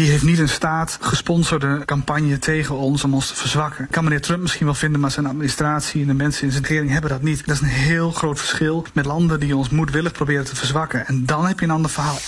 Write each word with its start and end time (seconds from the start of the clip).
die 0.00 0.10
heeft 0.10 0.22
niet 0.22 0.38
een 0.38 0.48
staat 0.48 0.98
gesponsorde 1.00 1.84
campagne 1.84 2.38
tegen 2.38 2.76
ons 2.76 3.04
om 3.04 3.14
ons 3.14 3.28
te 3.28 3.34
verzwakken. 3.34 3.88
Kan 3.90 4.04
meneer 4.04 4.20
Trump 4.20 4.40
misschien 4.40 4.64
wel 4.64 4.74
vinden, 4.74 5.00
maar 5.00 5.10
zijn 5.10 5.26
administratie 5.26 6.00
en 6.00 6.06
de 6.06 6.14
mensen 6.14 6.44
in 6.44 6.52
zijn 6.52 6.64
regering 6.64 6.90
hebben 6.90 7.10
dat 7.10 7.22
niet. 7.22 7.46
Dat 7.46 7.56
is 7.56 7.62
een 7.62 7.68
heel 7.68 8.10
groot 8.10 8.38
verschil 8.38 8.86
met 8.92 9.04
landen 9.04 9.40
die 9.40 9.56
ons 9.56 9.68
moedwillig 9.68 10.12
proberen 10.12 10.44
te 10.44 10.56
verzwakken. 10.56 11.06
En 11.06 11.26
dan 11.26 11.46
heb 11.46 11.58
je 11.58 11.64
een 11.64 11.72
ander 11.72 11.90
verhaal. 11.90 12.18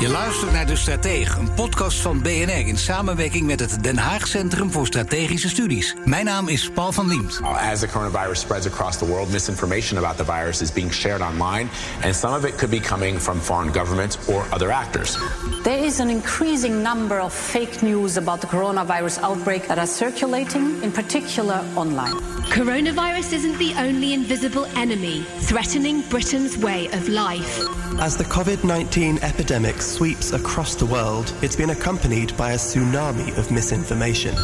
Je 0.00 0.08
luistert 0.08 0.52
naar 0.52 0.66
De 0.66 0.76
Stratege, 0.76 1.38
een 1.38 1.54
podcast 1.54 1.98
van 1.98 2.22
BNR 2.22 2.66
in 2.66 2.78
samenwerking 2.78 3.46
met 3.46 3.60
het 3.60 3.82
Den 3.82 3.98
Haag 3.98 4.26
Centrum 4.26 4.70
voor 4.70 4.86
Strategische 4.86 5.48
Studies. 5.48 5.96
Mijn 6.04 6.24
naam 6.24 6.48
is 6.48 6.70
Paul 6.70 6.92
van 6.92 7.08
Liemt. 7.08 7.40
As 7.72 7.80
the 7.80 7.86
coronavirus 7.86 8.40
spreads 8.40 8.66
across 8.66 8.98
the 8.98 9.06
world, 9.06 9.30
misinformation 9.30 10.04
about 10.04 10.16
the 10.16 10.24
virus 10.24 10.60
is 10.60 10.72
being 10.72 10.92
shared 10.92 11.20
online, 11.20 11.68
and 12.04 12.14
some 12.14 12.36
of 12.36 12.44
it 12.44 12.54
could 12.56 12.70
be 12.70 12.80
coming 12.80 13.20
from 13.20 13.40
foreign 13.40 13.72
governments 13.72 14.18
or 14.26 14.44
other 14.50 14.70
actors. 14.70 15.18
There 15.62 15.84
is 15.84 16.00
an 16.00 16.08
increasing 16.08 16.82
number 16.82 17.20
of 17.20 17.32
fake 17.34 17.82
news 17.82 18.16
about 18.16 18.40
the 18.40 18.46
coronavirus 18.46 19.22
outbreak 19.22 19.66
that 19.66 19.78
are 19.78 19.88
circulating, 19.88 20.82
in 20.82 20.92
particular 20.92 21.64
online. 21.74 22.14
Coronavirus 22.50 23.32
isn't 23.32 23.58
the 23.58 23.74
only 23.78 24.12
invisible 24.12 24.66
enemy 24.74 25.24
threatening 25.40 26.02
Britain's 26.08 26.56
way 26.56 26.88
of 26.92 27.08
life. 27.08 27.60
As 27.98 28.16
the 28.16 28.24
COVID 28.24 28.64
19 28.64 29.18
epidemic 29.22 29.80
sweeps 29.90 30.32
across 30.32 30.76
the 30.76 30.86
world, 30.86 31.34
it's 31.42 31.56
been 31.56 31.70
accompanied 31.70 32.36
by 32.36 32.52
a 32.52 32.56
tsunami 32.56 33.36
of 33.36 33.50
misinformation. 33.50 34.36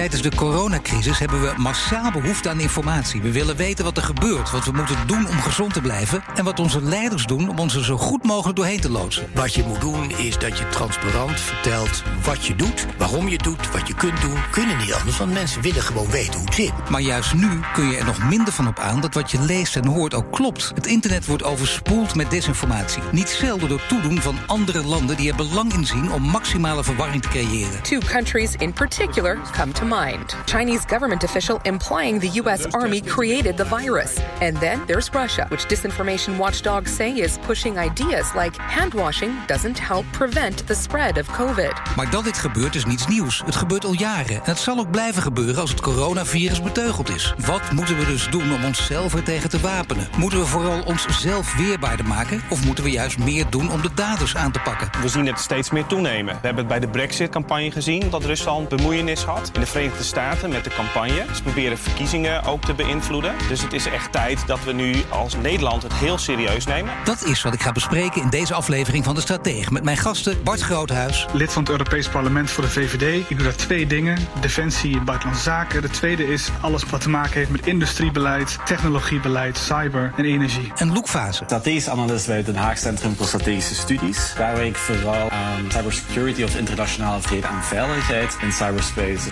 Tijdens 0.00 0.22
de 0.22 0.36
coronacrisis 0.36 1.18
hebben 1.18 1.40
we 1.40 1.52
massaal 1.56 2.10
behoefte 2.10 2.48
aan 2.48 2.60
informatie. 2.60 3.20
We 3.20 3.32
willen 3.32 3.56
weten 3.56 3.84
wat 3.84 3.96
er 3.96 4.02
gebeurt, 4.02 4.50
wat 4.50 4.64
we 4.64 4.72
moeten 4.72 4.96
doen 5.06 5.28
om 5.28 5.40
gezond 5.40 5.72
te 5.72 5.80
blijven... 5.80 6.22
en 6.34 6.44
wat 6.44 6.58
onze 6.58 6.82
leiders 6.82 7.26
doen 7.26 7.48
om 7.48 7.58
ons 7.58 7.74
er 7.74 7.84
zo 7.84 7.96
goed 7.96 8.24
mogelijk 8.24 8.56
doorheen 8.56 8.80
te 8.80 8.90
loodsen. 8.90 9.26
Wat 9.34 9.54
je 9.54 9.62
moet 9.62 9.80
doen 9.80 10.10
is 10.10 10.38
dat 10.38 10.58
je 10.58 10.68
transparant 10.68 11.40
vertelt 11.40 12.02
wat 12.22 12.46
je 12.46 12.56
doet, 12.56 12.86
waarom 12.98 13.28
je 13.28 13.32
het 13.32 13.42
doet, 13.42 13.70
wat 13.70 13.88
je 13.88 13.94
kunt 13.94 14.20
doen. 14.20 14.36
Kunnen 14.50 14.78
niet 14.78 14.92
anders, 14.92 15.18
want 15.18 15.32
mensen 15.32 15.62
willen 15.62 15.82
gewoon 15.82 16.10
weten 16.10 16.34
hoe 16.34 16.44
het 16.44 16.54
zit. 16.54 16.72
Maar 16.90 17.00
juist 17.00 17.34
nu 17.34 17.60
kun 17.72 17.90
je 17.90 17.96
er 17.96 18.04
nog 18.04 18.28
minder 18.28 18.52
van 18.52 18.68
op 18.68 18.78
aan 18.78 19.00
dat 19.00 19.14
wat 19.14 19.30
je 19.30 19.40
leest 19.40 19.76
en 19.76 19.86
hoort 19.86 20.14
ook 20.14 20.32
klopt. 20.32 20.72
Het 20.74 20.86
internet 20.86 21.26
wordt 21.26 21.44
overspoeld 21.44 22.14
met 22.14 22.30
desinformatie. 22.30 23.02
Niet 23.12 23.28
zelden 23.28 23.68
door 23.68 23.86
toedoen 23.86 24.20
van 24.20 24.38
andere 24.46 24.84
landen 24.84 25.16
die 25.16 25.30
er 25.30 25.36
belang 25.36 25.72
in 25.72 25.86
zien 25.86 26.12
om 26.12 26.22
maximale 26.22 26.84
verwarring 26.84 27.22
te 27.22 27.28
creëren. 27.28 27.82
Two 27.82 28.00
countries 28.06 28.54
in 28.58 28.72
particular 28.72 29.38
come 29.56 29.72
to 29.72 29.88
mind. 29.90 30.36
Chinese 30.46 30.84
government 30.86 31.24
official 31.24 31.60
implying 31.64 32.20
the 32.20 32.40
U.S. 32.42 32.66
Army 32.72 33.00
created 33.00 33.56
the 33.56 33.64
virus. 33.64 34.18
And 34.40 34.60
then 34.60 34.80
there's 34.86 35.10
Russia, 35.12 35.46
which 35.50 35.66
disinformation 35.66 36.36
watchdogs 36.36 36.94
say 36.94 37.10
is 37.12 37.38
pushing 37.46 37.78
ideas 37.78 38.34
like 38.34 38.56
hand 38.56 38.94
washing 38.94 39.32
doesn't 39.46 39.78
help 39.78 40.04
prevent 40.12 40.66
the 40.66 40.74
spread 40.74 41.18
of 41.18 41.26
COVID. 41.26 41.72
Maar 41.96 42.10
dat 42.10 42.24
dit 42.24 42.38
gebeurt 42.38 42.74
is 42.74 42.84
niets 42.84 43.06
nieuws. 43.06 43.42
Het 43.44 43.56
gebeurt 43.56 43.84
al 43.84 43.92
jaren. 43.92 44.34
En 44.34 44.40
het 44.44 44.58
zal 44.58 44.78
ook 44.78 44.90
blijven 44.90 45.22
gebeuren 45.22 45.60
als 45.60 45.70
het 45.70 45.80
coronavirus 45.80 46.62
beteugeld 46.62 47.10
is. 47.10 47.34
Wat 47.46 47.72
moeten 47.72 47.98
we 47.98 48.04
dus 48.04 48.28
doen 48.28 48.52
om 48.52 48.64
onszelf 48.64 49.14
er 49.14 49.22
tegen 49.22 49.50
te 49.50 49.60
wapenen? 49.60 50.08
Moeten 50.16 50.38
we 50.38 50.46
vooral 50.46 50.82
onszelf 50.82 51.56
weerbaarder 51.56 52.06
maken? 52.06 52.42
Of 52.50 52.64
moeten 52.64 52.84
we 52.84 52.90
juist 52.90 53.18
meer 53.18 53.46
doen 53.50 53.70
om 53.70 53.82
de 53.82 53.94
daders 53.94 54.36
aan 54.36 54.52
te 54.52 54.58
pakken? 54.58 54.90
We 55.02 55.08
zien 55.08 55.26
het 55.26 55.38
steeds 55.38 55.70
meer 55.70 55.86
toenemen. 55.86 56.34
We 56.34 56.46
hebben 56.46 56.64
het 56.64 56.68
bij 56.68 56.80
de 56.80 56.88
Brexit-campagne 56.88 57.70
gezien 57.70 58.10
dat 58.10 58.24
Rusland 58.24 58.68
bemoeienis 58.68 59.22
had. 59.22 59.50
In 59.54 59.60
de 59.60 59.66
Verenigde 59.80 60.08
Staten 60.08 60.50
met 60.50 60.64
de 60.64 60.70
campagne. 60.70 61.24
Ze 61.34 61.42
proberen 61.42 61.78
verkiezingen 61.78 62.44
ook 62.44 62.64
te 62.64 62.74
beïnvloeden. 62.74 63.34
Dus 63.48 63.62
het 63.62 63.72
is 63.72 63.86
echt 63.86 64.12
tijd 64.12 64.46
dat 64.46 64.64
we 64.64 64.72
nu 64.72 64.94
als 65.08 65.36
Nederland 65.36 65.82
het 65.82 65.92
heel 65.92 66.18
serieus 66.18 66.66
nemen. 66.66 66.92
Dat 67.04 67.24
is 67.24 67.42
wat 67.42 67.54
ik 67.54 67.62
ga 67.62 67.72
bespreken 67.72 68.22
in 68.22 68.30
deze 68.30 68.54
aflevering 68.54 69.04
van 69.04 69.14
De 69.14 69.20
Stratege... 69.20 69.72
met 69.72 69.84
mijn 69.84 69.96
gasten 69.96 70.42
Bart 70.42 70.60
Groothuis. 70.60 71.26
Lid 71.32 71.52
van 71.52 71.62
het 71.62 71.70
Europees 71.70 72.08
Parlement 72.08 72.50
voor 72.50 72.64
de 72.64 72.70
VVD. 72.70 73.30
Ik 73.30 73.36
doe 73.36 73.46
daar 73.46 73.56
twee 73.56 73.86
dingen. 73.86 74.18
Defensie 74.40 74.98
en 74.98 75.04
buitenlandse 75.04 75.44
zaken. 75.44 75.82
De 75.82 75.90
tweede 75.90 76.32
is 76.32 76.50
alles 76.60 76.84
wat 76.84 77.00
te 77.00 77.08
maken 77.08 77.34
heeft 77.34 77.50
met 77.50 77.66
industriebeleid, 77.66 78.58
technologiebeleid, 78.64 79.58
cyber 79.58 80.12
en 80.16 80.24
energie. 80.24 80.72
En 80.76 80.92
Loek 80.92 81.08
Fase. 81.08 81.44
Strategisch 81.44 81.88
analist 81.88 82.26
bij 82.26 82.36
het 82.36 82.46
Den 82.46 82.56
Haag 82.56 82.78
Centrum 82.78 83.16
voor 83.16 83.26
Strategische 83.26 83.74
Studies. 83.74 84.32
Daar 84.36 84.54
werk 84.54 84.68
ik 84.68 84.76
vooral 84.76 85.30
aan 85.30 85.64
cybersecurity 85.68 86.42
of 86.42 86.56
internationale 86.56 87.20
vrede 87.20 87.46
en 87.46 87.62
veiligheid 87.62 88.36
in 88.42 88.52
cyberspace. 88.52 89.30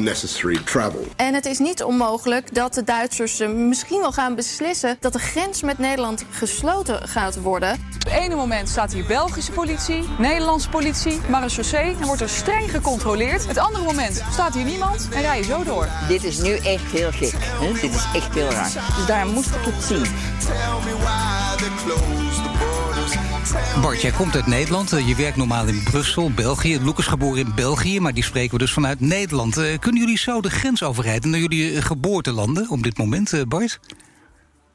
Unnecessary 0.00 0.58
travel. 0.64 1.06
En 1.16 1.34
het 1.34 1.46
is 1.46 1.58
niet 1.58 1.82
onmogelijk 1.82 2.54
dat 2.54 2.74
de 2.74 2.84
Duitsers 2.84 3.40
eh, 3.40 3.48
misschien 3.48 4.00
wel 4.00 4.12
gaan 4.12 4.34
beslissen 4.34 4.96
dat 5.00 5.12
de 5.12 5.18
grens 5.18 5.62
met 5.62 5.78
Nederland 5.78 6.24
gesloten 6.30 7.08
gaat 7.08 7.40
worden. 7.40 7.72
Op 7.72 8.04
het 8.04 8.12
ene 8.12 8.34
moment 8.34 8.68
staat 8.68 8.92
hier 8.92 9.06
Belgische 9.06 9.52
politie, 9.52 10.04
Nederlandse 10.18 10.68
politie, 10.68 11.20
marechaussee 11.28 11.96
en 12.00 12.06
wordt 12.06 12.20
er 12.20 12.28
streng 12.28 12.70
gecontroleerd. 12.70 13.46
Het 13.46 13.58
andere 13.58 13.84
moment 13.84 14.22
staat 14.32 14.54
hier 14.54 14.64
niemand 14.64 15.08
en 15.12 15.20
rij 15.20 15.38
je 15.38 15.44
zo 15.44 15.64
door. 15.64 15.88
Dit 16.08 16.24
is 16.24 16.38
nu 16.38 16.56
echt 16.56 16.92
heel 16.92 17.10
gek. 17.10 17.34
Hè? 17.38 17.72
Dit 17.72 17.94
is 17.94 18.04
echt 18.14 18.34
heel 18.34 18.50
raar. 18.50 18.72
Dus 18.96 19.06
daar 19.06 19.26
moest 19.26 19.50
ik 19.54 19.64
het 19.64 19.84
zien. 19.84 20.06
Bart, 23.82 24.00
jij 24.02 24.10
komt 24.10 24.34
uit 24.34 24.46
Nederland. 24.46 24.92
Eh, 24.92 25.08
Je 25.08 25.14
werkt 25.14 25.36
normaal 25.36 25.66
in 25.66 25.82
Brussel, 25.82 26.30
België. 26.30 26.78
Is 26.96 27.06
geboren 27.06 27.38
in 27.40 27.52
België, 27.54 28.00
maar 28.00 28.14
die 28.14 28.24
spreken 28.24 28.52
we 28.52 28.58
dus 28.58 28.72
vanuit 28.72 29.00
Nederland. 29.00 29.56
Eh, 29.56 29.78
Kunnen 29.78 30.00
jullie 30.00 30.18
zo 30.18 30.40
de 30.40 30.50
grens 30.50 30.82
overrijden 30.82 31.30
naar 31.30 31.40
jullie 31.40 31.74
eh, 31.74 31.82
geboortelanden 31.82 32.68
op 32.70 32.82
dit 32.82 32.98
moment, 32.98 33.44
Bart? 33.48 33.80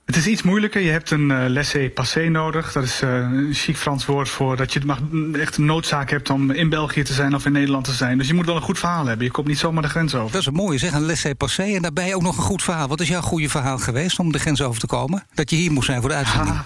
Het 0.05 0.15
is 0.15 0.27
iets 0.27 0.41
moeilijker. 0.41 0.81
Je 0.81 0.91
hebt 0.91 1.11
een 1.11 1.29
uh, 1.29 1.45
laissez-passer 1.47 2.31
nodig. 2.31 2.71
Dat 2.71 2.83
is 2.83 3.01
een 3.01 3.49
chic 3.53 3.77
Frans 3.77 4.05
woord 4.05 4.29
voor 4.29 4.55
dat 4.57 4.73
je 4.73 4.81
mag, 4.85 4.99
echt 5.33 5.57
een 5.57 5.65
noodzaak 5.65 6.09
hebt 6.09 6.29
om 6.29 6.51
in 6.51 6.69
België 6.69 7.03
te 7.03 7.13
zijn 7.13 7.35
of 7.35 7.45
in 7.45 7.51
Nederland 7.51 7.83
te 7.85 7.93
zijn. 7.93 8.17
Dus 8.17 8.27
je 8.27 8.33
moet 8.33 8.45
wel 8.45 8.55
een 8.55 8.61
goed 8.61 8.79
verhaal 8.79 9.05
hebben. 9.05 9.25
Je 9.25 9.31
komt 9.31 9.47
niet 9.47 9.59
zomaar 9.59 9.81
de 9.81 9.89
grens 9.89 10.15
over. 10.15 10.31
Dat 10.31 10.41
is 10.41 10.47
een 10.47 10.53
mooie 10.53 10.77
zeg, 10.77 10.93
een 10.93 11.05
laissez-passer. 11.05 11.75
En 11.75 11.81
daarbij 11.81 12.15
ook 12.15 12.21
nog 12.21 12.37
een 12.37 12.43
goed 12.43 12.63
verhaal. 12.63 12.87
Wat 12.87 13.01
is 13.01 13.07
jouw 13.07 13.21
goede 13.21 13.49
verhaal 13.49 13.77
geweest 13.77 14.19
om 14.19 14.31
de 14.31 14.39
grens 14.39 14.61
over 14.61 14.79
te 14.79 14.87
komen? 14.87 15.23
Dat 15.33 15.49
je 15.49 15.55
hier 15.55 15.71
moest 15.71 15.85
zijn 15.85 15.99
voor 16.01 16.09
de 16.09 16.15
uitzending. 16.15 16.57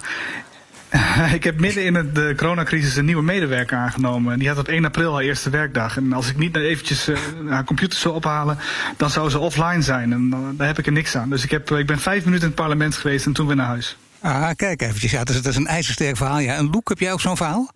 Ik 1.34 1.44
heb 1.44 1.60
midden 1.60 1.84
in 1.84 2.10
de 2.12 2.32
coronacrisis 2.36 2.96
een 2.96 3.04
nieuwe 3.04 3.22
medewerker 3.22 3.76
aangenomen. 3.76 4.38
Die 4.38 4.48
had 4.48 4.58
op 4.58 4.68
1 4.68 4.84
april 4.84 5.12
haar 5.12 5.22
eerste 5.22 5.50
werkdag. 5.50 5.96
En 5.96 6.12
als 6.12 6.28
ik 6.28 6.36
niet 6.36 6.56
eventjes 6.56 7.08
eh, 7.08 7.16
haar 7.48 7.64
computer 7.64 7.98
zou 7.98 8.14
ophalen, 8.14 8.58
dan 8.96 9.10
zou 9.10 9.30
ze 9.30 9.38
offline 9.38 9.82
zijn. 9.82 10.12
En 10.12 10.54
daar 10.56 10.66
heb 10.66 10.78
ik 10.78 10.86
er 10.86 10.92
niks 10.92 11.16
aan. 11.16 11.30
Dus 11.30 11.44
ik, 11.44 11.50
heb, 11.50 11.70
ik 11.70 11.86
ben 11.86 11.98
vijf 11.98 12.24
minuten 12.24 12.44
in 12.44 12.52
het 12.52 12.62
parlement 12.62 12.96
geweest 12.96 13.26
en 13.26 13.32
toen 13.32 13.46
weer 13.46 13.56
naar 13.56 13.66
huis. 13.66 13.96
Ah, 14.20 14.50
kijk 14.56 14.82
eventjes. 14.82 15.10
Ja, 15.10 15.24
dat 15.24 15.34
is, 15.34 15.42
dat 15.42 15.52
is 15.52 15.58
een 15.58 15.66
ijzersterk 15.66 16.16
verhaal. 16.16 16.38
Ja. 16.38 16.54
En 16.54 16.70
Loek, 16.70 16.88
heb 16.88 16.98
jij 16.98 17.12
ook 17.12 17.20
zo'n 17.20 17.36
verhaal? 17.36 17.70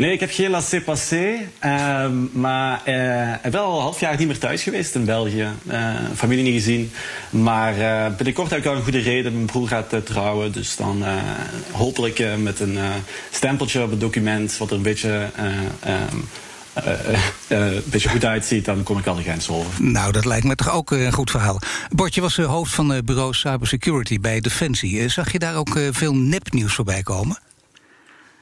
Nee, 0.00 0.12
ik 0.12 0.20
heb 0.20 0.30
geen 0.32 0.50
laissez-passer, 0.50 1.34
ehm, 1.58 2.12
maar 2.32 2.80
eh, 2.84 3.32
ik 3.44 3.50
ben 3.50 3.60
al 3.60 3.74
een 3.76 3.82
half 3.82 4.00
jaar 4.00 4.16
niet 4.18 4.26
meer 4.26 4.38
thuis 4.38 4.62
geweest 4.62 4.94
in 4.94 5.04
België. 5.04 5.48
Eh, 5.66 5.94
familie 6.14 6.44
niet 6.44 6.54
gezien. 6.54 6.90
Maar 7.30 7.78
eh, 7.78 8.16
binnenkort 8.16 8.50
heb 8.50 8.58
ik 8.58 8.66
al 8.66 8.74
een 8.74 8.82
goede 8.82 8.98
reden. 8.98 9.32
Mijn 9.32 9.46
broer 9.46 9.68
gaat 9.68 9.92
eh, 9.92 10.00
trouwen, 10.00 10.52
dus 10.52 10.76
dan 10.76 11.04
eh, 11.04 11.12
hopelijk 11.72 12.18
eh, 12.18 12.36
met 12.36 12.60
een 12.60 12.78
eh, 12.78 12.84
stempeltje 13.30 13.82
op 13.82 13.90
het 13.90 14.00
document... 14.00 14.56
wat 14.58 14.70
er 14.70 14.76
een 14.76 14.82
beetje, 14.82 15.28
eh, 15.34 15.44
ehm, 15.80 16.16
eh, 16.72 16.92
eh, 16.92 17.14
eh, 17.48 17.74
een 17.74 17.82
beetje 17.84 18.08
goed 18.08 18.24
uitziet, 18.24 18.64
dan 18.64 18.82
kom 18.82 18.98
ik 18.98 19.06
al 19.06 19.14
de 19.14 19.22
grens 19.22 19.48
over. 19.48 19.82
Nou, 19.82 20.12
dat 20.12 20.24
lijkt 20.24 20.44
me 20.46 20.54
toch 20.54 20.70
ook 20.72 20.92
eh, 20.92 21.04
een 21.04 21.12
goed 21.12 21.30
verhaal. 21.30 21.58
Bart, 21.90 22.14
je 22.14 22.20
was 22.20 22.38
eh, 22.38 22.46
hoofd 22.46 22.72
van 22.72 23.00
bureau 23.04 23.34
Cybersecurity 23.34 24.20
bij 24.20 24.40
Defensie. 24.40 25.00
Eh, 25.00 25.08
Zag 25.08 25.32
je 25.32 25.38
daar 25.38 25.56
ook 25.56 25.76
eh, 25.76 25.88
veel 25.90 26.14
nepnieuws 26.14 26.74
voorbij 26.74 27.02
komen? 27.02 27.38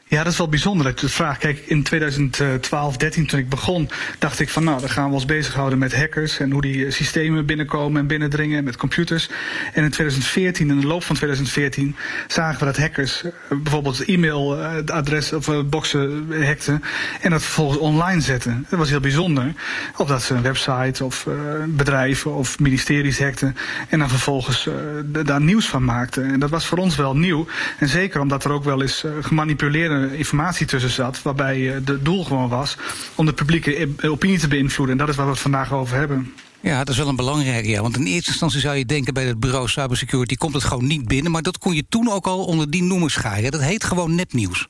Ja, 0.09 0.23
dat 0.23 0.33
is 0.33 0.39
wel 0.39 0.49
bijzonder 0.49 0.95
dat 0.95 1.11
vraagt. 1.11 1.39
Kijk, 1.39 1.59
in 1.67 1.83
2012, 1.83 2.97
13 2.97 3.27
toen 3.27 3.39
ik 3.39 3.49
begon, 3.49 3.89
dacht 4.19 4.41
ik 4.41 4.49
van 4.49 4.65
nou, 4.65 4.81
dan 4.81 4.91
gaan 4.91 5.09
we 5.09 5.15
ons 5.15 5.25
bezighouden 5.25 5.79
met 5.79 5.97
hackers 5.97 6.39
en 6.39 6.51
hoe 6.51 6.63
die 6.63 6.87
eh, 6.87 6.93
systemen 6.93 7.47
binnenkomen 7.47 8.01
en 8.01 8.07
binnendringen 8.07 8.65
met 8.65 8.77
computers. 8.77 9.29
En 9.73 9.85
in 9.85 9.91
2014, 9.91 10.71
in 10.71 10.81
de 10.81 10.87
loop 10.87 11.05
van 11.05 11.17
2014, 11.17 11.97
zagen 12.27 12.59
we 12.59 12.65
dat 12.65 12.77
hackers 12.77 13.25
eh, 13.25 13.31
bijvoorbeeld 13.63 14.05
e-mailadres 14.05 15.33
of 15.33 15.49
eh, 15.49 15.61
boxen 15.63 16.27
eh, 16.31 16.47
hackten 16.47 16.83
en 17.21 17.31
dat 17.31 17.43
vervolgens 17.43 17.79
online 17.79 18.21
zetten. 18.21 18.67
Dat 18.69 18.79
was 18.79 18.91
heel 18.91 19.01
bijzonder. 19.01 19.53
Of 19.97 20.09
dat 20.09 20.23
ze 20.23 20.35
een 20.35 20.43
website 20.43 21.05
of 21.05 21.27
eh, 21.27 21.35
bedrijven 21.67 22.35
of 22.35 22.59
ministeries 22.59 23.19
hackten 23.19 23.57
en 23.89 23.99
dan 23.99 24.09
vervolgens 24.09 24.69
daar 25.05 25.41
nieuws 25.41 25.67
van 25.67 25.85
maakten. 25.85 26.25
En 26.25 26.41
dat 26.41 26.51
was 26.51 26.67
voor 26.67 26.79
ons 26.79 26.97
wel 26.97 27.17
nieuw. 27.17 27.47
En 27.79 27.89
zeker 27.89 28.21
omdat 28.21 28.45
er 28.45 28.51
ook 28.51 28.65
wel 28.65 28.83
eens 28.83 29.05
gemanipuleerde 29.21 29.98
informatie 30.13 30.67
tussen 30.67 30.91
zat, 30.91 31.23
waarbij 31.23 31.69
eh, 31.69 31.75
het 31.85 32.05
doel 32.05 32.25
gewoon 32.25 32.49
was 32.49 32.77
om 33.15 33.27
de 33.27 33.33
publieke 33.33 33.89
opinie 34.03 34.39
te 34.39 34.49
beïnvloeden. 34.49 34.99
En 34.99 35.01
dat 35.01 35.09
is 35.09 35.17
waar 35.17 35.27
we 35.27 35.33
het 35.33 35.41
vandaag 35.41 35.73
over 35.73 35.97
hebben. 35.97 36.33
Ja, 36.61 36.79
dat 36.79 36.89
is 36.89 36.97
wel 36.97 37.09
een 37.09 37.17
belangrijke. 37.17 37.69
Ja. 37.69 37.83
Want 37.83 37.97
in 37.97 38.07
eerste 38.07 38.31
instantie 38.31 38.61
zou 38.61 38.77
je 38.77 38.85
denken 38.85 39.15
bij 39.15 39.25
het 39.25 39.41
bureau 39.41 39.69
Cybersecurity 39.69 40.35
komt 40.35 40.55
het 40.55 40.65
gewoon 40.65 40.87
niet 40.87 41.09
binnen. 41.09 41.33
Maar 41.33 41.43
dat 41.43 41.59
kon 41.59 41.75
je 41.75 41.85
toen 41.89 42.11
ook 42.11 42.27
al 42.27 42.45
onder 42.45 42.71
die 42.71 42.83
noemer 42.83 43.11
scharen. 43.11 43.51
Dat 43.51 43.61
heet 43.61 43.85
gewoon 43.85 44.15
nepnieuws. 44.15 44.69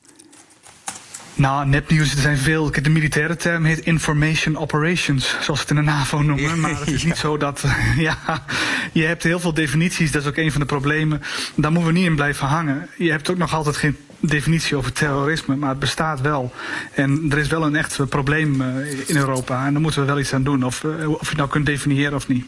Nou, 1.39 1.67
nepnieuws, 1.67 2.13
er 2.13 2.21
zijn 2.21 2.39
veel. 2.39 2.71
De 2.71 2.91
militaire 2.91 3.37
term 3.37 3.65
heet 3.65 3.81
information 3.81 4.57
operations, 4.57 5.37
zoals 5.41 5.61
het 5.61 5.71
in 5.71 5.77
de 5.77 5.83
NAVO 5.83 6.23
noemen. 6.23 6.61
Maar 6.61 6.79
het 6.79 6.89
is 6.89 7.05
niet 7.05 7.17
zo 7.27 7.37
dat. 7.37 7.65
Ja, 7.97 8.45
je 8.93 9.05
hebt 9.05 9.23
heel 9.23 9.41
veel 9.41 9.55
definities, 9.55 10.13
dat 10.13 10.23
is 10.23 10.29
ook 10.29 10.37
een 10.37 10.53
van 10.53 10.61
de 10.61 10.67
problemen. 10.67 11.23
Daar 11.55 11.73
moeten 11.73 11.93
we 11.93 11.99
niet 11.99 12.09
in 12.09 12.15
blijven 12.15 12.47
hangen. 12.47 12.89
Je 12.97 13.11
hebt 13.11 13.31
ook 13.31 13.37
nog 13.37 13.55
altijd 13.55 13.77
geen 13.77 13.97
definitie 14.21 14.77
over 14.77 14.93
terrorisme, 14.93 15.57
maar 15.57 15.69
het 15.69 15.79
bestaat 15.79 16.21
wel. 16.21 16.53
En 16.95 17.27
er 17.31 17.39
is 17.39 17.49
wel 17.49 17.63
een 17.63 17.77
echt 17.77 18.09
probleem 18.09 18.63
in 19.07 19.17
Europa 19.17 19.67
en 19.67 19.73
daar 19.73 19.83
moeten 19.83 20.01
we 20.01 20.07
wel 20.07 20.19
iets 20.19 20.33
aan 20.33 20.43
doen. 20.43 20.65
Of, 20.65 20.85
of 20.85 21.21
je 21.21 21.29
het 21.29 21.37
nou 21.37 21.49
kunt 21.49 21.67
definiëren 21.67 22.15
of 22.15 22.29
niet. 22.29 22.45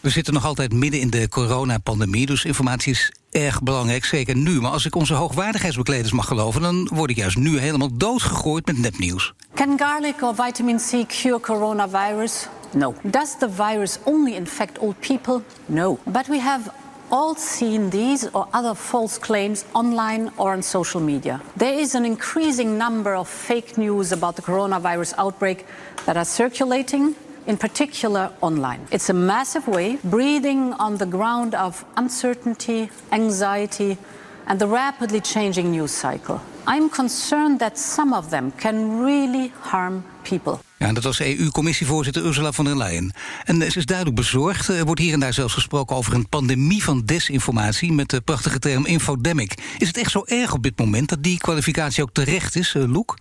We 0.00 0.10
zitten 0.10 0.34
nog 0.34 0.44
altijd 0.44 0.72
midden 0.72 1.00
in 1.00 1.10
de 1.10 1.28
coronapandemie, 1.28 2.26
dus 2.26 2.44
informatie 2.44 2.92
is 2.92 3.12
erg 3.30 3.62
belangrijk, 3.62 4.04
zeker 4.04 4.36
nu. 4.36 4.60
Maar 4.60 4.70
als 4.70 4.86
ik 4.86 4.94
onze 4.94 5.14
hoogwaardigheidsbekleders 5.14 6.12
mag 6.12 6.26
geloven, 6.26 6.60
dan 6.60 6.90
word 6.92 7.10
ik 7.10 7.16
juist 7.16 7.36
nu 7.36 7.58
helemaal 7.58 7.96
doodgegooid 7.96 8.66
met 8.66 8.78
nepnieuws. 8.78 9.32
Can 9.54 9.78
garlic 9.78 10.22
or 10.22 10.34
vitamin 10.34 10.76
C 10.76 11.08
cure 11.08 11.40
coronavirus? 11.40 12.48
No. 12.72 12.94
Does 13.02 13.36
the 13.38 13.50
virus 13.50 13.98
only 14.04 14.34
infect 14.34 14.78
old 14.78 15.00
people? 15.00 15.42
No. 15.66 15.98
But 16.04 16.26
we 16.26 16.40
have 16.40 16.70
all 17.10 17.34
seen 17.34 17.90
these 17.90 18.28
or 18.34 18.48
other 18.52 18.74
false 18.74 19.18
claims 19.18 19.64
online 19.74 20.30
or 20.36 20.52
on 20.52 20.62
social 20.62 21.00
media. 21.00 21.40
There 21.56 21.74
is 21.74 21.94
an 21.94 22.04
increasing 22.04 22.78
number 22.78 23.14
of 23.14 23.28
fake 23.28 23.76
news 23.76 24.12
about 24.12 24.36
the 24.36 24.42
coronavirus 24.42 25.14
outbreak 25.18 25.66
that 26.06 26.16
are 26.16 26.24
circulating 26.24 27.16
in 27.46 27.56
particular 27.56 28.32
online. 28.40 28.86
It's 28.90 29.10
a 29.10 29.14
massive 29.14 29.66
wave 29.66 30.02
breathing 30.02 30.72
on 30.74 30.98
the 30.98 31.06
ground 31.06 31.54
of 31.54 31.84
uncertainty, 31.96 32.90
anxiety, 33.12 33.98
and 34.46 34.60
the 34.60 34.66
rapidly 34.66 35.20
changing 35.20 35.70
news 35.70 35.90
cycle. 35.90 36.40
I'm 36.68 36.90
concerned 36.90 37.58
that 37.58 37.78
some 37.78 38.16
of 38.16 38.28
them 38.28 38.52
can 38.56 39.04
really 39.04 39.50
harm 39.60 40.04
people. 40.22 40.58
Ja, 40.78 40.92
dat 40.92 41.02
was 41.02 41.20
EU-commissievoorzitter 41.20 42.24
Ursula 42.24 42.52
von 42.52 42.64
der 42.64 42.76
Leyen. 42.76 43.12
En 43.44 43.70
ze 43.70 43.78
is 43.78 43.86
duidelijk 43.86 44.16
bezorgd. 44.16 44.68
Er 44.68 44.84
wordt 44.84 45.00
hier 45.00 45.12
en 45.12 45.20
daar 45.20 45.32
zelfs 45.32 45.54
gesproken 45.54 45.96
over 45.96 46.14
een 46.14 46.28
pandemie 46.28 46.84
van 46.84 47.02
desinformatie... 47.04 47.92
met 47.92 48.10
de 48.10 48.20
prachtige 48.20 48.58
term 48.58 48.86
infodemic. 48.86 49.54
Is 49.78 49.86
het 49.86 49.96
echt 49.96 50.10
zo 50.10 50.22
erg 50.26 50.52
op 50.52 50.62
dit 50.62 50.78
moment 50.78 51.08
dat 51.08 51.22
die 51.22 51.38
kwalificatie 51.38 52.02
ook 52.02 52.12
terecht 52.12 52.56
is, 52.56 52.74
Loek? 52.76 53.16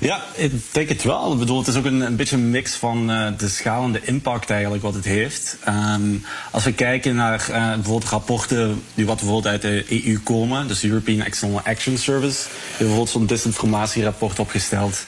Ja, 0.00 0.24
ik 0.34 0.52
denk 0.70 0.88
het 0.88 1.02
wel. 1.02 1.32
Ik 1.32 1.38
bedoel, 1.38 1.58
het 1.58 1.66
is 1.66 1.76
ook 1.76 1.84
een, 1.84 2.00
een 2.00 2.16
beetje 2.16 2.36
een 2.36 2.50
mix 2.50 2.74
van 2.74 3.10
uh, 3.10 3.28
de 3.38 3.48
schaal 3.48 3.84
en 3.84 3.92
de 3.92 4.00
impact 4.04 4.50
eigenlijk 4.50 4.82
wat 4.82 4.94
het 4.94 5.04
heeft. 5.04 5.58
Um, 5.68 6.24
als 6.50 6.64
we 6.64 6.72
kijken 6.72 7.14
naar 7.14 7.46
uh, 7.50 7.74
bijvoorbeeld 7.74 8.10
rapporten 8.10 8.82
die 8.94 9.06
wat 9.06 9.16
bijvoorbeeld 9.16 9.46
uit 9.46 9.62
de 9.62 10.04
EU 10.06 10.18
komen, 10.18 10.68
dus 10.68 10.80
de 10.80 10.88
European 10.88 11.20
External 11.20 11.60
Action 11.64 11.96
Service, 11.96 12.42
die 12.48 12.76
bijvoorbeeld 12.78 13.08
zo'n 13.08 13.26
disinformatierapport 13.26 14.38
opgesteld. 14.38 15.06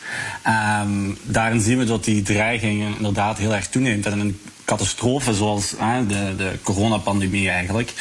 Um, 0.83 1.19
daarin 1.23 1.61
zien 1.61 1.79
we 1.79 1.85
dat 1.85 2.05
die 2.05 2.23
dreiging 2.23 2.97
inderdaad 2.97 3.39
heel 3.39 3.55
erg 3.55 3.69
toeneemt. 3.69 4.07
En 4.07 4.21
een 4.21 4.41
catastrofe 4.65 5.35
zoals 5.35 5.75
uh, 5.75 5.97
de, 6.09 6.37
de 6.37 6.59
coronapandemie 6.63 7.51
eigenlijk. 7.51 7.93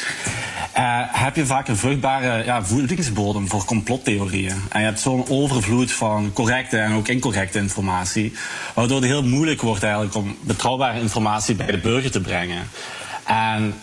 Uh, 0.78 0.98
heb 1.06 1.36
je 1.36 1.46
vaak 1.46 1.68
een 1.68 1.76
vruchtbare 1.76 2.44
ja, 2.44 2.64
voedingsbodem 2.64 3.48
voor 3.48 3.64
complottheorieën. 3.64 4.62
En 4.68 4.80
je 4.80 4.86
hebt 4.86 5.00
zo'n 5.00 5.28
overvloed 5.28 5.92
van 5.92 6.32
correcte 6.32 6.78
en 6.78 6.92
ook 6.92 7.08
incorrecte 7.08 7.58
informatie, 7.58 8.32
waardoor 8.74 8.96
het 8.96 9.06
heel 9.06 9.24
moeilijk 9.24 9.62
wordt 9.62 9.82
eigenlijk 9.82 10.14
om 10.14 10.36
betrouwbare 10.40 11.00
informatie 11.00 11.54
bij 11.54 11.66
de 11.66 11.78
burger 11.78 12.10
te 12.10 12.20
brengen. 12.20 12.68
En 13.24 13.74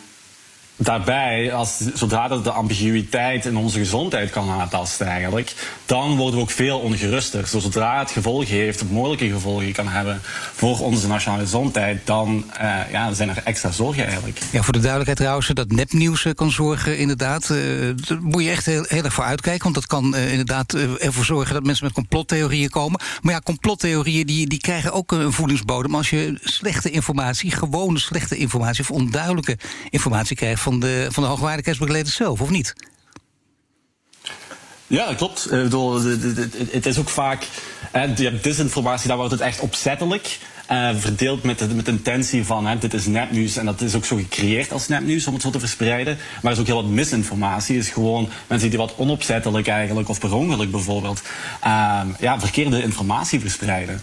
daarbij, 0.82 1.54
als, 1.54 1.78
zodra 1.94 2.28
dat 2.28 2.44
de 2.44 2.52
ambiguïteit 2.52 3.46
in 3.46 3.58
onze 3.58 3.78
gezondheid 3.80 4.30
kan 4.30 4.50
aantasten 4.50 5.08
eigenlijk, 5.08 5.54
dan 5.86 6.16
worden 6.16 6.36
we 6.36 6.42
ook 6.42 6.50
veel 6.50 6.80
ongeruster. 6.80 7.48
Zodra 7.48 8.00
het 8.00 8.12
gevolgen 8.12 8.56
heeft, 8.56 8.90
mogelijke 8.90 9.30
gevolgen 9.30 9.72
kan 9.72 9.88
hebben 9.88 10.22
voor 10.54 10.80
onze 10.80 11.08
nationale 11.08 11.44
gezondheid, 11.44 12.02
dan 12.04 12.44
uh, 12.62 12.92
ja, 12.92 13.14
zijn 13.14 13.30
er 13.30 13.42
extra 13.44 13.72
zorgen 13.72 14.06
eigenlijk. 14.06 14.40
Ja, 14.52 14.62
voor 14.62 14.74
de 14.74 14.80
duidelijkheid 14.80 15.18
trouwens, 15.18 15.48
dat 15.48 15.72
nepnieuws 15.72 16.26
uh, 16.26 16.34
kan 16.34 16.52
zorgen 16.52 16.98
inderdaad. 16.98 17.50
Uh, 17.50 17.60
daar 18.08 18.22
moet 18.22 18.44
je 18.44 18.50
echt 18.50 18.66
heel, 18.66 18.86
heel 18.88 19.04
erg 19.04 19.14
voor 19.14 19.24
uitkijken, 19.24 19.64
want 19.64 19.76
dat 19.76 19.88
kan 19.88 20.16
inderdaad 20.16 20.74
ervoor 20.74 21.26
zorgen 21.26 21.54
dat 21.54 21.64
mensen 21.64 21.86
met 21.86 21.94
complottheorieën 21.94 22.70
komen. 22.70 23.02
Maar 23.22 23.34
ja, 23.34 23.40
complottheorieën 23.44 24.26
die, 24.26 24.48
die 24.48 24.60
krijgen 24.60 24.94
ook 24.94 25.12
een 25.12 25.34
voedingsbodem 25.34 25.96
als 25.96 26.10
je 26.10 26.38
slechte 26.44 26.90
informatie, 26.90 27.52
gewone 27.52 28.00
slechte 28.00 28.38
informatie 28.38 28.82
of 28.82 28.92
onduidelijke 28.92 29.58
informatie 29.90 30.36
krijgt 30.36 30.62
van 30.70 30.80
de, 30.80 31.08
van 31.12 31.24
de 31.24 31.30
hoogwaardigheidsbegeleiders 31.30 32.16
zelf, 32.16 32.42
of 32.42 32.50
niet? 32.50 32.74
Ja, 34.88 35.14
klopt. 35.14 35.48
Bedoel, 35.50 36.02
het 36.72 36.86
is 36.86 37.00
ook 37.00 37.10
vaak. 37.10 37.48
Je 37.92 38.24
hebt 38.24 38.44
disinformatie, 38.44 39.08
daar 39.08 39.18
wordt 39.18 39.32
het 39.32 39.42
echt 39.42 39.60
opzettelijk. 39.60 40.40
Uh, 40.72 40.90
verdeeld 40.96 41.44
met 41.44 41.76
met 41.76 41.88
intentie 41.88 42.46
van 42.46 42.66
hè, 42.66 42.78
dit 42.78 42.94
is 42.94 43.06
nepnieuws 43.06 43.58
en 43.58 43.66
dat 43.66 43.82
is 43.82 43.96
ook 43.96 44.06
zo 44.06 44.16
gecreëerd 44.16 44.72
als 44.72 44.88
nepnieuws 44.88 45.28
om 45.28 45.34
het 45.34 45.42
zo 45.42 45.50
te 45.50 45.60
verspreiden. 45.60 46.18
Maar 46.42 46.52
er 46.52 46.52
is 46.52 46.60
ook 46.60 46.66
heel 46.66 46.82
wat 46.82 46.92
misinformatie. 46.92 47.78
is 47.78 47.90
gewoon 47.90 48.30
mensen 48.48 48.70
die 48.70 48.78
wat 48.78 48.94
onopzettelijk 48.98 49.68
eigenlijk 49.68 50.10
of 50.10 50.20
per 50.20 50.34
ongeluk 50.34 50.72
bijvoorbeeld 50.72 51.22
um, 51.64 52.16
ja, 52.20 52.40
verkeerde 52.40 52.84
informatie 52.84 53.40
verspreiden. 53.40 54.02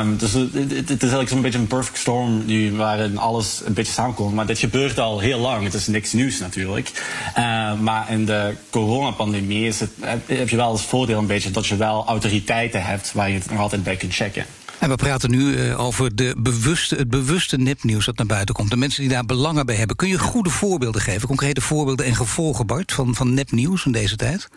Um, 0.00 0.16
dus 0.16 0.32
het, 0.32 0.52
het, 0.54 0.90
is 0.90 0.98
eigenlijk 0.98 1.28
zo'n 1.28 1.42
beetje 1.42 1.58
een 1.58 1.66
perfect 1.66 1.98
storm 1.98 2.44
nu 2.46 2.72
waarin 2.72 3.18
alles 3.18 3.62
een 3.64 3.72
beetje 3.72 3.92
samenkomt. 3.92 4.34
Maar 4.34 4.46
dit 4.46 4.58
gebeurt 4.58 4.98
al 4.98 5.18
heel 5.18 5.38
lang. 5.38 5.64
Het 5.64 5.74
is 5.74 5.86
niks 5.86 6.12
nieuws 6.12 6.38
natuurlijk. 6.38 6.90
Uh, 7.38 7.80
maar 7.80 8.10
in 8.10 8.24
de 8.24 8.54
coronapandemie 8.70 9.66
is 9.66 9.80
het, 9.80 9.90
heb 10.26 10.48
je 10.48 10.56
wel 10.56 10.68
als 10.68 10.82
voordeel 10.82 11.18
een 11.18 11.26
beetje 11.26 11.50
dat 11.50 11.66
je 11.66 11.76
wel 11.76 12.04
autoriteiten 12.06 12.84
hebt 12.84 13.12
waar 13.12 13.28
je 13.28 13.34
het 13.34 13.50
nog 13.50 13.60
altijd 13.60 13.82
bij 13.82 13.96
kunt 13.96 14.14
checken. 14.14 14.46
En 14.84 14.90
we 14.90 14.96
praten 14.96 15.30
nu 15.30 15.56
uh, 15.56 15.80
over 15.80 16.16
de 16.16 16.34
bewuste, 16.38 16.94
het 16.94 17.10
bewuste 17.10 17.56
nepnieuws 17.56 18.04
dat 18.04 18.16
naar 18.16 18.26
buiten 18.26 18.54
komt. 18.54 18.70
De 18.70 18.76
mensen 18.76 19.00
die 19.00 19.10
daar 19.10 19.24
belangen 19.24 19.66
bij 19.66 19.74
hebben. 19.74 19.96
Kun 19.96 20.08
je 20.08 20.18
goede 20.18 20.50
voorbeelden 20.50 21.00
geven, 21.00 21.28
concrete 21.28 21.60
voorbeelden 21.60 22.06
en 22.06 22.14
gevolgen, 22.14 22.66
Bart, 22.66 22.92
van, 22.92 23.14
van 23.14 23.34
nepnieuws 23.34 23.86
in 23.86 23.92
deze 23.92 24.16
tijd? 24.16 24.48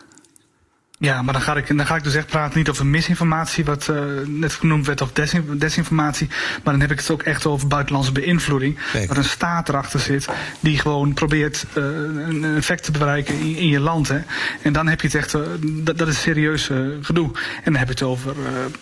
Ja, 1.00 1.22
maar 1.22 1.34
dan 1.34 1.42
ga, 1.42 1.56
ik, 1.56 1.78
dan 1.78 1.86
ga 1.86 1.96
ik 1.96 2.04
dus 2.04 2.16
echt 2.16 2.28
praten 2.28 2.58
niet 2.58 2.70
over 2.70 2.86
misinformatie, 2.86 3.66
wat 3.66 3.88
uh, 3.92 4.02
net 4.26 4.54
genoemd 4.54 4.86
werd, 4.86 5.02
of 5.02 5.12
desinformatie. 5.58 6.28
Maar 6.64 6.74
dan 6.74 6.82
heb 6.82 6.92
ik 6.92 7.00
het 7.00 7.10
ook 7.10 7.24
echt 7.24 7.46
over 7.46 7.68
buitenlandse 7.68 8.12
beïnvloeding. 8.12 8.80
Kijk. 8.92 9.08
Waar 9.08 9.18
een 9.18 9.24
staat 9.24 9.70
erachter 9.70 10.00
zit 10.00 10.28
die 10.60 10.80
gewoon 10.80 11.14
probeert 11.14 11.66
uh, 11.78 11.84
een 12.28 12.56
effect 12.56 12.84
te 12.84 12.92
bereiken 12.92 13.40
in, 13.40 13.56
in, 13.56 13.68
je 13.68 13.80
land. 13.80 14.08
Hè. 14.08 14.20
En 14.62 14.74
dan 14.74 14.88
heb 14.88 15.02
je 15.02 15.08
het 15.08 15.16
echt, 15.16 15.34
uh, 15.34 15.42
dat, 15.62 15.98
dat, 15.98 16.08
is 16.08 16.22
serieus 16.22 16.72
gedoe. 17.02 17.32
En 17.64 17.64
dan 17.64 17.76
heb 17.76 17.88
je 17.88 17.94
het 17.94 18.04
over 18.04 18.36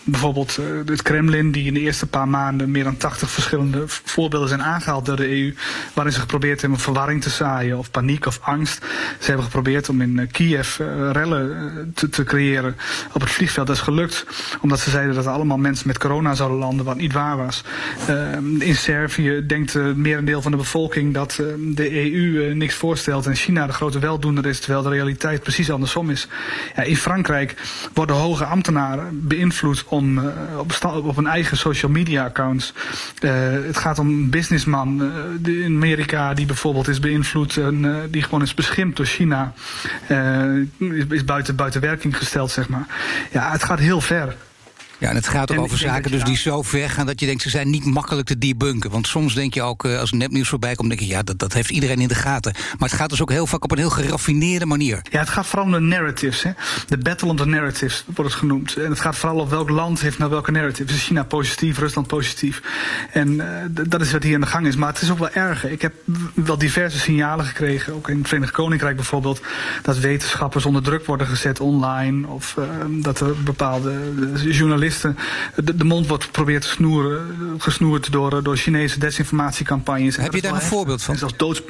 bijvoorbeeld 0.04 0.60
het 0.86 1.02
Kremlin, 1.02 1.52
die 1.52 1.66
in 1.66 1.74
de 1.74 1.80
eerste 1.80 2.08
paar 2.08 2.28
maanden 2.28 2.72
meer 2.72 2.84
dan 2.84 2.98
80 2.98 3.30
verschillende 3.30 3.84
voorbeelden 3.88 4.50
zijn 4.50 4.64
aangehaald 4.64 5.06
door 5.06 5.16
de 5.16 5.30
EU. 5.30 5.56
Waarin 5.94 6.14
ze 6.14 6.20
geprobeerd 6.20 6.62
hebben 6.62 6.80
verwarring 6.80 7.22
te 7.22 7.30
zaaien, 7.30 7.78
of 7.78 7.92
paniek 7.92 8.26
of 8.26 8.40
angst. 8.42 8.86
Ze 9.20 9.26
hebben 9.26 9.46
geprobeerd 9.46 9.90
om 9.90 10.02
in 10.02 10.30
Kiev 10.32 10.80
rellen 11.12 11.92
te 11.96 12.05
te, 12.10 12.24
creëren 12.24 12.76
op 13.14 13.22
het 13.22 13.30
vliegveld. 13.30 13.68
Dat 13.68 13.76
is 13.76 13.82
gelukt 13.82 14.26
omdat 14.62 14.80
ze 14.80 14.90
zeiden 14.90 15.16
dat 15.16 15.26
er 15.26 15.32
allemaal 15.32 15.58
mensen 15.58 15.88
met 15.88 15.98
corona 15.98 16.34
zouden 16.34 16.58
landen, 16.58 16.86
wat 16.86 16.98
niet 16.98 17.14
waar 17.14 17.38
was. 17.38 17.64
Uh, 18.10 18.32
in 18.60 18.76
Servië 18.76 19.46
denkt 19.48 19.74
het 19.74 19.98
merendeel 19.98 20.42
van 20.42 20.52
de 20.52 20.58
bevolking 20.58 21.14
dat 21.14 21.38
uh, 21.42 21.48
de 21.76 22.12
EU 22.12 22.50
eh, 22.50 22.56
niks 22.56 22.76
voorstelt 22.76 23.26
en 23.26 23.36
China 23.36 23.68
de 23.68 23.74
grote 23.74 24.00
weldoener 24.00 24.46
is, 24.46 24.60
terwijl 24.60 24.84
de 24.84 24.90
realiteit 24.90 25.44
precies 25.44 25.72
andersom 25.72 26.10
is. 26.10 26.28
Ja, 26.76 26.84
in 26.84 26.98
Frankrijk 26.98 27.56
worden 27.94 28.16
hoge 28.16 28.46
ambtenaren 28.46 29.28
beïnvloed 29.28 29.84
om 29.88 30.20
op, 30.58 31.04
op 31.04 31.18
een 31.18 31.28
eigen 31.28 31.58
social 31.58 31.92
media 31.92 32.26
accounts. 32.26 32.74
het 33.20 33.78
gaat 33.78 34.00
om 34.00 34.08
een 34.08 34.30
businessman 34.30 35.12
in 35.44 35.76
Amerika 35.76 36.34
die 36.34 36.46
bijvoorbeeld 36.46 36.88
is 36.88 37.00
beïnvloed 37.00 37.58
en 37.58 38.08
die 38.12 38.24
gewoon 38.24 38.42
is 38.42 38.54
beschimpt 38.54 38.98
door 38.98 39.06
China. 39.06 39.54
is 41.12 41.26
buiten, 41.26 41.56
buiten 41.56 41.82
werk 41.82 41.95
gesteld, 42.04 42.52
zeg 42.52 42.70
maar. 42.70 42.86
Ja, 43.32 43.52
het 43.52 43.64
gaat 43.64 43.80
heel 43.80 44.02
ver. 44.02 44.36
Ja, 44.98 45.10
en 45.10 45.16
het 45.16 45.28
gaat 45.28 45.52
ook 45.52 45.60
over 45.60 45.78
zaken 45.78 46.12
dus 46.12 46.24
die 46.24 46.38
zo 46.38 46.62
ver 46.62 46.90
gaan 46.90 47.06
dat 47.06 47.20
je 47.20 47.26
denkt 47.26 47.42
ze 47.42 47.50
zijn 47.50 47.70
niet 47.70 47.86
makkelijk 47.86 48.28
te 48.28 48.38
debunken. 48.38 48.90
Want 48.92 49.08
soms 49.08 49.34
denk 49.34 49.54
je 49.54 49.62
ook, 49.62 49.86
eh, 49.86 50.00
als 50.00 50.12
nepnieuws 50.12 50.50
voorbij 50.50 50.76
komt, 50.76 50.90
denk 50.90 51.02
je 51.02 51.08
ja, 51.08 51.24
dat, 51.24 51.40
dat 51.40 51.54
heeft 51.54 51.70
iedereen 51.70 52.00
in 52.00 52.08
de 52.08 52.16
gaten. 52.16 52.54
Maar 52.54 52.90
het 52.90 52.98
gaat 52.98 53.10
dus 53.10 53.22
ook 53.22 53.32
heel 53.32 53.48
vaak 53.48 53.64
op 53.64 53.72
een 53.72 53.78
heel 53.78 53.90
geraffineerde 53.90 54.66
manier. 54.66 55.02
Ja, 55.12 55.20
het 55.20 55.30
gaat 55.30 55.46
vooral 55.46 55.66
om 55.66 55.72
de 55.72 55.80
narratives. 55.80 56.44
Hè? 56.44 56.52
De 56.88 56.98
battle 56.98 57.30
of 57.30 57.36
the 57.36 57.46
narratives 57.46 58.04
wordt 58.16 58.32
het 58.32 58.40
genoemd. 58.40 58.76
En 58.76 58.90
het 58.90 59.00
gaat 59.00 59.16
vooral 59.16 59.40
op 59.40 59.50
welk 59.50 59.70
land 59.70 60.02
heeft 60.02 60.18
nou 60.18 60.32
welke 60.32 60.52
narrative. 60.52 60.94
Is 60.94 61.04
China 61.04 61.24
positief, 61.24 61.78
Rusland 61.78 62.08
positief. 62.08 62.62
En 63.12 63.34
uh, 63.34 63.46
dat 63.88 64.02
is 64.02 64.12
wat 64.12 64.24
hier 64.24 64.36
aan 64.36 64.42
de 64.42 64.48
gang 64.48 64.68
is. 64.68 64.76
Maar 64.76 64.90
het 64.90 65.02
is 65.02 65.12
ook 65.12 65.20
wel 65.20 65.32
erger. 65.32 65.72
Ik 65.72 65.82
heb 65.82 65.94
wel 66.34 66.58
diverse 66.58 67.00
signalen 67.00 67.46
gekregen, 67.46 67.94
ook 67.94 68.10
in 68.10 68.18
het 68.18 68.28
Verenigd 68.28 68.52
Koninkrijk 68.52 68.96
bijvoorbeeld, 68.96 69.42
dat 69.82 70.00
wetenschappers 70.00 70.66
onder 70.66 70.84
druk 70.84 71.06
worden 71.06 71.28
gezet 71.28 71.60
online. 71.60 72.28
Of 72.28 72.56
uh, 72.60 72.66
dat 72.90 73.20
er 73.20 73.44
bepaalde 73.44 73.94
journalisten 74.34 74.85
journalisten 74.92 75.18
de, 75.56 75.76
de 75.76 75.84
mond 75.84 76.08
wordt 76.08 76.24
geprobeerd 76.24 76.62
te 76.62 76.68
snoeren, 76.68 77.56
gesnoerd 77.58 78.12
door, 78.12 78.44
door 78.44 78.58
Chinese 78.58 79.00
desinformatiecampagnes. 79.00 80.16
Heb 80.16 80.34
je 80.34 80.42
daar 80.42 80.54
een 80.54 80.62
voorbeeld 80.62 81.04
van? 81.04 81.16
Zelfs 81.16 81.38
doods, 81.38 81.62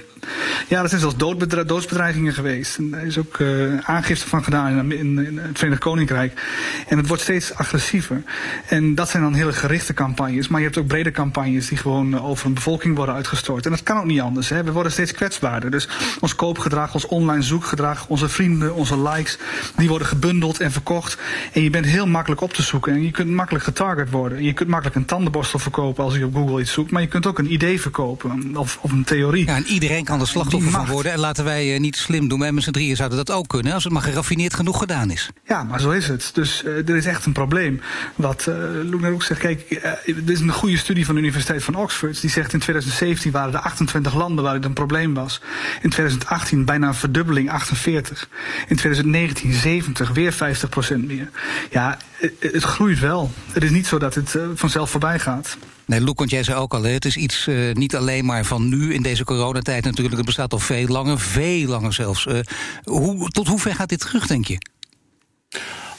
ja, 0.67 0.81
er 0.81 0.89
zijn 0.89 1.01
zelfs 1.01 1.17
doodbedre 1.17 1.65
doodsbedreigingen 1.65 2.33
geweest. 2.33 2.77
En 2.77 2.89
daar 2.89 3.05
is 3.05 3.17
ook 3.17 3.37
uh, 3.37 3.77
aangifte 3.83 4.27
van 4.27 4.43
gedaan 4.43 4.77
in, 4.77 4.91
in, 4.91 5.25
in, 5.25 5.37
het 5.37 5.57
Verenigd 5.57 5.81
Koninkrijk. 5.81 6.41
En 6.87 6.97
het 6.97 7.07
wordt 7.07 7.23
steeds 7.23 7.53
agressiever. 7.53 8.23
En 8.67 8.95
dat 8.95 9.09
zijn 9.09 9.23
dan 9.23 9.33
hele 9.33 9.53
gerichte 9.53 9.93
campagnes. 9.93 10.47
Maar 10.47 10.59
je 10.59 10.65
hebt 10.65 10.77
ook 10.77 10.87
brede 10.87 11.11
campagnes 11.11 11.67
die 11.67 11.77
gewoon 11.77 12.21
over 12.21 12.45
een 12.45 12.53
bevolking 12.53 12.95
worden 12.95 13.15
uitgestort. 13.15 13.65
En 13.65 13.71
dat 13.71 13.83
kan 13.83 13.97
ook 13.97 14.05
niet 14.05 14.21
anders. 14.21 14.49
Hè. 14.49 14.63
We 14.63 14.71
worden 14.71 14.91
steeds 14.91 15.11
kwetsbaarder. 15.11 15.71
Dus 15.71 15.87
ons 16.19 16.35
koopgedrag, 16.35 16.93
ons 16.93 17.07
online 17.07 17.41
zoekgedrag, 17.41 18.07
onze 18.07 18.29
vrienden, 18.29 18.73
onze 18.73 19.01
likes, 19.01 19.37
die 19.75 19.89
worden 19.89 20.07
gebundeld 20.07 20.59
en 20.59 20.71
verkocht. 20.71 21.17
En 21.53 21.61
je 21.61 21.69
bent 21.69 21.85
heel 21.85 22.07
makkelijk 22.07 22.41
op 22.41 22.53
te 22.53 22.61
zoeken. 22.61 22.93
En 22.93 23.01
je 23.05 23.11
kunt 23.11 23.29
makkelijk 23.29 23.63
getarget 23.63 24.09
worden. 24.09 24.43
Je 24.43 24.53
kunt 24.53 24.69
makkelijk 24.69 24.95
een 24.95 25.05
tandenborstel 25.05 25.59
verkopen 25.59 26.03
als 26.03 26.15
je 26.15 26.25
op 26.25 26.35
Google 26.35 26.61
iets 26.61 26.71
zoekt. 26.71 26.91
Maar 26.91 27.01
je 27.01 27.07
kunt 27.07 27.25
ook 27.25 27.39
een 27.39 27.53
idee 27.53 27.81
verkopen 27.81 28.57
of, 28.57 28.77
of 28.81 28.91
een 28.91 29.03
theorie. 29.03 29.45
Ja, 29.45 29.55
en 29.55 29.65
iedereen 29.65 30.03
kan 30.03 30.19
er 30.19 30.27
slachtoffer 30.27 30.71
van 30.71 30.87
worden. 30.87 31.11
En 31.11 31.19
laten 31.19 31.43
wij 31.43 31.73
uh, 31.73 31.79
niet 31.79 31.95
slim 31.95 32.27
doen. 32.27 32.39
Wij 32.39 32.51
met 32.51 32.63
z'n 32.63 32.71
drieën 32.71 32.95
zouden 32.95 33.17
dat 33.17 33.31
ook 33.31 33.47
kunnen. 33.47 33.73
Als 33.73 33.83
het 33.83 33.93
maar 33.93 34.01
geraffineerd 34.01 34.53
genoeg 34.53 34.77
gedaan 34.77 35.11
is. 35.11 35.29
Ja, 35.45 35.63
maar 35.63 35.79
zo 35.79 35.89
is 35.89 36.07
het. 36.07 36.29
Dus 36.33 36.63
uh, 36.63 36.89
er 36.89 36.95
is 36.95 37.05
echt 37.05 37.25
een 37.25 37.31
probleem. 37.31 37.81
Wat 38.15 38.45
uh, 38.49 38.55
Loek 38.89 39.05
ook 39.05 39.23
zegt. 39.23 39.39
Kijk, 39.39 39.65
uh, 39.69 39.85
er 39.85 40.31
is 40.31 40.39
een 40.39 40.51
goede 40.51 40.77
studie 40.77 41.05
van 41.05 41.15
de 41.15 41.21
Universiteit 41.21 41.63
van 41.63 41.75
Oxford. 41.75 42.21
Die 42.21 42.29
zegt 42.29 42.53
in 42.53 42.59
2017 42.59 43.31
waren 43.31 43.53
er 43.53 43.59
28 43.59 44.15
landen 44.15 44.43
waar 44.43 44.53
het 44.53 44.65
een 44.65 44.73
probleem 44.73 45.13
was. 45.13 45.41
In 45.81 45.89
2018 45.89 46.65
bijna 46.65 46.87
een 46.87 46.95
verdubbeling, 46.95 47.51
48. 47.51 48.29
In 48.67 48.75
2019 48.75 49.53
70, 49.53 50.09
weer 50.09 50.33
50 50.33 50.69
procent 50.69 51.07
meer. 51.07 51.29
Ja, 51.71 51.97
het, 52.39 52.53
het 52.53 52.63
groeit 52.63 52.99
wel. 52.99 53.31
Het 53.51 53.63
is 53.63 53.69
niet 53.69 53.87
zo 53.87 53.97
dat 53.97 54.15
het 54.15 54.35
vanzelf 54.55 54.89
voorbij 54.89 55.19
gaat. 55.19 55.57
Nee, 55.85 56.01
Loek, 56.01 56.17
want 56.17 56.29
jij 56.29 56.43
zei 56.43 56.57
ook 56.57 56.73
al, 56.73 56.83
het 56.83 57.05
is 57.05 57.17
iets 57.17 57.47
uh, 57.47 57.73
niet 57.73 57.95
alleen 57.95 58.25
maar 58.25 58.45
van 58.45 58.69
nu 58.69 58.93
in 58.93 59.01
deze 59.01 59.23
coronatijd 59.23 59.83
natuurlijk. 59.83 60.15
Het 60.15 60.25
bestaat 60.25 60.53
al 60.53 60.59
veel 60.59 60.87
langer, 60.87 61.19
veel 61.19 61.67
langer 61.67 61.93
zelfs. 61.93 62.25
Uh, 62.25 62.39
hoe, 62.83 63.29
tot 63.29 63.47
hoe 63.47 63.59
ver 63.59 63.75
gaat 63.75 63.89
dit 63.89 63.99
terug, 63.99 64.27
denk 64.27 64.45
je? 64.45 64.57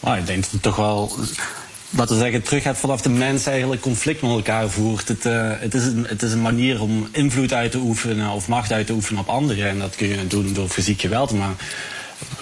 Oh, 0.00 0.16
ik 0.16 0.26
denk 0.26 0.42
dat 0.42 0.50
het 0.50 0.62
toch 0.62 0.76
wel 0.76 1.16
laten 1.90 2.14
we 2.14 2.22
zeggen, 2.22 2.42
terug 2.42 2.62
gaat 2.62 2.78
vanaf 2.78 3.02
de 3.02 3.08
mens 3.08 3.46
eigenlijk 3.46 3.82
conflict 3.82 4.22
met 4.22 4.30
elkaar 4.30 4.70
voert. 4.70 5.08
Het, 5.08 5.24
uh, 5.24 5.50
het, 5.58 5.74
is 5.74 5.84
een, 5.84 6.06
het 6.08 6.22
is 6.22 6.32
een 6.32 6.42
manier 6.42 6.80
om 6.80 7.08
invloed 7.12 7.52
uit 7.52 7.70
te 7.70 7.78
oefenen 7.78 8.30
of 8.30 8.48
macht 8.48 8.72
uit 8.72 8.86
te 8.86 8.92
oefenen 8.92 9.20
op 9.20 9.28
anderen. 9.28 9.68
En 9.68 9.78
dat 9.78 9.96
kun 9.96 10.08
je 10.08 10.26
doen 10.26 10.52
door 10.52 10.68
fysiek 10.68 11.00
geweld. 11.00 11.32
Maar 11.32 11.54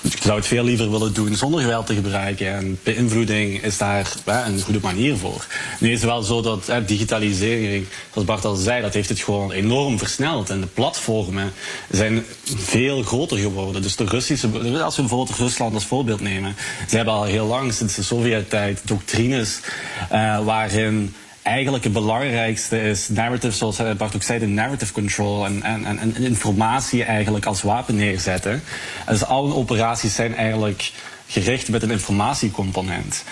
ik 0.02 0.22
zou 0.22 0.36
het 0.36 0.46
veel 0.46 0.64
liever 0.64 0.90
willen 0.90 1.14
doen 1.14 1.34
zonder 1.34 1.60
geweld 1.60 1.86
te 1.86 1.94
gebruiken. 1.94 2.54
En 2.54 2.78
beïnvloeding 2.82 3.62
is 3.62 3.78
daar 3.78 4.14
een 4.24 4.60
goede 4.60 4.80
manier 4.82 5.16
voor. 5.16 5.46
Nu 5.80 5.92
is 5.92 6.00
het 6.00 6.10
wel 6.10 6.22
zo 6.22 6.42
dat 6.42 6.66
hè, 6.66 6.84
digitalisering, 6.84 7.86
zoals 8.12 8.26
Bart 8.26 8.44
al 8.44 8.54
zei, 8.54 8.82
dat 8.82 8.94
heeft 8.94 9.08
het 9.08 9.20
gewoon 9.20 9.52
enorm 9.52 9.98
versneld. 9.98 10.50
En 10.50 10.60
de 10.60 10.66
platformen 10.66 11.52
zijn 11.90 12.24
veel 12.44 13.02
groter 13.02 13.38
geworden. 13.38 13.82
Dus 13.82 13.96
de 13.96 14.04
Russische, 14.04 14.48
als 14.82 14.96
we 14.96 15.02
bijvoorbeeld 15.02 15.38
Rusland 15.38 15.74
als 15.74 15.84
voorbeeld 15.84 16.20
nemen, 16.20 16.56
ze 16.88 16.96
hebben 16.96 17.14
al 17.14 17.24
heel 17.24 17.46
lang, 17.46 17.72
sinds 17.72 17.94
de 17.94 18.02
Sovjet-tijd, 18.02 18.80
doctrines 18.84 19.60
uh, 20.12 20.44
waarin 20.44 21.14
eigenlijk 21.44 21.84
het 21.84 21.92
belangrijkste 21.92 22.80
is 22.82 23.08
narrative, 23.08 23.56
zoals 23.56 23.76
Bart 23.96 24.14
ook 24.14 24.22
zei, 24.22 24.38
de 24.38 24.46
narrative 24.46 24.92
control 24.92 25.44
en, 25.44 25.62
en, 25.62 25.98
en 25.98 26.16
informatie 26.16 27.04
eigenlijk 27.04 27.46
als 27.46 27.62
wapen 27.62 27.96
neerzetten. 27.96 28.62
Dus 29.08 29.24
alle 29.24 29.54
operaties 29.54 30.14
zijn 30.14 30.34
eigenlijk 30.34 30.92
gericht 31.26 31.68
met 31.68 31.82
een 31.82 31.90
informatiecomponent. 31.90 33.24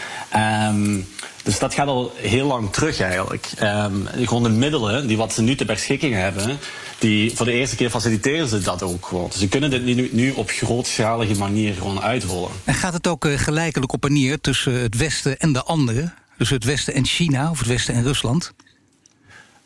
Um, 0.69 1.07
dus 1.43 1.59
dat 1.59 1.75
gaat 1.75 1.87
al 1.87 2.13
heel 2.17 2.47
lang 2.47 2.73
terug 2.73 3.01
eigenlijk. 3.01 3.49
Um, 3.63 4.07
gewoon 4.23 4.43
de 4.43 4.49
middelen 4.49 5.07
die 5.07 5.17
wat 5.17 5.33
ze 5.33 5.43
nu 5.43 5.55
ter 5.55 5.67
beschikking 5.67 6.15
hebben, 6.15 6.59
die 6.99 7.37
voor 7.37 7.47
de 7.47 7.53
eerste 7.53 7.77
keer 7.77 7.91
faciliteren 7.91 8.49
ze 8.49 8.61
dat 8.61 8.83
ook 8.83 9.07
gewoon. 9.07 9.29
Dus 9.29 9.39
ze 9.39 9.49
kunnen 9.49 9.71
dit 9.71 9.85
nu, 9.85 10.09
nu 10.13 10.31
op 10.31 10.51
grootschalige 10.51 11.35
manier 11.35 11.75
gewoon 11.75 12.01
uitrollen. 12.01 12.51
En 12.65 12.75
gaat 12.75 12.93
het 12.93 13.07
ook 13.07 13.25
uh, 13.25 13.39
gelijkelijk 13.39 13.93
op 13.93 14.05
en 14.05 14.13
neer 14.13 14.41
tussen 14.41 14.73
het 14.73 14.97
Westen 14.97 15.39
en 15.39 15.53
de 15.53 15.63
anderen? 15.63 16.15
Dus 16.43 16.51
het 16.51 16.65
Westen 16.65 16.95
en 16.95 17.07
China, 17.07 17.51
of 17.51 17.59
het 17.59 17.69
Westen 17.69 17.95
en 17.95 18.03
Rusland? 18.03 18.53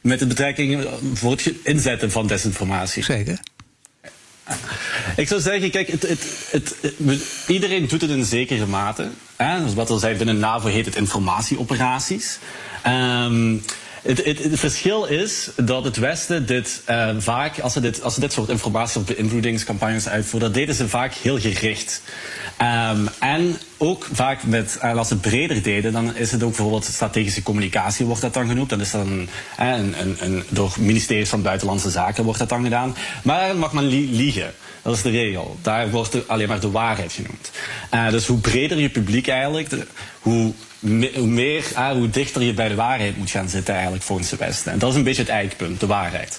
Met 0.00 0.18
de 0.18 0.26
betrekking 0.26 0.87
voor 1.14 1.30
het 1.30 1.52
inzetten 1.62 2.11
van 2.11 2.26
desinformatie. 2.26 3.04
Zeker. 3.04 3.40
Ik 5.16 5.28
zou 5.28 5.40
zeggen, 5.40 5.71
kijk, 5.71 5.88
het, 5.88 6.02
het, 6.02 6.25
het, 6.50 6.75
iedereen 7.47 7.88
doet 7.88 8.00
het 8.00 8.11
in 8.11 8.25
zekere 8.25 8.66
mate. 8.66 9.11
Hè? 9.37 9.62
Dus 9.62 9.75
wat 9.75 9.88
we 9.88 9.99
zei, 9.99 10.16
binnen 10.16 10.38
NAVO 10.38 10.68
heet 10.68 10.85
het 10.85 10.97
informatieoperaties. 10.97 12.38
Um, 12.87 13.62
het, 14.02 14.25
het, 14.25 14.42
het, 14.42 14.59
verschil 14.59 15.04
is 15.04 15.50
dat 15.56 15.85
het 15.85 15.97
Westen 15.97 16.47
dit 16.47 16.83
uh, 16.90 17.11
vaak, 17.18 17.59
als 17.59 17.73
ze 17.73 17.80
dit, 17.80 18.02
als 18.02 18.14
ze 18.14 18.21
dit 18.21 18.33
soort 18.33 18.49
informatie- 18.49 19.00
of 19.00 19.06
beïnvloedingscampagnes 19.06 20.09
uitvoeren, 20.09 20.49
dat 20.49 20.59
deden 20.59 20.75
ze 20.75 20.88
vaak 20.88 21.14
heel 21.14 21.40
gericht. 21.40 22.02
Um, 22.63 23.09
en 23.21 23.59
ook 23.77 24.09
vaak 24.13 24.43
met, 24.43 24.79
uh, 24.85 24.97
als 24.97 25.09
ze 25.09 25.15
het 25.15 25.23
breder 25.23 25.63
deden, 25.63 25.93
dan 25.93 26.15
is 26.15 26.33
het 26.33 26.43
ook 26.43 26.49
bijvoorbeeld 26.49 26.85
strategische 26.85 27.43
communicatie, 27.43 28.07
wordt 28.07 28.21
dat 28.23 28.35
dan 28.35 28.49
genoemd. 28.49 28.71
Dan 28.71 28.81
is 28.81 28.91
dat 28.91 29.07
een, 29.07 29.29
een, 29.57 30.01
een, 30.01 30.17
een 30.21 30.43
door 30.49 30.75
ministeries 30.79 31.29
van 31.29 31.43
Buitenlandse 31.43 31.91
Zaken 31.91 32.25
wordt 32.25 32.39
dat 32.39 32.49
dan 32.49 32.63
gedaan. 32.63 32.97
Maar 33.23 33.57
mag 33.57 33.73
men 33.73 33.87
li 33.87 34.17
liegen. 34.17 34.53
Dat 34.83 34.97
is 34.97 35.03
de 35.03 35.11
regel. 35.11 35.57
Daar 35.63 35.91
wordt 35.91 36.15
er 36.15 36.23
alleen 36.27 36.49
maar 36.49 36.61
de 36.61 36.71
waarheid 36.71 37.13
genoemd. 37.13 37.51
Uh, 37.95 38.11
dus 38.11 38.27
hoe 38.27 38.39
breder 38.39 38.79
je 38.79 38.89
publiek 38.89 39.29
eigenlijk, 39.29 39.69
hoe 40.21 40.53
hoe 40.81 41.27
meer, 41.27 41.65
hoe 41.93 42.11
dichter 42.11 42.43
je 42.43 42.55
bij 42.55 42.69
de 42.69 42.75
waarheid 42.75 43.17
moet 43.17 43.31
gaan 43.31 43.49
zitten 43.49 43.75
eigenlijk 43.75 44.05
volgens 44.05 44.29
de 44.29 44.37
Westen. 44.37 44.73
En 44.73 44.79
dat 44.79 44.91
is 44.91 44.97
een 44.97 45.03
beetje 45.03 45.23
het 45.23 45.31
eikpunt, 45.31 45.81
de 45.81 45.87
waarheid. 45.87 46.39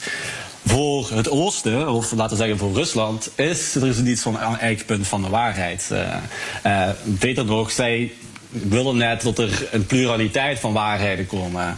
Voor 0.68 1.10
het 1.14 1.30
oosten, 1.30 1.90
of 1.90 2.12
laten 2.12 2.38
we 2.38 2.44
zeggen 2.44 2.58
voor 2.58 2.74
Rusland, 2.74 3.30
is 3.36 3.76
er 3.76 3.88
is 3.88 3.98
niet 3.98 4.20
zo'n 4.20 4.38
eikpunt 4.60 5.08
van 5.08 5.22
de 5.22 5.30
waarheid. 5.30 5.90
Uh, 5.92 6.16
uh, 6.66 6.90
beter 7.04 7.46
nog, 7.46 7.72
zij 7.72 8.12
willen 8.50 8.98
net 8.98 9.22
dat 9.22 9.40
er 9.40 9.68
een 9.72 9.86
pluraliteit 9.86 10.60
van 10.60 10.74
waarheden 10.74 11.28
komen. 11.28 11.78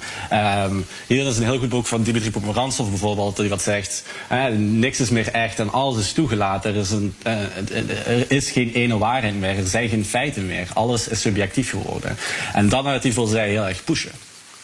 Um, 0.65 0.85
hier 1.07 1.25
is 1.27 1.37
een 1.37 1.43
heel 1.43 1.59
goed 1.59 1.69
boek 1.69 1.85
van 1.85 2.03
Dimitri 2.03 2.31
Pomerantsov 2.31 2.89
bijvoorbeeld, 2.89 3.37
die 3.37 3.49
wat 3.49 3.61
zegt: 3.61 4.03
eh, 4.27 4.45
niks 4.57 4.99
is 4.99 5.09
meer 5.09 5.27
echt 5.27 5.59
en 5.59 5.71
alles 5.71 5.97
is 5.97 6.11
toegelaten. 6.11 6.73
Er 6.73 6.79
is, 6.79 6.91
een, 6.91 7.15
er 8.05 8.31
is 8.31 8.51
geen 8.51 8.71
ene 8.73 8.97
waarheid 8.97 9.39
meer, 9.39 9.57
er 9.57 9.67
zijn 9.67 9.89
geen 9.89 10.05
feiten 10.05 10.45
meer. 10.45 10.67
Alles 10.73 11.07
is 11.07 11.21
subjectief 11.21 11.69
geworden. 11.69 12.17
En 12.53 12.69
dat 12.69 12.83
narratief 12.83 13.15
wil 13.15 13.25
zij 13.25 13.49
heel 13.49 13.67
erg 13.67 13.83
pushen. 13.83 14.11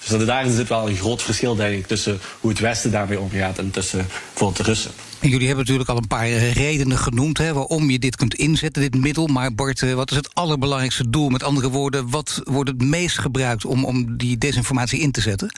Dus 0.08 0.26
daar 0.26 0.50
zit 0.50 0.68
wel 0.68 0.90
een 0.90 0.96
groot 0.96 1.22
verschil, 1.22 1.56
denk 1.56 1.78
ik, 1.78 1.88
tussen 1.88 2.20
hoe 2.40 2.50
het 2.50 2.60
Westen 2.60 2.92
daarmee 2.92 3.20
omgaat 3.20 3.58
en 3.58 3.72
tussen 3.72 4.08
bijvoorbeeld 4.08 4.58
de 4.58 4.64
Russen. 4.64 4.92
En 5.20 5.30
jullie 5.30 5.48
hebben 5.48 5.64
natuurlijk 5.64 5.90
al 5.90 5.98
een 5.98 6.08
paar 6.08 6.30
redenen 6.38 6.98
genoemd 6.98 7.38
hè, 7.38 7.54
waarom 7.54 7.90
je 7.90 8.00
dit 8.00 8.16
kunt 8.16 8.36
inzetten, 8.36 8.82
dit 8.82 8.96
middel. 9.02 9.28
Maar 9.28 9.56
Bart, 9.56 9.94
wat 9.94 10.12
is 10.12 10.18
het 10.18 10.34
allerbelangrijkste 10.34 11.10
doel? 11.10 11.30
Met 11.30 11.44
andere 11.44 11.70
woorden, 11.70 12.10
wat 12.10 12.42
wordt 12.44 12.70
het 12.70 12.82
meest 12.82 13.20
gebruikt 13.20 13.66
om, 13.66 13.86
om 13.86 14.18
die 14.18 14.38
desinformatie 14.38 15.00
in 15.00 15.12
te 15.12 15.22
zetten? 15.22 15.52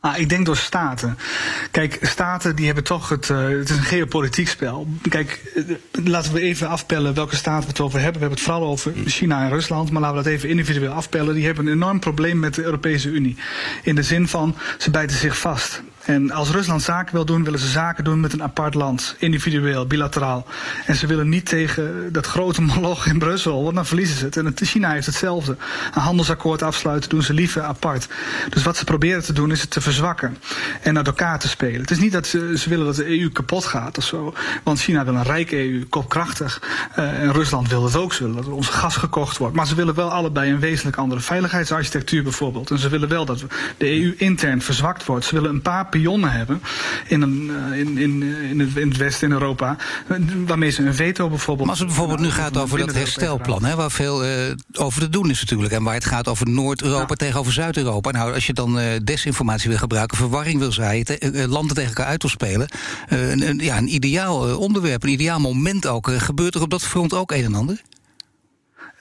Ah, 0.00 0.18
ik 0.18 0.28
denk 0.28 0.46
door 0.46 0.56
staten. 0.56 1.18
Kijk, 1.70 1.98
staten 2.02 2.56
die 2.56 2.66
hebben 2.66 2.84
toch 2.84 3.08
het. 3.08 3.28
Uh, 3.28 3.48
het 3.48 3.70
is 3.70 3.76
een 3.76 3.82
geopolitiek 3.82 4.48
spel. 4.48 4.88
Kijk, 5.08 5.52
uh, 5.54 5.76
laten 6.04 6.32
we 6.32 6.40
even 6.40 6.68
afpellen 6.68 7.14
welke 7.14 7.36
staten 7.36 7.62
we 7.62 7.68
het 7.68 7.80
over 7.80 8.00
hebben. 8.00 8.20
We 8.20 8.26
hebben 8.26 8.38
het 8.38 8.46
vooral 8.46 8.70
over 8.70 8.92
China 9.06 9.42
en 9.42 9.48
Rusland. 9.48 9.90
Maar 9.90 10.00
laten 10.00 10.16
we 10.16 10.22
dat 10.22 10.32
even 10.32 10.48
individueel 10.48 10.92
afpellen. 10.92 11.34
Die 11.34 11.44
hebben 11.44 11.66
een 11.66 11.72
enorm 11.72 12.00
probleem 12.00 12.38
met 12.38 12.54
de 12.54 12.62
Europese 12.62 13.08
Unie. 13.08 13.36
In 13.82 13.94
de 13.94 14.02
zin 14.02 14.28
van 14.28 14.56
ze 14.78 14.90
bijten 14.90 15.16
zich 15.16 15.38
vast. 15.38 15.82
En 16.04 16.30
als 16.30 16.50
Rusland 16.50 16.82
zaken 16.82 17.14
wil 17.14 17.24
doen, 17.24 17.44
willen 17.44 17.58
ze 17.58 17.68
zaken 17.68 18.04
doen 18.04 18.20
met 18.20 18.32
een 18.32 18.42
apart 18.42 18.74
land. 18.74 19.16
Individueel, 19.18 19.86
bilateraal. 19.86 20.46
En 20.86 20.96
ze 20.96 21.06
willen 21.06 21.28
niet 21.28 21.46
tegen 21.46 22.12
dat 22.12 22.26
grote 22.26 22.62
moloch 22.62 23.06
in 23.06 23.18
Brussel, 23.18 23.62
want 23.62 23.74
dan 23.74 23.86
verliezen 23.86 24.16
ze 24.16 24.24
het. 24.24 24.36
En 24.36 24.54
China 24.56 24.90
heeft 24.92 25.06
hetzelfde. 25.06 25.56
Een 25.94 26.00
handelsakkoord 26.00 26.62
afsluiten 26.62 27.10
doen 27.10 27.22
ze 27.22 27.34
liever 27.34 27.62
apart. 27.62 28.08
Dus 28.48 28.62
wat 28.62 28.76
ze 28.76 28.84
proberen 28.84 29.22
te 29.22 29.32
doen 29.32 29.50
is 29.50 29.60
het 29.60 29.70
te 29.70 29.80
verzwakken. 29.80 30.36
En 30.82 30.96
uit 30.96 31.06
elkaar 31.06 31.38
te 31.38 31.48
spelen. 31.48 31.80
Het 31.80 31.90
is 31.90 31.98
niet 31.98 32.12
dat 32.12 32.26
ze, 32.26 32.58
ze 32.58 32.68
willen 32.68 32.86
dat 32.86 32.96
de 32.96 33.20
EU 33.20 33.30
kapot 33.30 33.64
gaat 33.64 33.98
of 33.98 34.04
zo. 34.04 34.34
Want 34.62 34.80
China 34.80 35.04
wil 35.04 35.14
een 35.14 35.22
rijke 35.22 35.56
EU, 35.56 35.86
kopkrachtig. 35.88 36.62
Uh, 36.98 37.22
en 37.22 37.32
Rusland 37.32 37.68
wil 37.68 37.84
het 37.84 37.96
ook. 37.96 38.12
Ze 38.12 38.22
willen 38.22 38.42
dat 38.42 38.52
ons 38.52 38.68
gas 38.68 38.96
gekocht 38.96 39.36
wordt. 39.36 39.56
Maar 39.56 39.66
ze 39.66 39.74
willen 39.74 39.94
wel 39.94 40.10
allebei 40.10 40.52
een 40.52 40.60
wezenlijk 40.60 40.96
andere 40.96 41.20
veiligheidsarchitectuur 41.20 42.22
bijvoorbeeld. 42.22 42.70
En 42.70 42.78
ze 42.78 42.88
willen 42.88 43.08
wel 43.08 43.24
dat 43.24 43.44
de 43.76 44.02
EU 44.02 44.14
intern 44.16 44.62
verzwakt 44.62 45.04
wordt. 45.04 45.24
Ze 45.24 45.34
willen 45.34 45.50
een 45.50 45.62
paar 45.62 45.88
pionnen 45.90 46.32
hebben 46.32 46.62
in, 47.06 47.22
een, 47.22 47.50
in, 47.74 47.98
in, 47.98 48.22
in, 48.22 48.60
het, 48.60 48.76
in 48.76 48.88
het 48.88 48.96
Westen, 48.96 49.28
in 49.28 49.34
Europa, 49.34 49.76
waarmee 50.46 50.70
ze 50.70 50.82
een 50.82 50.94
veto 50.94 51.28
bijvoorbeeld. 51.28 51.68
Maar 51.68 51.76
als 51.76 51.78
het 51.78 51.88
bijvoorbeeld 51.88 52.20
nu 52.20 52.30
gaat 52.30 52.56
over 52.56 52.78
dat 52.78 52.94
herstelplan, 52.94 53.64
hè, 53.64 53.76
waar 53.76 53.90
veel 53.90 54.24
uh, 54.24 54.30
over 54.72 55.00
te 55.00 55.08
doen 55.08 55.30
is 55.30 55.40
natuurlijk, 55.40 55.72
en 55.72 55.82
waar 55.82 55.94
het 55.94 56.04
gaat 56.04 56.28
over 56.28 56.48
Noord-Europa 56.50 57.06
ja. 57.08 57.14
tegenover 57.14 57.52
Zuid-Europa. 57.52 58.10
Nou, 58.10 58.34
als 58.34 58.46
je 58.46 58.52
dan 58.52 58.78
uh, 58.78 58.84
desinformatie 59.04 59.68
wil 59.68 59.78
gebruiken, 59.78 60.16
verwarring 60.16 60.58
wil 60.58 60.72
zaaien, 60.72 61.04
te, 61.04 61.32
uh, 61.32 61.44
landen 61.44 61.74
tegen 61.74 61.90
elkaar 61.90 62.06
uit 62.06 62.22
wil 62.22 62.30
spelen, 62.30 62.68
een, 63.08 63.48
een, 63.48 63.58
ja, 63.58 63.78
een 63.78 63.94
ideaal 63.94 64.56
onderwerp, 64.56 65.02
een 65.02 65.08
ideaal 65.08 65.40
moment 65.40 65.86
ook. 65.86 66.10
gebeurt 66.16 66.54
er 66.54 66.62
op 66.62 66.70
dat 66.70 66.82
front 66.82 67.14
ook 67.14 67.30
een 67.30 67.44
en 67.44 67.54
ander? 67.54 67.82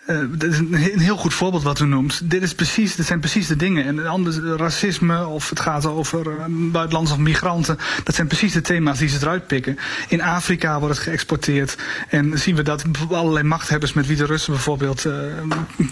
Uh, 0.09 0.49
is 0.49 0.57
een, 0.57 0.99
heel 0.99 1.17
goed 1.17 1.33
voorbeeld 1.33 1.63
wat 1.63 1.79
u 1.79 1.85
noemt. 1.85 2.21
Dit, 2.23 2.41
is 2.41 2.55
precies, 2.55 2.95
dit 2.95 3.05
zijn 3.05 3.19
precies 3.19 3.47
de 3.47 3.55
dingen. 3.55 3.85
En 3.85 4.07
anders, 4.07 4.37
racisme 4.37 5.25
of 5.25 5.49
het 5.49 5.59
gaat 5.59 5.85
over 5.85 6.27
uh, 6.27 6.43
buitenlandse 6.47 7.13
of 7.13 7.19
migranten. 7.19 7.77
Dat 8.03 8.15
zijn 8.15 8.27
precies 8.27 8.53
de 8.53 8.61
thema's 8.61 8.97
die 8.97 9.07
ze 9.07 9.17
eruit 9.21 9.47
pikken. 9.47 9.77
In 10.07 10.21
Afrika 10.21 10.79
wordt 10.79 10.95
het 10.95 11.03
geëxporteerd. 11.03 11.77
En 12.09 12.39
zien 12.39 12.55
we 12.55 12.61
dat 12.61 12.83
allerlei 13.11 13.43
machthebbers 13.45 13.93
met 13.93 14.07
wie 14.07 14.17
de 14.17 14.25
Russen 14.25 14.53
bijvoorbeeld 14.53 15.05
uh, 15.05 15.13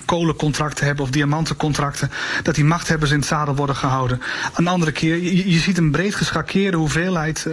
kolencontracten 0.06 0.86
hebben 0.86 1.04
of 1.04 1.12
diamantencontracten. 1.12 2.12
Dat 2.44 2.56
die 2.56 2.66
machthebbers 2.66 3.12
in 3.12 3.18
het 3.18 3.28
zadel 3.28 3.56
worden 3.56 3.76
gehouden. 3.76 4.22
Een 4.56 4.68
andere 4.68 4.92
keer, 4.92 5.24
je, 5.48 5.60
ziet 5.60 5.78
een 5.78 5.92
breed 5.92 6.16
geschakeerde 6.16 6.78
hoeveelheid 6.78 7.48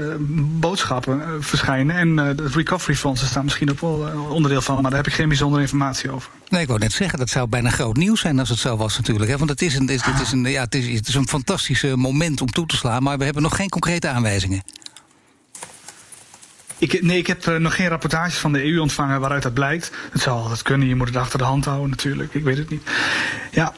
boodschappen 0.61 1.45
verschijnen. 1.45 1.97
En 1.97 2.17
het 2.17 2.55
recovery 2.55 2.97
fonds 2.97 3.27
staan 3.27 3.45
misschien 3.45 3.71
ook 3.71 3.81
wel 3.81 4.29
onderdeel 4.29 4.63
van. 4.63 4.75
Maar 4.75 4.91
daar 4.91 5.03
heb 5.03 5.07
ik 5.07 5.15
geen 5.15 5.29
bijzondere 5.29 5.63
informatie 5.63 6.11
over. 6.11 6.31
Nee, 6.55 6.63
ik 6.63 6.69
wou 6.69 6.81
net 6.81 6.93
zeggen, 6.93 7.19
dat 7.19 7.31
zou 7.31 7.49
bijna 7.49 7.71
groot 7.71 7.97
nieuws 7.97 8.21
zijn 8.21 8.39
als 8.39 8.49
het 8.49 8.59
zo 8.59 8.77
was 8.77 8.97
natuurlijk. 8.97 9.31
Hè? 9.31 9.37
Want 9.37 9.51
het 9.51 9.63
is, 9.63 9.75
een, 9.75 9.89
het, 9.89 10.21
is 10.21 10.33
een, 10.33 10.45
ja, 10.45 10.63
het, 10.63 10.75
is, 10.75 10.87
is 10.87 11.15
een 11.15 11.29
fantastisch 11.29 11.83
moment 11.83 12.41
om 12.41 12.51
toe 12.51 12.67
te 12.67 12.77
slaan, 12.77 13.03
maar 13.03 13.19
we 13.19 13.25
hebben 13.25 13.43
nog 13.43 13.57
geen 13.57 13.69
concrete 13.69 14.09
aanwijzingen. 14.09 14.63
Ik, 16.79 17.03
nee, 17.03 17.19
ik 17.19 17.27
heb 17.27 17.47
uh, 17.47 17.57
nog 17.57 17.75
geen 17.75 17.89
rapportages 17.89 18.37
van 18.37 18.53
de 18.53 18.65
EU 18.65 18.79
ontvangen 18.79 19.21
waaruit 19.21 19.43
dat 19.43 19.55
blijkt. 19.55 19.93
Het 20.11 20.23
zou 20.23 20.41
altijd 20.41 20.63
kunnen, 20.63 20.89
je 20.89 20.95
moet 20.95 21.07
het 21.07 21.17
achter 21.17 21.39
de 21.39 21.45
hand 21.45 21.65
houden 21.65 21.91
natuurlijk, 21.91 22.35
ik 22.35 22.45
weet 22.45 22.59
het 22.59 22.71
niet. 22.71 22.91
Ja, 23.51 23.75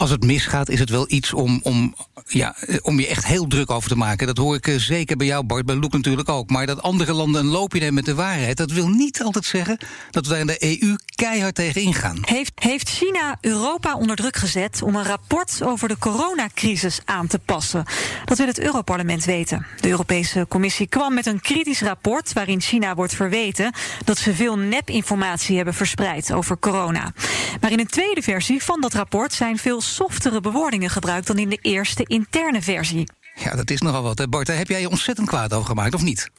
als 0.00 0.10
het 0.10 0.24
misgaat, 0.24 0.68
is 0.68 0.78
het 0.78 0.90
wel 0.90 1.04
iets 1.08 1.32
om, 1.32 1.60
om, 1.62 1.94
ja, 2.26 2.54
om 2.82 3.00
je 3.00 3.06
echt 3.06 3.26
heel 3.26 3.46
druk 3.46 3.70
over 3.70 3.88
te 3.88 3.96
maken. 3.96 4.26
Dat 4.26 4.36
hoor 4.36 4.54
ik 4.54 4.66
eh, 4.66 4.76
zeker 4.76 5.16
bij 5.16 5.26
jou, 5.26 5.44
Bart, 5.44 5.66
bij 5.66 5.74
Loek 5.74 5.92
natuurlijk 5.92 6.28
ook. 6.28 6.50
Maar 6.50 6.66
dat 6.66 6.82
andere 6.82 7.12
landen 7.12 7.40
een 7.40 7.50
loopje 7.50 7.78
nemen 7.78 7.94
met 7.94 8.04
de 8.04 8.14
waarheid... 8.14 8.56
dat 8.56 8.70
wil 8.70 8.88
niet 8.88 9.22
altijd 9.22 9.44
zeggen 9.44 9.78
dat 10.10 10.26
we 10.26 10.30
daar 10.30 10.40
in 10.40 10.46
de 10.46 10.82
EU 10.82 10.96
keihard 11.14 11.54
tegen 11.54 11.82
ingaan. 11.82 12.18
Heeft, 12.20 12.52
heeft 12.54 12.88
China 12.88 13.38
Europa 13.40 13.96
onder 13.96 14.16
druk 14.16 14.36
gezet 14.36 14.82
om 14.82 14.96
een 14.96 15.04
rapport 15.04 15.60
over 15.64 15.88
de 15.88 15.98
coronacrisis 15.98 17.00
aan 17.04 17.26
te 17.26 17.38
passen? 17.38 17.84
Dat 18.24 18.38
wil 18.38 18.46
het 18.46 18.60
Europarlement 18.60 19.24
weten. 19.24 19.66
De 19.80 19.88
Europese 19.88 20.46
Commissie 20.48 20.86
kwam 20.86 21.14
met 21.14 21.26
een 21.26 21.40
kritisch 21.40 21.80
rapport... 21.80 22.32
waarin 22.32 22.60
China 22.60 22.94
wordt 22.94 23.14
verweten 23.14 23.72
dat 24.04 24.18
ze 24.18 24.34
veel 24.34 24.56
nepinformatie 24.56 25.56
hebben 25.56 25.74
verspreid 25.74 26.32
over 26.32 26.58
corona. 26.58 27.12
Maar 27.60 27.72
in 27.72 27.78
een 27.78 27.86
tweede 27.86 28.22
versie 28.22 28.62
van 28.62 28.80
dat 28.80 28.94
rapport 28.94 29.32
zijn 29.32 29.58
veel 29.58 29.80
softere 29.94 30.40
bewoordingen 30.40 30.90
gebruikt 30.90 31.26
dan 31.26 31.38
in 31.38 31.48
de 31.48 31.58
eerste 31.60 32.04
interne 32.04 32.62
versie. 32.62 33.08
Ja, 33.34 33.56
dat 33.56 33.70
is 33.70 33.80
nogal 33.80 34.02
wat. 34.02 34.30
Bart, 34.30 34.48
heb 34.48 34.68
jij 34.68 34.80
je 34.80 34.90
ontzettend 34.90 35.28
kwaad 35.28 35.52
over 35.52 35.66
gemaakt, 35.66 35.94
of 35.94 36.02
niet? 36.02 36.30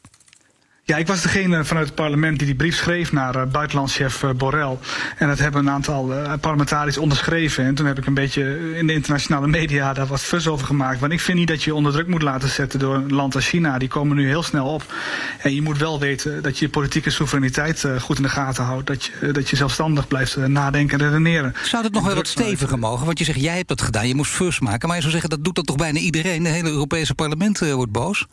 Ja, 0.92 0.98
ik 0.98 1.08
was 1.08 1.22
degene 1.22 1.66
vanuit 1.66 1.86
het 1.86 1.96
parlement 1.96 2.38
die 2.38 2.48
die 2.48 2.56
brief 2.56 2.76
schreef 2.76 3.12
naar 3.12 3.36
uh, 3.36 3.44
buitenlandschef 3.52 4.24
uh, 4.24 4.30
Borrell. 4.32 4.78
En 5.18 5.28
dat 5.28 5.40
hebben 5.40 5.62
een 5.62 5.70
aantal 5.70 6.12
uh, 6.14 6.34
parlementariërs 6.42 6.98
onderschreven. 6.98 7.66
En 7.66 7.76
toen 7.76 7.86
heb 7.86 7.98
ik 7.98 8.06
een 8.06 8.14
beetje 8.14 8.72
in 8.78 8.88
de 8.88 8.94
internationale 8.94 9.48
media 9.60 9.94
daar 9.94 10.08
wat 10.08 10.22
fus 10.22 10.48
over 10.48 10.66
gemaakt. 10.66 11.00
Want 11.00 11.12
ik 11.12 11.20
vind 11.20 11.38
niet 11.38 11.48
dat 11.48 11.64
je 11.64 11.70
je 11.70 11.76
onder 11.76 11.92
druk 11.92 12.08
moet 12.08 12.22
laten 12.22 12.50
zetten 12.50 12.80
door 12.80 12.96
een 12.96 13.14
land 13.14 13.36
als 13.36 13.48
China. 13.48 13.78
Die 13.78 13.88
komen 13.88 14.16
nu 14.16 14.28
heel 14.28 14.44
snel 14.44 14.68
op. 14.68 14.94
En 15.40 15.54
je 15.56 15.62
moet 15.62 15.78
wel 15.78 16.00
weten 16.00 16.44
dat 16.44 16.58
je 16.60 16.66
je 16.66 16.72
politieke 16.72 17.10
soevereiniteit 17.10 17.86
goed 18.00 18.18
in 18.18 18.24
de 18.24 18.30
gaten 18.30 18.64
houdt. 18.64 18.88
Dat 18.88 19.04
je, 19.04 19.32
dat 19.32 19.50
je 19.50 19.56
zelfstandig 19.56 20.08
blijft 20.08 20.36
nadenken 20.38 21.00
en 21.00 21.06
redeneren. 21.06 21.56
Zou 21.64 21.84
het 21.84 21.94
nog 21.94 22.06
wel 22.06 22.16
wat 22.16 22.28
steviger 22.28 22.80
mogen? 22.80 23.06
Want 23.06 23.20
je 23.20 23.26
zegt, 23.26 23.42
jij 23.42 23.56
hebt 23.56 23.68
dat 23.68 23.82
gedaan, 23.82 24.08
je 24.08 24.16
moest 24.16 24.32
fus 24.32 24.60
maken. 24.60 24.88
Maar 24.88 24.96
je 24.96 25.02
zou 25.02 25.14
zeggen, 25.14 25.30
dat 25.30 25.44
doet 25.44 25.56
dat 25.56 25.66
toch 25.66 25.76
bijna 25.76 26.00
iedereen? 26.00 26.44
De 26.44 26.50
hele 26.50 26.70
Europese 26.70 27.16
parlement 27.16 27.60
wordt 27.60 27.92
boos? 27.92 28.28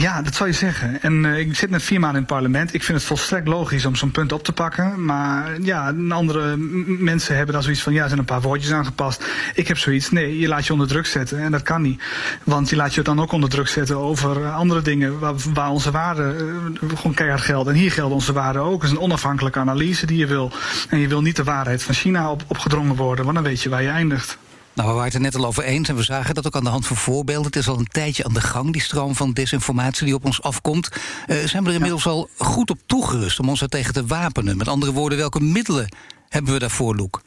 Ja, 0.00 0.22
dat 0.22 0.34
zou 0.34 0.48
je 0.48 0.54
zeggen. 0.54 1.02
En 1.02 1.24
uh, 1.24 1.38
ik 1.38 1.56
zit 1.56 1.70
net 1.70 1.82
vier 1.82 2.00
maanden 2.00 2.20
in 2.20 2.26
het 2.26 2.36
parlement. 2.36 2.74
Ik 2.74 2.82
vind 2.82 2.98
het 2.98 3.06
volstrekt 3.06 3.48
logisch 3.48 3.84
om 3.84 3.96
zo'n 3.96 4.10
punt 4.10 4.32
op 4.32 4.44
te 4.44 4.52
pakken. 4.52 5.04
Maar 5.04 5.60
ja, 5.60 5.94
andere 6.08 6.56
mensen 6.98 7.36
hebben 7.36 7.54
dan 7.54 7.62
zoiets 7.62 7.82
van... 7.82 7.92
ja, 7.92 8.02
er 8.02 8.08
zijn 8.08 8.18
een 8.18 8.24
paar 8.24 8.40
woordjes 8.40 8.72
aangepast. 8.72 9.24
Ik 9.54 9.68
heb 9.68 9.78
zoiets, 9.78 10.10
nee, 10.10 10.38
je 10.38 10.48
laat 10.48 10.66
je 10.66 10.72
onder 10.72 10.88
druk 10.88 11.06
zetten. 11.06 11.38
En 11.38 11.50
dat 11.50 11.62
kan 11.62 11.82
niet. 11.82 12.02
Want 12.44 12.70
je 12.70 12.76
laat 12.76 12.94
je 12.94 13.02
dan 13.02 13.20
ook 13.20 13.32
onder 13.32 13.50
druk 13.50 13.68
zetten 13.68 13.96
over 13.96 14.50
andere 14.50 14.82
dingen... 14.82 15.18
waar, 15.18 15.34
waar 15.54 15.70
onze 15.70 15.90
waarden 15.90 16.36
uh, 16.82 16.96
gewoon 16.96 17.14
keihard 17.14 17.42
gelden. 17.42 17.72
En 17.72 17.78
hier 17.78 17.92
gelden 17.92 18.14
onze 18.14 18.32
waarden 18.32 18.62
ook. 18.62 18.82
Het 18.82 18.90
is 18.90 18.96
een 18.96 19.02
onafhankelijke 19.02 19.58
analyse 19.58 20.06
die 20.06 20.18
je 20.18 20.26
wil. 20.26 20.52
En 20.88 20.98
je 20.98 21.08
wil 21.08 21.22
niet 21.22 21.36
de 21.36 21.44
waarheid 21.44 21.82
van 21.82 21.94
China 21.94 22.30
op, 22.30 22.44
opgedrongen 22.46 22.96
worden. 22.96 23.24
Want 23.24 23.36
dan 23.36 23.44
weet 23.44 23.62
je 23.62 23.68
waar 23.68 23.82
je 23.82 23.88
eindigt. 23.88 24.38
Nou, 24.78 24.90
we 24.90 24.96
waren 24.96 25.12
het 25.12 25.18
er 25.18 25.30
net 25.30 25.36
al 25.36 25.46
over 25.46 25.64
eens 25.64 25.88
en 25.88 25.96
we 25.96 26.02
zagen 26.02 26.34
dat 26.34 26.46
ook 26.46 26.56
aan 26.56 26.64
de 26.64 26.70
hand 26.70 26.86
van 26.86 26.96
voorbeelden. 26.96 27.46
Het 27.46 27.56
is 27.56 27.68
al 27.68 27.78
een 27.78 27.86
tijdje 27.86 28.24
aan 28.24 28.32
de 28.32 28.40
gang, 28.40 28.72
die 28.72 28.82
stroom 28.82 29.14
van 29.14 29.32
desinformatie 29.32 30.04
die 30.04 30.14
op 30.14 30.24
ons 30.24 30.42
afkomt. 30.42 30.88
Uh, 31.26 31.44
zijn 31.44 31.62
we 31.62 31.68
er 31.68 31.74
inmiddels 31.74 32.06
al 32.06 32.28
goed 32.36 32.70
op 32.70 32.78
toegerust 32.86 33.40
om 33.40 33.48
ons 33.48 33.60
er 33.60 33.68
tegen 33.68 33.92
te 33.92 34.06
wapenen? 34.06 34.56
Met 34.56 34.68
andere 34.68 34.92
woorden, 34.92 35.18
welke 35.18 35.40
middelen 35.40 35.96
hebben 36.28 36.52
we 36.52 36.58
daarvoor, 36.58 36.96
Loek? 36.96 37.22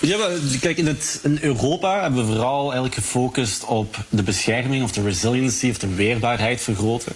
Ja, 0.00 0.28
kijk, 0.60 0.76
in, 0.76 0.86
het, 0.86 1.20
in 1.22 1.38
Europa 1.40 2.02
hebben 2.02 2.20
we 2.20 2.32
vooral 2.32 2.62
eigenlijk 2.62 2.94
gefocust 2.94 3.64
op 3.64 3.96
de 4.08 4.22
bescherming 4.22 4.84
of 4.84 4.92
de 4.92 5.02
resiliency 5.02 5.70
of 5.70 5.78
de 5.78 5.94
weerbaarheid 5.94 6.60
vergroten. 6.60 7.12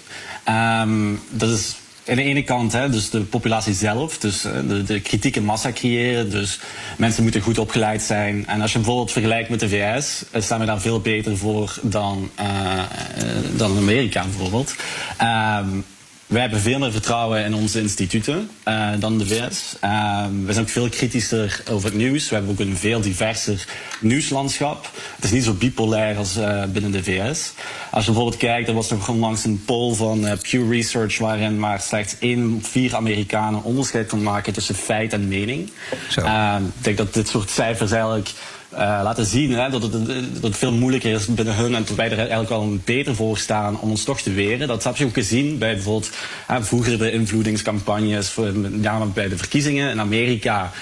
Um, 0.49 1.21
dat 1.31 1.51
is 1.51 1.80
aan 2.11 2.17
de 2.17 2.23
ene 2.23 2.43
kant, 2.43 2.73
hè, 2.73 2.89
dus 2.89 3.11
de 3.11 3.21
populatie 3.21 3.75
zelf, 3.75 4.19
dus 4.19 4.45
eh, 4.45 4.53
de, 4.69 4.83
de 4.83 5.01
kritieke 5.01 5.41
massa 5.41 5.73
creëren. 5.73 6.31
Dus 6.31 6.61
mensen 6.99 7.23
moeten 7.23 7.41
goed 7.41 7.59
opgeleid 7.59 8.03
zijn. 8.03 8.47
En 8.47 8.61
als 8.61 8.73
je 8.73 8.79
bijvoorbeeld 8.79 9.13
vergelijkt 9.13 9.49
met 9.49 9.61
de 9.61 9.69
VS, 9.69 10.25
eh, 10.31 10.43
staan 10.43 10.61
we 10.61 10.67
daar 10.67 10.81
veel 10.81 11.01
beter 11.01 11.37
voor 11.37 11.79
dan, 11.83 12.31
uh, 12.41 12.83
dan 13.57 13.77
Amerika 13.77 14.23
bijvoorbeeld. 14.23 14.75
Um, 15.23 15.85
wij 16.31 16.41
hebben 16.41 16.61
veel 16.61 16.79
meer 16.79 16.93
vertrouwen 16.93 17.45
in 17.45 17.55
onze 17.55 17.81
instituten 17.81 18.51
uh, 18.69 18.91
dan 18.99 19.19
de 19.19 19.27
VS. 19.27 19.77
Uh, 19.85 20.25
we 20.45 20.53
zijn 20.53 20.65
ook 20.65 20.71
veel 20.71 20.89
kritischer 20.89 21.63
over 21.71 21.85
het 21.89 21.99
nieuws. 21.99 22.29
We 22.29 22.35
hebben 22.35 22.53
ook 22.53 22.61
een 22.61 22.77
veel 22.77 23.01
diverser 23.01 23.67
nieuwslandschap. 24.01 24.91
Het 25.17 25.25
is 25.25 25.31
niet 25.31 25.45
zo 25.45 25.53
bipolair 25.53 26.17
als 26.17 26.37
uh, 26.37 26.65
binnen 26.65 26.91
de 26.91 27.03
VS. 27.03 27.53
Als 27.91 28.05
je 28.05 28.11
bijvoorbeeld 28.11 28.37
kijkt, 28.37 28.69
er 28.69 28.75
was 28.75 28.91
nog 28.91 29.09
onlangs 29.09 29.45
een 29.45 29.63
poll 29.65 29.95
van 29.95 30.21
Pew 30.51 30.73
Research... 30.73 31.19
waarin 31.19 31.59
maar 31.59 31.81
slechts 31.81 32.17
één 32.19 32.55
op 32.55 32.67
vier 32.67 32.95
Amerikanen 32.97 33.63
onderscheid 33.63 34.09
kon 34.09 34.23
maken 34.23 34.53
tussen 34.53 34.75
feit 34.75 35.13
en 35.13 35.29
mening. 35.29 35.71
Ik 36.17 36.83
denk 36.83 36.97
dat 36.97 37.15
dit 37.15 37.29
soort 37.29 37.51
cijfers 37.51 37.91
eigenlijk 37.91 38.31
laten 38.77 39.27
zien 39.27 39.53
hè, 39.53 39.71
dat, 39.71 39.83
het, 39.83 39.93
dat 40.35 40.43
het 40.43 40.57
veel 40.57 40.73
moeilijker 40.73 41.13
is 41.13 41.27
binnen 41.27 41.55
hun 41.55 41.75
en 41.75 41.85
dat 41.85 41.97
wij 41.97 42.11
er 42.11 42.19
eigenlijk 42.19 42.49
wel 42.49 42.79
beter 42.85 43.15
voor 43.15 43.39
staan 43.39 43.81
om 43.81 43.91
ons 43.91 44.05
toch 44.05 44.21
te 44.21 44.33
weren. 44.33 44.69
Dat 44.69 44.85
heb 44.85 44.97
je 44.97 45.05
ook 45.05 45.15
gezien 45.15 45.59
bij 45.59 45.75
bijvoorbeeld 45.75 46.11
vroeger 46.47 46.99
de 46.99 47.13
invloedingscampagnes, 47.13 48.29
voor, 48.31 48.53
met 48.53 49.15
bij 49.15 49.29
de 49.29 49.37
verkiezingen 49.37 49.91
in 49.91 50.01
Amerika 50.01 50.73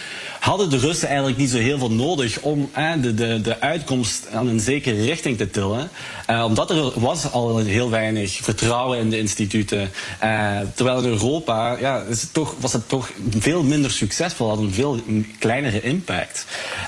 hadden 0.49 0.71
de 0.71 0.79
Russen 0.79 1.09
eigenlijk 1.09 1.39
niet 1.39 1.51
zo 1.51 1.59
heel 1.59 1.79
veel 1.79 1.93
nodig 1.93 2.41
om 2.41 2.71
de, 3.01 3.15
de, 3.15 3.41
de 3.41 3.61
uitkomst 3.61 4.29
aan 4.33 4.49
een 4.49 4.61
zekere 4.61 5.05
richting 5.05 5.37
te 5.37 5.51
tillen. 5.51 5.91
Uh, 6.31 6.45
omdat 6.45 6.71
er 6.71 7.01
was 7.01 7.33
al 7.33 7.59
heel 7.59 7.91
weinig 7.91 8.33
vertrouwen 8.33 8.99
in 8.99 9.11
de 9.11 9.19
instituten. 9.19 9.91
Uh, 10.25 10.59
terwijl 10.75 10.99
in 10.99 11.09
Europa 11.09 11.77
ja, 11.81 12.03
is 12.03 12.27
toch, 12.33 12.55
was 12.61 12.73
het 12.73 12.89
toch 12.89 13.11
veel 13.39 13.63
minder 13.63 13.91
succesvol, 13.91 14.49
had 14.49 14.59
een 14.59 14.73
veel 14.73 15.01
kleinere 15.39 15.81
impact. 15.81 16.47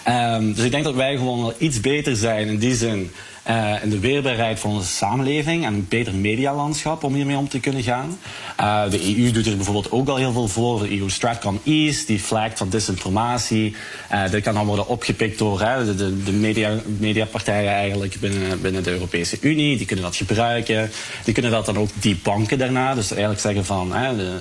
Um, 0.08 0.54
dus 0.54 0.64
ik 0.64 0.70
denk 0.70 0.84
dat 0.84 0.94
wij 0.94 1.16
gewoon 1.16 1.40
wel 1.40 1.54
iets 1.58 1.80
beter 1.80 2.16
zijn 2.16 2.48
in 2.48 2.58
die 2.58 2.74
zin 2.74 3.10
uh, 3.50 3.82
in 3.82 3.90
de 3.90 3.98
weerbaarheid 3.98 4.60
van 4.60 4.70
onze 4.70 4.88
samenleving 4.88 5.64
en 5.64 5.74
een 5.74 5.86
beter 5.88 6.14
medialandschap 6.14 7.04
om 7.04 7.14
hiermee 7.14 7.36
om 7.36 7.48
te 7.48 7.60
kunnen 7.60 7.82
gaan. 7.82 8.18
Uh, 8.60 8.90
de 8.90 9.16
EU 9.16 9.30
doet 9.30 9.46
er 9.46 9.56
bijvoorbeeld 9.56 9.90
ook 9.92 10.08
al 10.08 10.16
heel 10.16 10.32
veel 10.32 10.48
voor. 10.48 10.82
De 10.82 10.98
EU 10.98 11.10
Stratcom 11.10 11.60
East, 11.64 12.06
die 12.06 12.18
flagt 12.18 12.58
van 12.58 12.68
disinformatie. 12.68 13.76
Uh, 14.12 14.30
dat 14.30 14.40
kan 14.40 14.54
dan 14.54 14.66
worden 14.66 14.88
opgepikt 14.88 15.38
door 15.38 15.60
hè, 15.60 15.96
de, 15.96 16.22
de, 16.22 16.32
media, 16.32 16.74
mediapartijen 16.98 17.72
eigenlijk 17.72 18.16
binnen, 18.20 18.60
binnen 18.60 18.82
de 18.82 18.90
Europese 18.90 19.36
Unie. 19.40 19.76
Die 19.76 19.86
kunnen 19.86 20.04
dat 20.04 20.16
gebruiken. 20.16 20.90
Die 21.24 21.34
kunnen 21.34 21.52
dat 21.52 21.66
dan 21.66 21.78
ook 21.78 21.90
debunken 21.94 22.58
daarna. 22.58 22.94
Dus 22.94 23.10
eigenlijk 23.10 23.40
zeggen 23.40 23.64
van, 23.64 23.92
hè, 23.92 24.16
de, 24.16 24.38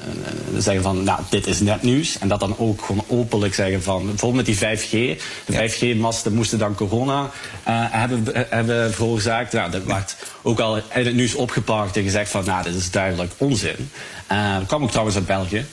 de, 0.54 0.62
zeggen 0.62 0.84
van 0.84 1.04
nou, 1.04 1.20
dit 1.30 1.48
is 1.48 1.60
netnieuws. 1.60 2.18
En 2.20 2.28
dat 2.28 2.40
dan 2.40 2.58
ook 2.58 2.82
gewoon 2.82 3.04
openlijk 3.08 3.54
zeggen 3.54 3.84
van, 3.84 4.06
bijvoorbeeld 4.06 4.48
met 4.48 4.58
die 4.58 4.78
5G. 4.78 5.22
De 5.46 5.70
5G-masten 5.70 6.34
moesten 6.34 6.60
dan 6.60 6.76
corona 6.76 7.30
hebben, 7.64 8.24
hebben 8.50 8.94
veroorzaakt. 9.00 9.54
Nou, 9.54 9.72
dat 9.72 9.84
werd 9.84 10.16
ook 10.42 10.60
al 10.60 10.78
in 10.78 10.84
het 10.90 11.16
nieuws 11.16 11.36
opgepakt 11.36 11.98
en 11.98 12.04
gezegd 12.04 12.32
van, 12.32 12.46
nou, 12.46 12.64
dit 12.64 12.76
is 12.76 12.92
duidelijk 12.92 13.32
onzin. 13.38 13.90
Uh, 14.32 14.58
dat 14.58 14.68
kwam 14.68 14.84
ook 14.84 14.90
trouwens 14.90 15.16
uit 15.16 15.26
België. 15.26 15.66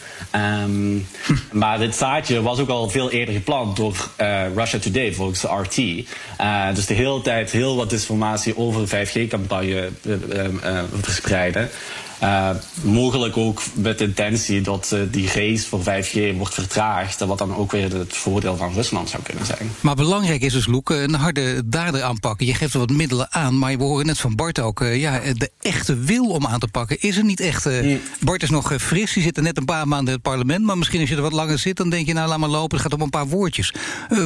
Um, 0.64 1.06
maar 1.52 1.78
dit 1.78 1.94
zaadje 1.94 2.42
was 2.42 2.58
ook 2.58 2.68
al 2.68 2.88
veel 2.88 3.10
eerder 3.10 3.34
gepland 3.34 3.76
door 3.76 4.08
uh, 4.20 4.42
Russia 4.54 4.78
Today, 4.78 5.12
volgens 5.12 5.40
de 5.40 5.48
RT. 5.48 5.76
Uh, 5.78 6.74
dus 6.74 6.86
de 6.86 6.94
hele 6.94 7.22
tijd 7.22 7.50
heel 7.50 7.76
wat 7.76 7.90
disinformatie 7.90 8.56
over 8.56 8.88
de 8.88 9.06
5G-campagne 9.06 9.90
verspreiden. 11.00 11.70
Uh, 12.22 12.50
mogelijk 12.82 13.36
ook 13.36 13.62
met 13.74 14.00
intentie 14.00 14.60
dat 14.60 14.90
uh, 14.94 15.00
die 15.10 15.26
race 15.26 15.66
voor 15.68 15.80
5G 15.80 16.36
wordt 16.36 16.54
vertraagd. 16.54 17.20
Wat 17.20 17.38
dan 17.38 17.56
ook 17.56 17.70
weer 17.70 17.92
het 17.92 18.16
voordeel 18.16 18.56
van 18.56 18.72
Rusland 18.72 19.10
zou 19.10 19.22
kunnen 19.22 19.46
zijn. 19.46 19.70
Maar 19.80 19.94
belangrijk 19.94 20.42
is 20.42 20.52
dus, 20.52 20.66
Loek, 20.66 20.90
een 20.90 21.14
harde 21.14 21.68
dader 21.68 22.02
aanpakken. 22.02 22.46
Je 22.46 22.54
geeft 22.54 22.72
er 22.72 22.78
wat 22.78 22.90
middelen 22.90 23.32
aan, 23.32 23.58
maar 23.58 23.76
we 23.76 23.84
horen 23.84 24.06
net 24.06 24.18
van 24.18 24.34
Bart 24.34 24.60
ook... 24.60 24.80
Uh, 24.80 25.00
ja, 25.00 25.20
de 25.34 25.50
echte 25.60 25.98
wil 25.98 26.24
om 26.24 26.46
aan 26.46 26.58
te 26.58 26.68
pakken 26.68 27.00
is 27.00 27.16
er 27.16 27.24
niet 27.24 27.40
echt. 27.40 27.68
Bart 28.20 28.42
is 28.42 28.50
nog 28.50 28.74
fris, 28.78 29.12
die 29.12 29.22
zit 29.22 29.36
er 29.36 29.42
net 29.42 29.56
een 29.56 29.64
paar 29.64 29.88
maanden 29.88 30.06
in 30.06 30.12
het 30.12 30.22
parlement... 30.22 30.64
maar 30.64 30.78
misschien 30.78 31.00
als 31.00 31.08
je 31.08 31.16
er 31.16 31.22
wat 31.22 31.32
langer 31.32 31.58
zit, 31.58 31.76
dan 31.76 31.90
denk 31.90 32.06
je... 32.06 32.12
nou, 32.12 32.28
laat 32.28 32.38
maar 32.38 32.48
lopen, 32.48 32.76
het 32.76 32.86
gaat 32.86 32.98
om 32.98 33.04
een 33.04 33.10
paar 33.10 33.28
woordjes. 33.28 33.74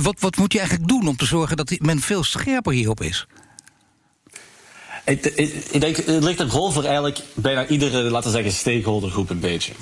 wat, 0.02 0.16
wat 0.18 0.36
moet 0.36 0.52
je 0.52 0.58
eigenlijk 0.58 0.88
doen 0.88 1.08
om 1.08 1.16
te 1.16 1.26
zorgen 1.26 1.56
dat 1.56 1.76
men 1.78 2.00
veel 2.00 2.22
scherper 2.22 2.72
hierop 2.72 3.02
is? 3.02 3.26
Ik, 5.10 5.80
denk, 5.80 5.96
het 5.96 6.24
ligt 6.24 6.40
een 6.40 6.50
rol 6.50 6.70
voor 6.70 6.84
eigenlijk 6.84 7.18
bijna 7.34 7.66
iedere, 7.66 8.02
laten 8.02 8.30
we 8.30 8.36
zeggen, 8.36 8.52
stakeholdergroep 8.52 9.30
een 9.30 9.40
beetje. 9.40 9.72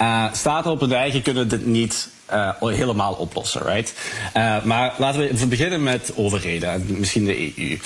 Uh, 0.00 0.32
staten 0.32 0.70
op 0.70 0.80
hun 0.80 0.92
eigen 0.92 1.22
kunnen 1.22 1.48
dit 1.48 1.66
niet 1.66 2.08
uh, 2.32 2.50
helemaal 2.58 3.12
oplossen, 3.12 3.62
right? 3.62 3.94
Uh, 4.36 4.64
maar 4.64 4.94
laten 4.98 5.36
we 5.36 5.46
beginnen 5.46 5.82
met 5.82 6.12
overheden 6.14 6.70
en 6.70 6.84
misschien 6.98 7.24
de 7.24 7.52
EU. 7.56 7.78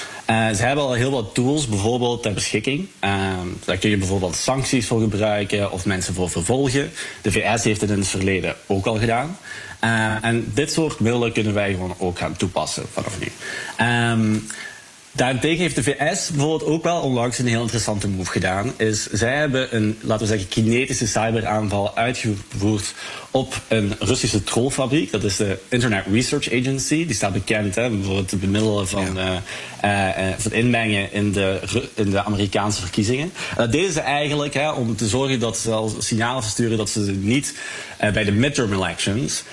ze 0.54 0.62
hebben 0.62 0.84
al 0.84 0.92
heel 0.92 1.10
wat 1.10 1.34
tools, 1.34 1.68
bijvoorbeeld 1.68 2.22
ter 2.22 2.32
beschikking. 2.32 2.88
daar 3.64 3.76
kun 3.76 3.90
je 3.90 3.96
bijvoorbeeld 3.96 4.36
sancties 4.36 4.86
voor 4.86 5.00
gebruiken 5.00 5.72
of 5.72 5.84
mensen 5.84 6.14
voor 6.14 6.30
vervolgen. 6.30 6.90
De 7.22 7.32
VS 7.32 7.64
heeft 7.64 7.80
het 7.80 7.90
in 7.90 7.98
het 7.98 8.08
verleden 8.08 8.54
ook 8.66 8.86
al 8.86 8.98
gedaan. 8.98 9.38
en 10.22 10.50
dit 10.54 10.72
soort 10.72 11.00
middelen 11.00 11.32
kunnen 11.32 11.54
wij 11.54 11.72
gewoon 11.72 11.94
ook 11.98 12.18
gaan 12.18 12.36
toepassen 12.36 12.84
vanaf 12.92 13.18
nu. 13.18 13.26
Um, 13.86 14.46
Daarentegen 15.14 15.58
heeft 15.58 15.74
de 15.74 15.82
VS 15.82 16.30
bijvoorbeeld 16.30 16.70
ook 16.70 16.82
wel 16.82 17.00
onlangs 17.00 17.38
een 17.38 17.46
heel 17.46 17.62
interessante 17.62 18.08
move 18.08 18.30
gedaan. 18.30 18.72
Is 18.76 19.06
zij 19.10 19.36
hebben 19.36 19.76
een, 19.76 19.98
laten 20.00 20.26
we 20.26 20.32
zeggen, 20.32 20.48
kinetische 20.48 21.06
cyberaanval 21.06 21.96
uitgevoerd 21.96 22.94
op 23.32 23.60
een 23.68 23.94
Russische 23.98 24.44
trollfabriek. 24.44 25.12
Dat 25.12 25.24
is 25.24 25.36
de 25.36 25.58
Internet 25.68 26.04
Research 26.12 26.52
Agency. 26.52 27.06
Die 27.06 27.14
staat 27.14 27.32
bekend 27.32 27.74
hè, 27.74 27.90
voor 28.02 28.16
het 28.16 28.40
bemiddelen 28.40 28.88
van, 28.88 29.14
ja. 29.14 29.42
uh, 29.84 30.28
uh, 30.30 30.36
het 30.42 30.52
inmengen 30.52 31.12
in 31.12 31.32
de, 31.32 31.60
in 31.94 32.10
de 32.10 32.24
Amerikaanse 32.24 32.80
verkiezingen. 32.80 33.32
En 33.50 33.56
dat 33.56 33.72
deden 33.72 33.92
ze 33.92 34.00
eigenlijk 34.00 34.54
hè, 34.54 34.70
om 34.70 34.96
te 34.96 35.08
zorgen 35.08 35.40
dat 35.40 35.58
ze 35.58 35.70
al 35.70 35.94
signalen 35.98 36.42
versturen 36.42 36.76
dat 36.76 36.90
ze 36.90 37.00
niet 37.00 37.54
uh, 38.04 38.10
bij 38.10 38.24
de 38.24 38.32
midterm 38.32 38.72
elections 38.72 39.44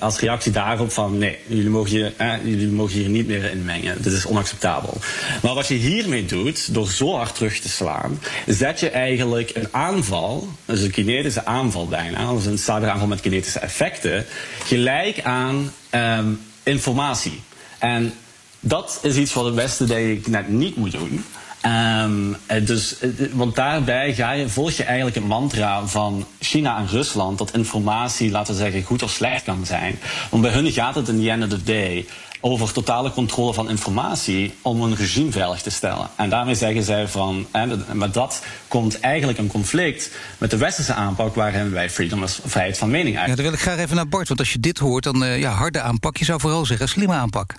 als 0.00 0.18
reactie 0.18 0.52
daarop 0.52 0.92
van 0.92 1.18
nee, 1.18 1.38
jullie 1.46 1.70
mogen, 1.70 1.90
hier, 1.90 2.12
jullie 2.44 2.68
mogen 2.68 2.98
hier 2.98 3.08
niet 3.08 3.26
meer 3.26 3.50
inmengen. 3.50 4.02
Dit 4.02 4.12
is 4.12 4.26
onacceptabel. 4.26 4.98
Maar 5.42 5.54
wat 5.54 5.68
je 5.68 5.74
hiermee 5.74 6.24
doet, 6.24 6.74
door 6.74 6.88
zo 6.88 7.16
hard 7.16 7.34
terug 7.34 7.58
te 7.58 7.68
slaan, 7.68 8.20
is 8.46 8.58
dat 8.58 8.80
je 8.80 8.90
eigenlijk 8.90 9.50
een 9.54 9.68
aanval, 9.70 10.48
dus 10.64 10.80
een 10.80 10.90
kinetische 10.90 11.44
aanval 11.44 11.86
bijna, 11.86 12.32
dus 12.32 12.46
een 12.46 12.58
cyber 12.58 12.90
met 13.02 13.20
kinetische 13.20 13.58
effecten, 13.58 14.26
gelijk 14.64 15.22
aan 15.22 15.72
um, 15.90 16.40
informatie. 16.62 17.42
En 17.78 18.12
dat 18.60 18.98
is 19.02 19.16
iets 19.16 19.32
wat 19.32 19.44
het 19.44 19.54
Westen 19.54 19.86
denk 19.86 20.18
ik 20.18 20.26
net 20.26 20.48
niet 20.48 20.76
moet 20.76 20.92
doen. 20.92 21.24
Um, 21.66 22.36
dus, 22.64 22.96
want 23.32 23.54
daarbij 23.54 24.14
ga 24.14 24.30
je, 24.30 24.48
volg 24.48 24.70
je 24.70 24.84
eigenlijk 24.84 25.16
het 25.16 25.26
mantra 25.26 25.86
van 25.86 26.26
China 26.40 26.78
en 26.78 26.88
Rusland 26.88 27.38
dat 27.38 27.54
informatie, 27.54 28.30
laten 28.30 28.54
we 28.54 28.60
zeggen, 28.60 28.82
goed 28.82 29.02
of 29.02 29.10
slecht 29.10 29.44
kan 29.44 29.66
zijn. 29.66 29.98
Want 30.30 30.42
bij 30.42 30.52
hun 30.52 30.72
gaat 30.72 30.94
het 30.94 31.08
in 31.08 31.20
the 31.20 31.30
end 31.30 31.42
of 31.42 31.48
the 31.48 31.62
day 31.62 32.06
over 32.46 32.72
totale 32.72 33.10
controle 33.10 33.54
van 33.54 33.70
informatie 33.70 34.54
om 34.62 34.82
een 34.82 34.96
regime 34.96 35.30
veilig 35.30 35.62
te 35.62 35.70
stellen. 35.70 36.08
En 36.16 36.30
daarmee 36.30 36.54
zeggen 36.54 36.82
zij 36.82 37.08
van, 37.08 37.46
en 37.50 37.86
dat 38.12 38.42
komt 38.68 39.00
eigenlijk 39.00 39.38
een 39.38 39.46
conflict 39.46 40.10
met 40.38 40.50
de 40.50 40.56
westerse 40.56 40.94
aanpak 40.94 41.34
waarin 41.34 41.70
wij 41.70 41.90
freedom 41.90 42.22
of 42.22 42.40
vrijheid 42.44 42.78
van 42.78 42.90
mening 42.90 43.16
eigenlijk. 43.16 43.38
Ja, 43.38 43.42
dan 43.42 43.44
wil 43.44 43.60
ik 43.60 43.60
graag 43.60 43.84
even 43.84 43.96
naar 43.96 44.08
Bart, 44.08 44.28
want 44.28 44.40
als 44.40 44.52
je 44.52 44.60
dit 44.60 44.78
hoort, 44.78 45.04
dan 45.04 45.22
uh, 45.22 45.38
ja, 45.38 45.50
harde 45.50 45.80
aanpak. 45.80 46.16
Je 46.16 46.24
zou 46.24 46.40
vooral 46.40 46.66
zeggen 46.66 46.88
slimme 46.88 47.14
aanpak. 47.14 47.54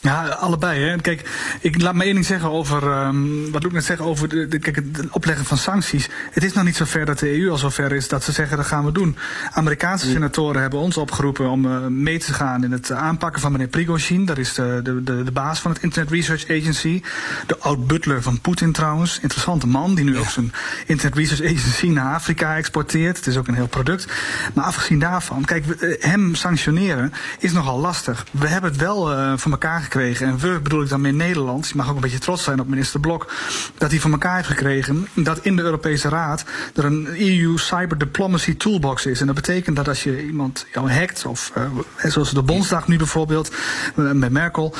Ja, 0.00 0.28
allebei. 0.28 0.80
Hè. 0.84 0.96
Kijk, 0.96 1.28
ik 1.60 1.82
laat 1.82 1.94
me 1.94 2.04
één 2.04 2.14
ding 2.14 2.26
zeggen 2.26 2.50
over, 2.50 3.06
um, 3.06 3.50
wat 3.50 3.64
ik 3.64 3.72
net 3.72 3.84
zeggen 3.84 4.06
over 4.06 4.28
de, 4.28 4.48
de, 4.48 4.58
kijk, 4.58 4.76
het 4.76 5.10
opleggen 5.10 5.44
van 5.44 5.56
sancties. 5.56 6.08
Het 6.30 6.44
is 6.44 6.52
nog 6.52 6.64
niet 6.64 6.76
zo 6.76 6.84
ver 6.84 7.04
dat 7.04 7.18
de 7.18 7.40
EU 7.40 7.50
al 7.50 7.58
zo 7.58 7.68
ver 7.68 7.92
is 7.92 8.08
dat 8.08 8.24
ze 8.24 8.32
zeggen 8.32 8.56
dat 8.56 8.66
gaan 8.66 8.84
we 8.84 8.92
doen. 8.92 9.16
Amerikaanse 9.52 10.10
senatoren 10.10 10.60
hebben 10.60 10.80
ons 10.80 10.96
opgeroepen 10.96 11.50
om 11.50 11.64
uh, 11.64 11.86
mee 11.86 12.18
te 12.18 12.32
gaan 12.32 12.64
in 12.64 12.72
het 12.72 12.92
aanpakken 12.92 13.40
van 13.40 13.52
meneer 13.52 13.68
Prigozhin. 13.68 14.24
Dat 14.24 14.38
is 14.38 14.54
de, 14.54 14.80
de, 14.82 15.02
de, 15.02 15.22
de 15.22 15.32
baas 15.32 15.60
van 15.60 15.70
het 15.70 15.82
Internet 15.82 16.12
Research 16.12 16.44
Agency. 16.50 17.02
De 17.46 17.58
oud-butler 17.58 18.22
van 18.22 18.40
Poetin 18.40 18.72
trouwens. 18.72 19.18
Interessante 19.20 19.66
man 19.66 19.94
die 19.94 20.04
nu 20.04 20.14
ja. 20.14 20.18
ook 20.18 20.30
zijn 20.30 20.52
Internet 20.86 21.18
Research 21.18 21.52
Agency 21.52 21.86
naar 21.86 22.14
Afrika 22.14 22.56
exporteert. 22.56 23.16
Het 23.16 23.26
is 23.26 23.36
ook 23.36 23.48
een 23.48 23.54
heel 23.54 23.66
product. 23.66 24.06
Maar 24.54 24.64
afgezien 24.64 24.98
daarvan, 24.98 25.44
kijk, 25.44 25.64
hem 26.00 26.34
sanctioneren 26.34 27.12
is 27.38 27.52
nogal 27.52 27.78
lastig. 27.78 28.26
We 28.30 28.48
hebben 28.48 28.70
het 28.70 28.80
wel 28.80 29.12
uh, 29.12 29.32
voor 29.36 29.50
elkaar 29.50 29.86
gekregen. 29.92 30.26
En 30.26 30.38
we 30.38 30.60
bedoel 30.62 30.82
ik 30.82 30.88
dan 30.88 31.00
meer 31.00 31.14
Nederland. 31.14 31.68
Je 31.68 31.76
mag 31.76 31.88
ook 31.88 31.94
een 31.94 32.00
beetje 32.00 32.18
trots 32.18 32.42
zijn 32.42 32.60
op 32.60 32.68
minister 32.68 33.00
Blok. 33.00 33.32
Dat 33.78 33.90
hij 33.90 34.00
van 34.00 34.12
elkaar 34.12 34.36
heeft 34.36 34.48
gekregen 34.48 35.08
dat 35.14 35.38
in 35.42 35.56
de 35.56 35.62
Europese 35.62 36.08
Raad 36.08 36.44
er 36.74 36.84
een 36.84 37.06
EU 37.18 37.58
Cyber 37.58 37.98
Diplomacy 37.98 38.56
Toolbox 38.56 39.06
is. 39.06 39.20
En 39.20 39.26
dat 39.26 39.34
betekent 39.34 39.76
dat 39.76 39.88
als 39.88 40.02
je 40.02 40.26
iemand 40.26 40.66
jou 40.72 40.90
hackt, 40.90 41.26
of 41.26 41.52
uh, 41.56 42.10
zoals 42.10 42.30
de 42.30 42.42
Bondsdag 42.42 42.88
nu 42.88 42.96
bijvoorbeeld, 42.96 43.54
uh, 43.96 44.12
met 44.12 44.30
Merkel, 44.30 44.74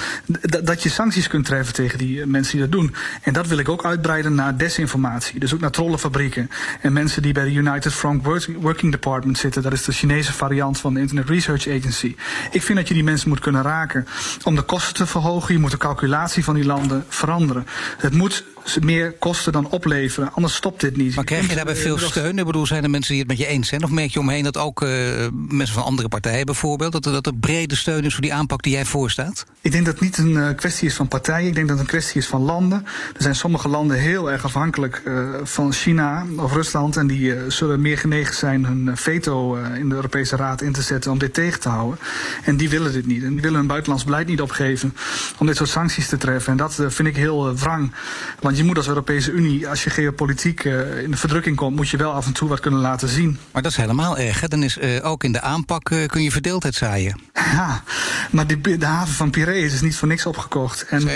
dat 0.64 0.82
je 0.82 0.88
sancties 0.88 1.28
kunt 1.28 1.44
treffen 1.44 1.74
tegen 1.74 1.98
die 1.98 2.26
mensen 2.26 2.52
die 2.52 2.60
dat 2.68 2.72
doen. 2.72 2.94
En 3.22 3.32
dat 3.32 3.46
wil 3.46 3.58
ik 3.58 3.68
ook 3.68 3.84
uitbreiden 3.84 4.34
naar 4.34 4.56
desinformatie. 4.56 5.40
Dus 5.40 5.54
ook 5.54 5.60
naar 5.60 5.70
trollenfabrieken. 5.70 6.50
En 6.80 6.92
mensen 6.92 7.22
die 7.22 7.32
bij 7.32 7.44
de 7.44 7.52
United 7.52 7.92
Front 7.92 8.24
Working 8.60 8.92
Department 8.92 9.38
zitten. 9.38 9.62
Dat 9.62 9.72
is 9.72 9.84
de 9.84 9.92
Chinese 9.92 10.32
variant 10.32 10.78
van 10.78 10.94
de 10.94 11.00
Internet 11.00 11.28
Research 11.28 11.68
Agency. 11.68 12.16
Ik 12.50 12.62
vind 12.62 12.78
dat 12.78 12.88
je 12.88 12.94
die 12.94 13.04
mensen 13.04 13.28
moet 13.28 13.40
kunnen 13.40 13.62
raken 13.62 14.06
om 14.44 14.54
de 14.54 14.62
kosten 14.62 14.97
te 14.98 15.06
verhogen. 15.06 15.54
Je 15.54 15.60
moet 15.60 15.70
de 15.70 15.76
calculatie 15.76 16.44
van 16.44 16.54
die 16.54 16.64
landen 16.64 17.04
veranderen. 17.08 17.66
Het 17.98 18.14
moet 18.14 18.44
meer 18.80 19.12
kosten 19.12 19.52
dan 19.52 19.70
opleveren. 19.70 20.32
Anders 20.32 20.54
stopt 20.54 20.80
dit 20.80 20.96
niet. 20.96 21.14
Maar 21.14 21.24
krijg 21.24 21.48
je 21.48 21.54
daarbij 21.54 21.76
veel 21.76 21.98
steun? 21.98 22.38
Ik 22.38 22.44
bedoel, 22.44 22.66
zijn 22.66 22.82
er 22.82 22.90
mensen 22.90 23.10
die 23.10 23.20
het 23.20 23.28
met 23.28 23.38
je 23.38 23.46
eens 23.46 23.68
zijn? 23.68 23.84
Of 23.84 23.90
merk 23.90 24.10
je 24.10 24.18
omheen 24.18 24.44
dat 24.44 24.56
ook 24.56 24.82
uh, 24.82 24.88
mensen 25.32 25.74
van 25.74 25.84
andere 25.84 26.08
partijen 26.08 26.46
bijvoorbeeld... 26.46 26.92
Dat 26.92 27.06
er, 27.06 27.12
dat 27.12 27.26
er 27.26 27.34
brede 27.34 27.74
steun 27.74 28.04
is 28.04 28.12
voor 28.12 28.22
die 28.22 28.34
aanpak 28.34 28.62
die 28.62 28.72
jij 28.72 28.84
voorstaat? 28.84 29.46
Ik 29.60 29.72
denk 29.72 29.84
dat 29.84 29.94
het 29.94 30.02
niet 30.02 30.18
een 30.18 30.30
uh, 30.30 30.48
kwestie 30.56 30.88
is 30.88 30.94
van 30.94 31.08
partijen. 31.08 31.48
Ik 31.48 31.54
denk 31.54 31.68
dat 31.68 31.78
het 31.78 31.86
een 31.86 31.92
kwestie 31.92 32.20
is 32.20 32.26
van 32.26 32.42
landen. 32.42 32.84
Er 33.16 33.22
zijn 33.22 33.34
sommige 33.34 33.68
landen 33.68 33.98
heel 33.98 34.30
erg 34.30 34.44
afhankelijk 34.44 35.02
uh, 35.04 35.28
van 35.42 35.72
China 35.72 36.26
of 36.36 36.52
Rusland... 36.52 36.96
en 36.96 37.06
die 37.06 37.34
zullen 37.48 37.80
meer 37.80 37.98
genegen 37.98 38.34
zijn 38.34 38.64
hun 38.64 38.96
veto 38.96 39.54
in 39.54 39.88
de 39.88 39.94
Europese 39.94 40.36
Raad 40.36 40.62
in 40.62 40.72
te 40.72 40.82
zetten... 40.82 41.10
om 41.10 41.18
dit 41.18 41.34
tegen 41.34 41.60
te 41.60 41.68
houden. 41.68 41.98
En 42.44 42.56
die 42.56 42.68
willen 42.68 42.92
dit 42.92 43.06
niet. 43.06 43.22
En 43.22 43.32
die 43.32 43.40
willen 43.40 43.58
hun 43.58 43.66
buitenlands 43.66 44.04
beleid 44.04 44.26
niet 44.26 44.40
opgeven 44.40 44.94
om 45.38 45.46
dit 45.46 45.56
soort 45.56 45.68
sancties 45.68 46.08
te 46.08 46.16
treffen. 46.16 46.52
En 46.52 46.58
dat 46.58 46.74
vind 46.88 47.08
ik 47.08 47.16
heel 47.16 47.54
wrang. 47.56 47.92
Want 48.40 48.56
je 48.58 48.64
moet 48.64 48.76
als 48.76 48.88
Europese 48.88 49.30
Unie, 49.30 49.68
als 49.68 49.84
je 49.84 49.90
geopolitiek 49.90 50.64
uh, 50.64 51.02
in 51.02 51.10
de 51.10 51.16
verdrukking 51.16 51.56
komt, 51.56 51.76
moet 51.76 51.88
je 51.88 51.96
wel 51.96 52.12
af 52.12 52.26
en 52.26 52.32
toe 52.32 52.48
wat 52.48 52.60
kunnen 52.60 52.80
laten 52.80 53.08
zien. 53.08 53.38
Maar 53.52 53.62
dat 53.62 53.70
is 53.70 53.76
helemaal 53.76 54.18
erg. 54.18 54.40
Hè? 54.40 54.48
Dan 54.48 54.62
is 54.62 54.78
uh, 54.78 55.06
ook 55.06 55.24
in 55.24 55.32
de 55.32 55.40
aanpak 55.40 55.90
uh, 55.90 56.06
kun 56.06 56.22
je 56.22 56.30
verdeeldheid 56.30 56.74
zaaien. 56.74 57.20
Ja, 57.34 57.82
maar 58.30 58.46
die, 58.46 58.78
de 58.78 58.86
haven 58.86 59.14
van 59.14 59.30
Piraeus 59.30 59.72
is 59.72 59.80
niet 59.80 59.96
voor 59.96 60.08
niks 60.08 60.26
opgekocht. 60.26 60.86
En 60.88 61.08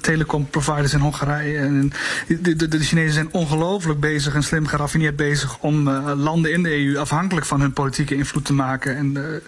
telecomproviders 0.00 0.92
in 0.92 1.00
Hongarije. 1.00 1.58
En 1.58 1.92
de, 2.26 2.56
de, 2.56 2.68
de 2.68 2.78
Chinezen 2.78 3.12
zijn 3.12 3.32
ongelooflijk 3.32 4.00
bezig 4.00 4.34
en 4.34 4.42
slim 4.42 4.66
geraffineerd 4.66 5.16
bezig 5.16 5.58
om 5.58 5.90
landen 5.90 6.52
in 6.52 6.62
de 6.62 6.84
EU 6.84 6.98
afhankelijk 6.98 7.46
van 7.46 7.60
hun 7.60 7.72
politieke 7.72 8.14
invloed 8.14 8.44
te 8.44 8.52
maken. 8.52 8.96
En 8.96 9.42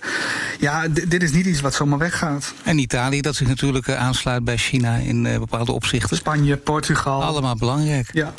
ja, 0.58 0.88
dit 0.88 1.22
is 1.22 1.32
niet 1.32 1.46
iets 1.46 1.60
wat 1.60 1.74
zomaar 1.74 1.98
weggaat. 1.98 2.54
En 2.62 2.78
Italië, 2.78 3.20
dat 3.20 3.36
zich 3.36 3.48
natuurlijk 3.48 3.90
aansluit 3.90 4.44
bij 4.44 4.56
China 4.56 4.96
in 4.96 5.22
bepaalde 5.22 5.72
opzichten. 5.72 6.16
Spanje, 6.16 6.56
Portugal 6.56 7.22
allemaal 7.34 7.56
belangrijk. 7.56 8.08
Ja. 8.12 8.34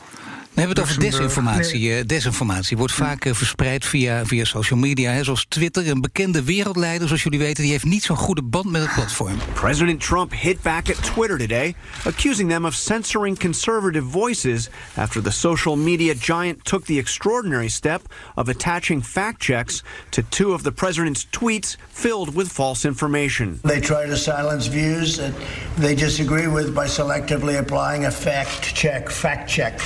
We 0.56 0.62
hebben 0.62 0.84
het 0.84 0.90
over 0.90 1.02
desinformatie. 1.02 1.90
Nee. 1.90 2.06
Desinformatie 2.06 2.78
wordt 2.78 2.94
vaak 2.94 3.26
uh, 3.26 3.34
verspreid 3.34 3.86
via, 3.86 4.26
via 4.26 4.46
social 4.46 4.80
media, 4.80 5.12
hè, 5.12 5.24
zoals 5.24 5.46
Twitter. 5.50 5.90
Een 5.90 6.02
bekende 6.02 6.44
wereldleider, 6.44 7.08
zoals 7.08 7.24
jullie 7.24 7.40
weten, 7.40 7.64
die 7.64 7.72
heeft 7.72 7.84
niet 7.84 8.04
zo'n 8.04 8.16
goede 8.16 8.44
band 8.44 8.72
met 8.72 8.82
het 8.82 8.94
platform. 8.94 9.38
President 9.54 10.00
Trump 10.00 10.32
hit 10.36 10.62
back 10.62 10.90
at 10.90 11.04
Twitter 11.04 11.38
today, 11.38 11.76
accusing 12.06 12.50
them 12.50 12.66
of 12.66 12.74
censoring 12.74 13.40
conservative 13.40 14.06
voices 14.10 14.70
after 14.94 15.22
the 15.22 15.32
social 15.32 15.76
media 15.76 16.14
giant 16.20 16.66
took 16.66 16.86
the 16.86 16.98
extraordinary 16.98 17.70
step 17.70 18.02
of 18.36 18.50
attaching 18.50 19.04
fact 19.06 19.44
checks 19.44 19.84
to 20.10 20.22
two 20.30 20.54
of 20.54 20.62
the 20.62 20.72
president's 20.72 21.28
tweets 21.30 21.78
filled 21.92 22.36
with 22.36 22.52
false 22.52 22.88
information. 22.88 23.60
They 23.62 23.80
try 23.80 24.06
to 24.08 24.16
silence 24.16 24.70
views 24.70 25.16
that 25.18 25.34
they 25.78 25.96
disagree 25.96 26.48
with 26.48 26.74
by 26.74 26.88
selectively 26.88 27.58
applying 27.58 28.06
a 28.06 28.12
fact 28.12 28.74
check, 28.76 29.10
fact 29.10 29.50
check. 29.50 29.80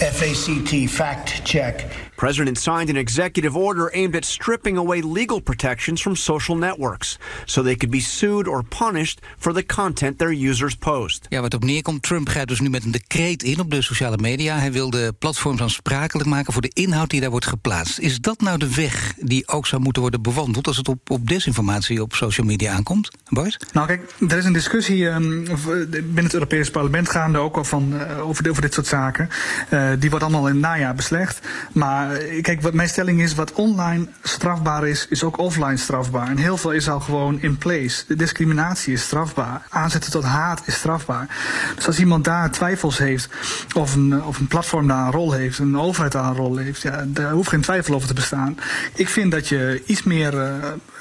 FACT, 0.00 0.88
fact 0.88 1.44
check. 1.44 2.07
President 2.18 2.58
signed 2.58 2.88
an 2.88 2.96
executive 2.96 3.58
order 3.58 3.94
aimed 3.94 4.16
at 4.16 4.24
stripping 4.24 4.76
away 4.76 5.02
legal 5.02 5.40
protections 5.40 6.02
from 6.02 6.16
social 6.16 6.56
networks 6.56 7.18
so 7.44 7.62
they 7.62 7.76
could 7.76 7.90
be 7.90 8.00
sued 8.00 8.48
or 8.48 8.64
punished 8.64 9.20
for 9.38 9.52
the 9.52 9.66
content 9.66 10.18
their 10.18 10.32
users 10.32 10.76
post. 10.76 11.26
Ja, 11.28 11.40
wat 11.40 11.54
op 11.54 11.64
neerkomt, 11.64 12.02
Trump 12.02 12.28
grijpt 12.28 12.48
dus 12.48 12.60
nu 12.60 12.68
met 12.68 12.84
een 12.84 12.90
decreet 12.90 13.42
in 13.42 13.60
op 13.60 13.70
de 13.70 13.82
sociale 13.82 14.16
media. 14.16 14.58
Hij 14.58 14.72
wil 14.72 14.90
de 14.90 15.14
platforms 15.18 15.60
aansprakelijk 15.60 16.28
maken 16.28 16.52
voor 16.52 16.62
de 16.62 16.70
inhoud 16.72 17.10
die 17.10 17.20
daar 17.20 17.30
wordt 17.30 17.46
geplaatst. 17.46 17.98
Is 17.98 18.20
dat 18.20 18.40
nou 18.40 18.58
de 18.58 18.74
weg 18.74 19.14
die 19.16 19.48
ook 19.48 19.66
zou 19.66 19.82
moeten 19.82 20.02
worden 20.02 20.22
bewandeld 20.22 20.66
als 20.66 20.76
het 20.76 20.88
op, 20.88 21.10
op 21.10 21.28
desinformatie 21.28 22.02
op 22.02 22.14
social 22.14 22.46
media 22.46 22.72
aankomt? 22.72 23.10
Bart? 23.28 23.66
Nou, 23.72 23.86
kijk, 23.86 24.14
er 24.28 24.38
is 24.38 24.44
een 24.44 24.52
discussie 24.52 25.06
um, 25.06 25.44
binnen 25.84 26.24
het 26.24 26.34
Europees 26.34 26.70
Parlement 26.70 27.10
gaande 27.10 27.38
ook 27.38 27.56
al 27.56 27.64
van, 27.64 27.92
uh, 27.94 28.26
over, 28.28 28.50
over 28.50 28.62
dit 28.62 28.74
soort 28.74 28.86
zaken. 28.86 29.28
Uh, 29.70 29.90
die 29.98 30.10
wordt 30.10 30.24
allemaal 30.24 30.46
in 30.46 30.52
het 30.52 30.62
najaar 30.62 30.94
beslecht. 30.94 31.40
Maar 31.72 32.07
kijk, 32.42 32.62
wat 32.62 32.72
mijn 32.72 32.88
stelling 32.88 33.22
is, 33.22 33.34
wat 33.34 33.52
online 33.52 34.08
strafbaar 34.22 34.88
is, 34.88 35.06
is 35.08 35.24
ook 35.24 35.38
offline 35.38 35.76
strafbaar. 35.76 36.28
En 36.28 36.36
heel 36.36 36.56
veel 36.56 36.72
is 36.72 36.88
al 36.88 37.00
gewoon 37.00 37.40
in 37.40 37.56
place. 37.58 38.04
De 38.06 38.16
discriminatie 38.16 38.92
is 38.92 39.02
strafbaar. 39.02 39.66
Aanzetten 39.68 40.10
tot 40.10 40.24
haat 40.24 40.62
is 40.64 40.74
strafbaar. 40.74 41.26
Dus 41.74 41.86
als 41.86 41.98
iemand 41.98 42.24
daar 42.24 42.50
twijfels 42.50 42.98
heeft, 42.98 43.28
of 43.74 43.94
een, 43.94 44.24
of 44.24 44.38
een 44.38 44.46
platform 44.46 44.86
daar 44.86 45.06
een 45.06 45.12
rol 45.12 45.32
heeft, 45.32 45.58
een 45.58 45.78
overheid 45.78 46.12
daar 46.12 46.24
een 46.24 46.36
rol 46.36 46.56
heeft, 46.56 46.82
ja, 46.82 47.04
daar 47.06 47.32
hoeft 47.32 47.48
geen 47.48 47.60
twijfel 47.60 47.94
over 47.94 48.08
te 48.08 48.14
bestaan. 48.14 48.58
Ik 48.94 49.08
vind 49.08 49.30
dat 49.30 49.48
je 49.48 49.82
iets 49.86 50.02
meer 50.02 50.34
uh, 50.34 50.50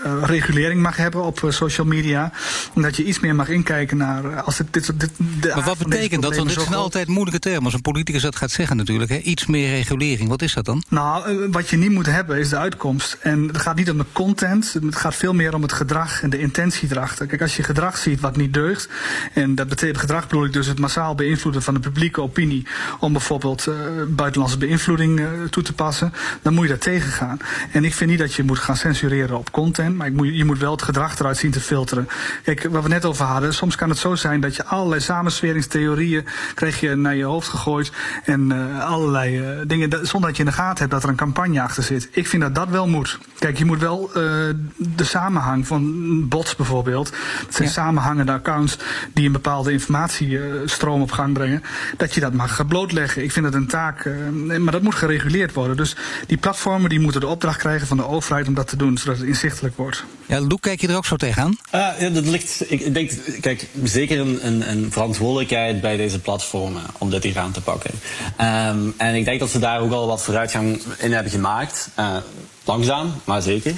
uh, 0.05 0.23
regulering 0.23 0.81
mag 0.81 0.95
hebben 0.95 1.23
op 1.23 1.41
uh, 1.41 1.51
social 1.51 1.87
media. 1.87 2.31
En 2.75 2.81
dat 2.81 2.95
je 2.95 3.03
iets 3.03 3.19
meer 3.19 3.35
mag 3.35 3.49
inkijken 3.49 3.97
naar 3.97 4.41
als 4.41 4.57
dit, 4.57 4.73
dit, 4.73 4.99
dit 4.99 5.11
de 5.39 5.51
Maar 5.55 5.63
wat 5.63 5.77
betekent 5.77 6.21
dat? 6.21 6.35
Want 6.35 6.49
dit 6.49 6.61
zijn 6.61 6.73
altijd 6.73 7.07
moeilijke 7.07 7.39
termen. 7.39 7.63
Als 7.63 7.73
een 7.73 7.81
politicus 7.81 8.21
dat 8.21 8.35
gaat 8.35 8.51
zeggen 8.51 8.77
natuurlijk. 8.77 9.09
Hè? 9.09 9.17
Iets 9.17 9.45
meer 9.45 9.69
regulering. 9.69 10.29
Wat 10.29 10.41
is 10.41 10.53
dat 10.53 10.65
dan? 10.65 10.83
Nou, 10.89 11.47
wat 11.51 11.69
je 11.69 11.77
niet 11.77 11.91
moet 11.91 12.05
hebben 12.05 12.37
is 12.37 12.49
de 12.49 12.57
uitkomst. 12.57 13.17
En 13.21 13.47
het 13.47 13.57
gaat 13.57 13.75
niet 13.75 13.91
om 13.91 13.97
de 13.97 14.05
content. 14.11 14.73
Het 14.73 14.95
gaat 14.95 15.15
veel 15.15 15.33
meer 15.33 15.55
om 15.55 15.61
het 15.61 15.73
gedrag 15.73 16.21
en 16.21 16.29
de 16.29 16.39
intentie 16.39 16.87
erachter. 16.91 17.25
Kijk, 17.25 17.41
als 17.41 17.55
je 17.55 17.63
gedrag 17.63 17.97
ziet 17.97 18.19
wat 18.19 18.37
niet 18.37 18.53
deugt. 18.53 18.89
En 19.33 19.55
dat 19.55 19.67
betekent 19.67 19.97
gedrag 19.97 20.27
bedoel 20.27 20.45
ik 20.45 20.53
dus 20.53 20.67
het 20.67 20.79
massaal 20.79 21.15
beïnvloeden 21.15 21.61
van 21.61 21.73
de 21.73 21.79
publieke 21.79 22.21
opinie. 22.21 22.67
Om 22.99 23.11
bijvoorbeeld 23.11 23.67
buitenlandse 24.07 24.57
beïnvloeding 24.57 25.21
toe 25.49 25.63
te 25.63 25.73
passen. 25.73 26.13
Dan 26.41 26.53
moet 26.53 26.63
je 26.63 26.71
dat 26.71 26.81
tegengaan. 26.81 27.39
En 27.71 27.85
ik 27.85 27.93
vind 27.93 28.09
niet 28.09 28.19
dat 28.19 28.33
je 28.33 28.43
moet 28.43 28.59
gaan 28.59 28.77
censureren 28.77 29.37
op 29.37 29.51
content. 29.51 29.86
Maar 29.95 30.07
ik 30.07 30.13
moet, 30.13 30.35
je 30.35 30.45
moet 30.45 30.59
wel 30.59 30.71
het 30.71 30.81
gedrag 30.81 31.19
eruit 31.19 31.37
zien 31.37 31.51
te 31.51 31.59
filteren. 31.59 32.07
Kijk, 32.43 32.67
wat 32.69 32.83
we 32.83 32.89
net 32.89 33.05
over 33.05 33.25
hadden. 33.25 33.53
Soms 33.53 33.75
kan 33.75 33.89
het 33.89 33.97
zo 33.97 34.15
zijn 34.15 34.41
dat 34.41 34.55
je 34.55 34.65
allerlei 34.65 35.01
samensweringstheorieën 35.01 36.25
krijg 36.53 36.79
je 36.79 36.95
naar 36.95 37.15
je 37.15 37.23
hoofd 37.23 37.47
gegooid. 37.47 37.91
En 38.23 38.49
uh, 38.49 38.85
allerlei 38.85 39.39
uh, 39.39 39.61
dingen. 39.67 39.89
Dat, 39.89 40.07
zonder 40.07 40.29
dat 40.29 40.37
je 40.37 40.43
in 40.43 40.49
de 40.49 40.55
gaten 40.55 40.77
hebt 40.77 40.91
dat 40.91 41.03
er 41.03 41.09
een 41.09 41.15
campagne 41.15 41.61
achter 41.61 41.83
zit. 41.83 42.09
Ik 42.11 42.27
vind 42.27 42.41
dat 42.41 42.55
dat 42.55 42.69
wel 42.69 42.87
moet. 42.87 43.17
Kijk, 43.39 43.57
je 43.57 43.65
moet 43.65 43.79
wel 43.79 44.09
uh, 44.09 44.13
de 44.75 45.03
samenhang 45.03 45.67
van 45.67 46.27
bots 46.27 46.55
bijvoorbeeld. 46.55 47.11
Dat 47.45 47.55
zijn 47.55 47.67
ja. 47.67 47.73
samenhangende 47.73 48.31
accounts 48.31 48.77
die 49.13 49.25
een 49.25 49.31
bepaalde 49.31 49.71
informatiestroom 49.71 51.01
op 51.01 51.11
gang 51.11 51.33
brengen. 51.33 51.63
Dat 51.97 52.13
je 52.13 52.19
dat 52.19 52.33
mag 52.33 52.67
blootleggen. 52.67 53.23
Ik 53.23 53.31
vind 53.31 53.45
het 53.45 53.53
een 53.53 53.67
taak. 53.67 54.09
Maar 54.59 54.71
dat 54.71 54.81
moet 54.81 54.95
gereguleerd 54.95 55.53
worden. 55.53 55.77
Dus 55.77 55.95
die 56.27 56.37
platformen 56.37 56.89
die 56.89 56.99
moeten 56.99 57.21
de 57.21 57.27
opdracht 57.27 57.57
krijgen 57.57 57.87
van 57.87 57.97
de 57.97 58.07
overheid 58.07 58.47
om 58.47 58.53
dat 58.53 58.67
te 58.67 58.75
doen. 58.75 58.97
Zodat 58.97 59.17
het 59.17 59.27
inzichtelijk 59.27 59.76
wordt. 59.77 60.03
Ja, 60.25 60.41
Loek, 60.41 60.61
kijk 60.61 60.81
je 60.81 60.87
er 60.87 60.95
ook 60.95 61.05
zo 61.05 61.15
tegenaan? 61.15 61.57
Uh, 61.75 61.89
ja, 61.99 62.09
dat 62.09 62.25
ligt, 62.25 62.71
ik 62.71 62.93
denk, 62.93 63.11
kijk, 63.41 63.67
zeker 63.83 64.19
een, 64.19 64.47
een, 64.47 64.69
een 64.69 64.91
verantwoordelijkheid 64.91 65.81
bij 65.81 65.97
deze 65.97 66.19
platformen 66.19 66.83
om 66.97 67.09
dit 67.09 67.23
hier 67.23 67.39
aan 67.39 67.51
te 67.51 67.61
pakken. 67.61 67.91
Um, 68.41 68.93
en 68.97 69.15
ik 69.15 69.25
denk 69.25 69.39
dat 69.39 69.49
ze 69.49 69.59
daar 69.59 69.81
ook 69.81 69.91
al 69.91 70.07
wat 70.07 70.23
vooruitgang 70.23 70.81
in 70.97 71.13
hebben 71.13 71.31
gemaakt. 71.31 71.89
Uh, 71.99 72.17
Langzaam, 72.67 73.13
maar 73.23 73.41
zeker. 73.41 73.71
Uh, 73.71 73.77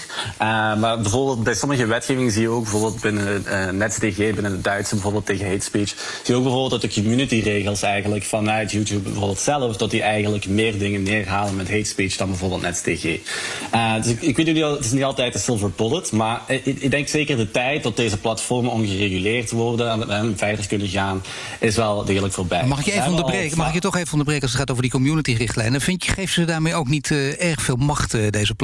maar 0.80 1.00
bijvoorbeeld 1.02 1.44
bij 1.44 1.54
sommige 1.54 1.86
wetgeving 1.86 2.32
zie 2.32 2.42
je 2.42 2.50
ook 2.50 2.62
bijvoorbeeld 2.62 3.02
binnen 3.02 3.44
uh, 3.48 3.70
NetzDG, 3.70 4.16
binnen 4.16 4.52
het 4.52 4.64
Duitse 4.64 4.94
bijvoorbeeld 4.94 5.26
tegen 5.26 5.48
hate 5.48 5.64
speech, 5.64 5.90
zie 5.90 5.98
je 6.24 6.34
ook 6.34 6.44
bijvoorbeeld 6.44 6.82
dat 6.82 6.82
de 6.82 7.02
community-regels 7.02 7.82
eigenlijk 7.82 8.24
vanuit 8.24 8.72
YouTube 8.72 9.02
bijvoorbeeld 9.02 9.40
zelf, 9.40 9.78
dat 9.78 9.92
die 9.92 10.02
eigenlijk 10.02 10.48
meer 10.48 10.78
dingen 10.78 11.04
neerhalen 11.04 11.56
met 11.56 11.70
hate 11.70 11.84
speech 11.84 12.16
dan 12.16 12.28
bijvoorbeeld 12.28 12.62
NetzDG. 12.62 13.04
Uh, 13.04 13.96
dus 13.96 14.08
ik, 14.08 14.22
ik 14.22 14.38
weet 14.38 14.46
niet, 14.46 14.64
het 14.64 14.86
is 14.86 14.92
niet 14.92 15.04
altijd 15.04 15.34
een 15.34 15.40
silver 15.40 15.72
bullet, 15.76 16.12
maar 16.12 16.42
ik, 16.48 16.66
ik, 16.66 16.92
denk 16.92 17.08
zeker 17.08 17.38
de 17.38 17.52
tijd 17.52 17.84
dat 17.84 17.96
deze 17.96 18.18
platformen 18.18 18.72
ongereguleerd 18.72 19.52
worden 19.52 20.10
en, 20.10 20.38
verder 20.38 20.68
kunnen 20.68 20.88
gaan, 20.88 21.24
is 21.60 21.76
wel 21.76 22.06
degelijk 22.06 22.34
voorbij. 22.34 22.66
Mag 22.66 22.80
ik 22.80 22.86
je 22.86 22.92
even 22.92 23.10
onderbreken? 23.10 23.58
Mag 23.58 23.68
ik 23.68 23.74
je 23.74 23.80
toch 23.80 23.96
even 23.96 24.12
onderbreken 24.12 24.42
als 24.42 24.52
het 24.52 24.60
gaat 24.60 24.70
over 24.72 24.84
die 24.84 24.92
community-richtlijnen? 24.92 25.82
Vind 25.82 26.06
je, 26.06 26.12
geven 26.12 26.34
ze 26.34 26.46
daarmee 26.46 26.76
ook 26.76 26.88
niet 26.88 27.12
erg 27.38 27.62
veel 27.62 27.76
macht, 27.76 28.32
deze 28.32 28.56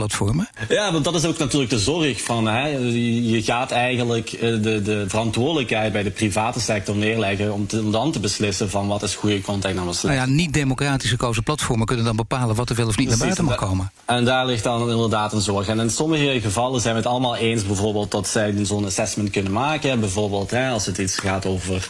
Ja, 0.69 0.91
want 0.91 1.03
dat 1.03 1.15
is 1.15 1.25
ook 1.25 1.37
natuurlijk 1.37 1.71
de 1.71 1.79
zorg 1.79 2.21
van. 2.21 2.47
Hè, 2.47 2.67
je 2.67 3.41
gaat 3.43 3.71
eigenlijk 3.71 4.29
de, 4.39 4.81
de 4.81 5.05
verantwoordelijkheid 5.07 5.91
bij 5.91 6.03
de 6.03 6.11
private 6.11 6.59
sector 6.59 6.95
neerleggen 6.95 7.53
om, 7.53 7.67
te, 7.67 7.89
dan 7.89 8.11
te 8.11 8.19
beslissen 8.19 8.69
van 8.69 8.87
wat 8.87 9.03
is 9.03 9.15
goede 9.15 9.41
content 9.41 9.77
en 9.77 9.85
wat 9.85 10.03
Nou 10.03 10.15
ja, 10.15 10.25
niet 10.25 10.53
democratisch 10.53 11.09
gekozen 11.09 11.43
platformen 11.43 11.85
kunnen 11.85 12.05
dan 12.05 12.15
bepalen 12.15 12.55
wat 12.55 12.69
er 12.69 12.75
wel 12.75 12.87
of 12.87 12.97
niet 12.97 13.07
Precies, 13.07 13.25
naar 13.27 13.35
buiten 13.35 13.59
mag 13.59 13.69
komen. 13.69 13.91
En 14.05 14.25
daar 14.25 14.45
ligt 14.45 14.63
dan 14.63 14.89
inderdaad 14.89 15.33
een 15.33 15.41
zorg. 15.41 15.67
En 15.67 15.79
in 15.79 15.89
sommige 15.89 16.39
gevallen 16.41 16.81
zijn 16.81 16.93
we 16.93 16.99
het 16.99 17.09
allemaal 17.09 17.35
eens 17.35 17.65
bijvoorbeeld 17.65 18.11
dat 18.11 18.27
zij 18.27 18.55
zo'n 18.61 18.85
assessment 18.85 19.29
kunnen 19.29 19.51
maken. 19.51 19.99
Bijvoorbeeld 19.99 20.51
hè, 20.51 20.69
als 20.69 20.85
het 20.85 20.97
iets 20.97 21.19
gaat 21.19 21.45
over 21.45 21.87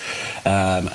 uh, 0.48 0.78
uh, 0.86 0.94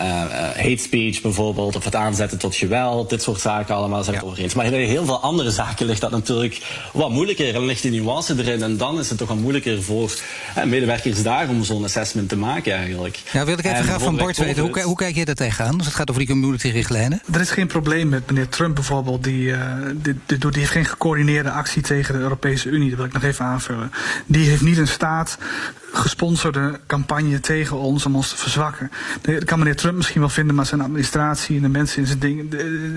hate 0.56 0.76
speech 0.76 1.20
bijvoorbeeld, 1.20 1.76
of 1.76 1.84
het 1.84 1.94
aanzetten 1.94 2.38
tot 2.38 2.54
geweld, 2.54 3.10
dit 3.10 3.22
soort 3.22 3.40
zaken 3.40 3.74
allemaal 3.74 4.04
zijn 4.04 4.16
we 4.16 4.22
ja. 4.22 4.28
het 4.28 4.30
over 4.30 4.44
eens. 4.44 4.54
Maar 4.54 4.66
in 4.66 4.88
heel 4.88 5.04
veel 5.04 5.20
andere 5.20 5.50
zaken 5.50 5.86
ligt 5.86 6.00
dat 6.00 6.10
natuurlijk 6.10 6.62
wat 6.92 7.08
moeilijker 7.08 7.19
en 7.28 7.64
ligt 7.64 7.82
die 7.82 8.00
nuance 8.00 8.34
erin. 8.38 8.62
En 8.62 8.76
dan 8.76 8.98
is 8.98 9.08
het 9.08 9.18
toch 9.18 9.28
wel 9.28 9.36
moeilijker 9.36 9.82
voor 9.82 10.12
hè, 10.54 10.66
medewerkers 10.66 11.22
daar 11.22 11.48
om 11.48 11.64
zo'n 11.64 11.84
assessment 11.84 12.28
te 12.28 12.36
maken 12.36 12.72
eigenlijk. 12.72 13.20
Ja, 13.32 13.44
wil 13.44 13.58
ik 13.58 13.64
even 13.64 13.84
graag 13.84 14.02
van 14.02 14.16
Bart 14.16 14.36
weten, 14.36 14.62
hoe, 14.62 14.82
hoe, 14.82 14.96
kijk 14.96 15.14
je 15.14 15.24
daar 15.24 15.34
tegenaan 15.34 15.76
als 15.76 15.86
het 15.86 15.94
gaat 15.94 16.10
over 16.10 16.24
die 16.24 16.30
community-richtlijnen? 16.30 17.22
Er 17.32 17.40
is 17.40 17.50
geen 17.50 17.66
probleem 17.66 18.08
met 18.08 18.26
meneer 18.26 18.48
Trump 18.48 18.74
bijvoorbeeld. 18.74 19.24
Die, 19.24 19.46
uh, 19.46 19.74
die, 19.94 20.14
die, 20.26 20.38
die 20.38 20.50
heeft 20.52 20.70
geen 20.70 20.84
gecoördineerde 20.84 21.50
actie 21.50 21.82
tegen 21.82 22.14
de 22.14 22.20
Europese 22.20 22.68
Unie. 22.68 22.88
Dat 22.88 22.98
wil 22.98 23.06
ik 23.06 23.12
nog 23.12 23.22
even 23.22 23.44
aanvullen. 23.44 23.92
Die 24.26 24.48
heeft 24.48 24.62
niet 24.62 24.78
een 24.78 24.88
staat 24.88 25.38
gesponsorde 25.92 26.80
campagne 26.86 27.40
tegen 27.40 27.76
ons 27.76 28.06
om 28.06 28.16
ons 28.16 28.28
te 28.28 28.36
verzwakken. 28.36 28.90
Dat 29.22 29.44
kan 29.44 29.58
meneer 29.58 29.76
Trump 29.76 29.96
misschien 29.96 30.20
wel 30.20 30.28
vinden, 30.28 30.54
maar 30.54 30.66
zijn 30.66 30.80
administratie 30.80 31.56
en 31.56 31.62
de 31.62 31.68
mensen 31.68 32.00
in 32.00 32.06
zijn, 32.06 32.18
ding, 32.18 32.54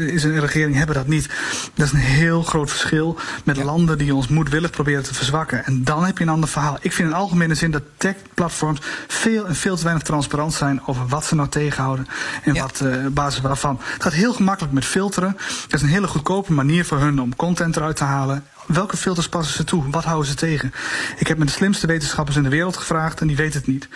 in 0.10 0.20
zijn 0.20 0.40
regering 0.40 0.76
hebben 0.76 0.96
dat 0.96 1.08
niet. 1.08 1.30
Dat 1.74 1.86
is 1.86 1.92
een 1.92 2.00
heel 2.00 2.44
groot 2.44 2.70
verschil 2.70 3.18
met 3.44 3.58
ja. 3.58 3.64
landen 3.64 3.98
die 3.98 4.13
ons 4.16 4.28
moedwillig 4.28 4.70
proberen 4.70 5.04
te 5.04 5.14
verzwakken. 5.14 5.66
En 5.66 5.84
dan 5.84 6.06
heb 6.06 6.18
je 6.18 6.24
een 6.24 6.30
ander 6.30 6.50
verhaal. 6.50 6.78
Ik 6.82 6.94
vind 6.94 7.10
in 7.10 7.16
algemene 7.16 7.56
zin 7.56 7.72
dat 7.72 7.84
tech-platforms 7.98 8.80
veel 9.08 9.48
en 9.48 9.56
veel 9.56 9.76
te 9.76 9.84
weinig 9.84 10.04
transparant 10.04 10.54
zijn 10.54 10.82
over 10.86 11.08
wat 11.08 11.26
ze 11.26 11.36
nou 11.36 11.50
tegenhouden 11.50 12.08
en 12.44 12.54
ja. 12.54 12.62
wat 12.62 12.82
uh, 12.84 13.08
basis 13.08 13.42
waarvan. 13.42 13.80
Het 13.94 14.04
gaat 14.04 14.14
heel 14.14 14.34
gemakkelijk 14.34 14.74
met 14.74 14.86
filteren. 14.86 15.38
Dat 15.68 15.74
is 15.74 15.82
een 15.82 15.94
hele 15.94 16.08
goedkope 16.08 16.54
manier 16.54 16.86
voor 16.86 17.00
hun 17.00 17.22
om 17.22 17.36
content 17.36 17.76
eruit 17.76 17.96
te 17.96 18.04
halen 18.04 18.44
welke 18.66 18.98
filters 18.98 19.30
passen 19.30 19.56
ze 19.56 19.64
toe? 19.64 19.84
Wat 19.90 20.04
houden 20.04 20.28
ze 20.28 20.36
tegen? 20.36 20.74
Ik 21.18 21.28
heb 21.28 21.38
met 21.38 21.48
de 21.48 21.54
slimste 21.54 21.88
wetenschappers 21.88 22.38
in 22.38 22.44
de 22.44 22.50
wereld 22.50 22.78
gevraagd 22.78 23.22
en 23.22 23.28
die 23.28 23.36
weten 23.36 23.60
het 23.60 23.68
niet. 23.68 23.88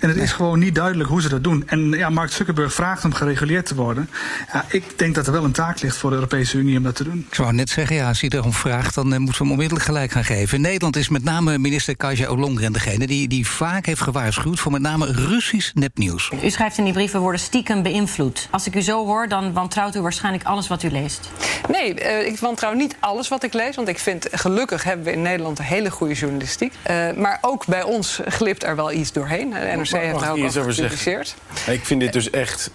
En 0.00 0.08
het 0.08 0.16
nee. 0.16 0.24
is 0.24 0.32
gewoon 0.32 0.58
niet 0.58 0.74
duidelijk 0.74 1.08
hoe 1.08 1.22
ze 1.22 1.28
dat 1.28 1.44
doen. 1.44 1.62
En 1.66 1.90
ja, 1.90 2.10
Mark 2.10 2.32
Zuckerberg 2.32 2.74
vraagt 2.74 3.04
om 3.04 3.12
gereguleerd 3.12 3.66
te 3.66 3.74
worden. 3.74 4.10
Ja, 4.52 4.64
ik 4.68 4.98
denk 4.98 5.14
dat 5.14 5.26
er 5.26 5.32
wel 5.32 5.44
een 5.44 5.52
taak 5.52 5.80
ligt 5.80 5.96
voor 5.96 6.10
de 6.10 6.16
Europese 6.16 6.58
Unie 6.58 6.76
om 6.76 6.82
dat 6.82 6.96
te 6.96 7.04
doen. 7.04 7.26
Ik 7.28 7.34
zou 7.34 7.52
net 7.52 7.70
zeggen, 7.70 7.96
ja, 7.96 8.08
als 8.08 8.20
hij 8.20 8.30
erom 8.30 8.52
vraagt, 8.52 8.94
dan 8.94 9.12
uh, 9.12 9.18
moeten 9.18 9.38
we 9.38 9.42
hem 9.42 9.52
onmiddellijk 9.52 9.86
gelijk 9.86 10.10
gaan 10.10 10.24
geven. 10.24 10.56
In 10.56 10.62
Nederland 10.62 10.96
is 10.96 11.08
met 11.08 11.24
name 11.24 11.58
minister 11.58 11.96
Kaja 11.96 12.30
Ollongren 12.30 12.72
degene 12.72 13.06
die, 13.06 13.28
die 13.28 13.46
vaak 13.46 13.86
heeft 13.86 14.00
gewaarschuwd 14.00 14.60
voor 14.60 14.72
met 14.72 14.82
name 14.82 15.06
Russisch 15.12 15.70
nepnieuws. 15.74 16.30
U 16.44 16.50
schrijft 16.50 16.78
in 16.78 16.84
die 16.84 16.92
brief, 16.92 17.12
we 17.12 17.18
worden 17.18 17.40
stiekem 17.40 17.82
beïnvloed. 17.82 18.48
Als 18.50 18.66
ik 18.66 18.76
u 18.76 18.80
zo 18.80 19.06
hoor, 19.06 19.28
dan 19.28 19.52
wantrouwt 19.52 19.96
u 19.96 20.00
waarschijnlijk 20.00 20.44
alles 20.44 20.68
wat 20.68 20.82
u 20.82 20.90
leest. 20.90 21.30
Nee, 21.68 22.00
uh, 22.02 22.26
ik 22.26 22.38
wantrouw 22.38 22.72
niet 22.72 22.96
alles 23.00 23.28
wat 23.28 23.42
ik 23.42 23.52
lees, 23.52 23.76
want 23.76 23.88
ik 23.88 23.98
vind 23.98 24.09
gelukkig 24.30 24.84
hebben 24.84 25.04
we 25.04 25.12
in 25.12 25.22
Nederland 25.22 25.58
een 25.58 25.64
hele 25.64 25.90
goede 25.90 26.14
journalistiek. 26.14 26.74
Uh, 26.90 27.12
maar 27.12 27.38
ook 27.40 27.66
bij 27.66 27.82
ons 27.82 28.20
glipt 28.24 28.64
er 28.64 28.76
wel 28.76 28.92
iets 28.92 29.12
doorheen. 29.12 29.50
De 29.50 29.56
NRC 29.56 29.88
heeft 29.88 30.20
daar 30.20 30.30
ook 30.30 30.44
over 30.44 30.72
gepubliceerd. 30.72 31.34
Ik 31.66 31.84
vind 31.84 32.00
dit 32.00 32.12
dus 32.12 32.30
echt 32.30 32.70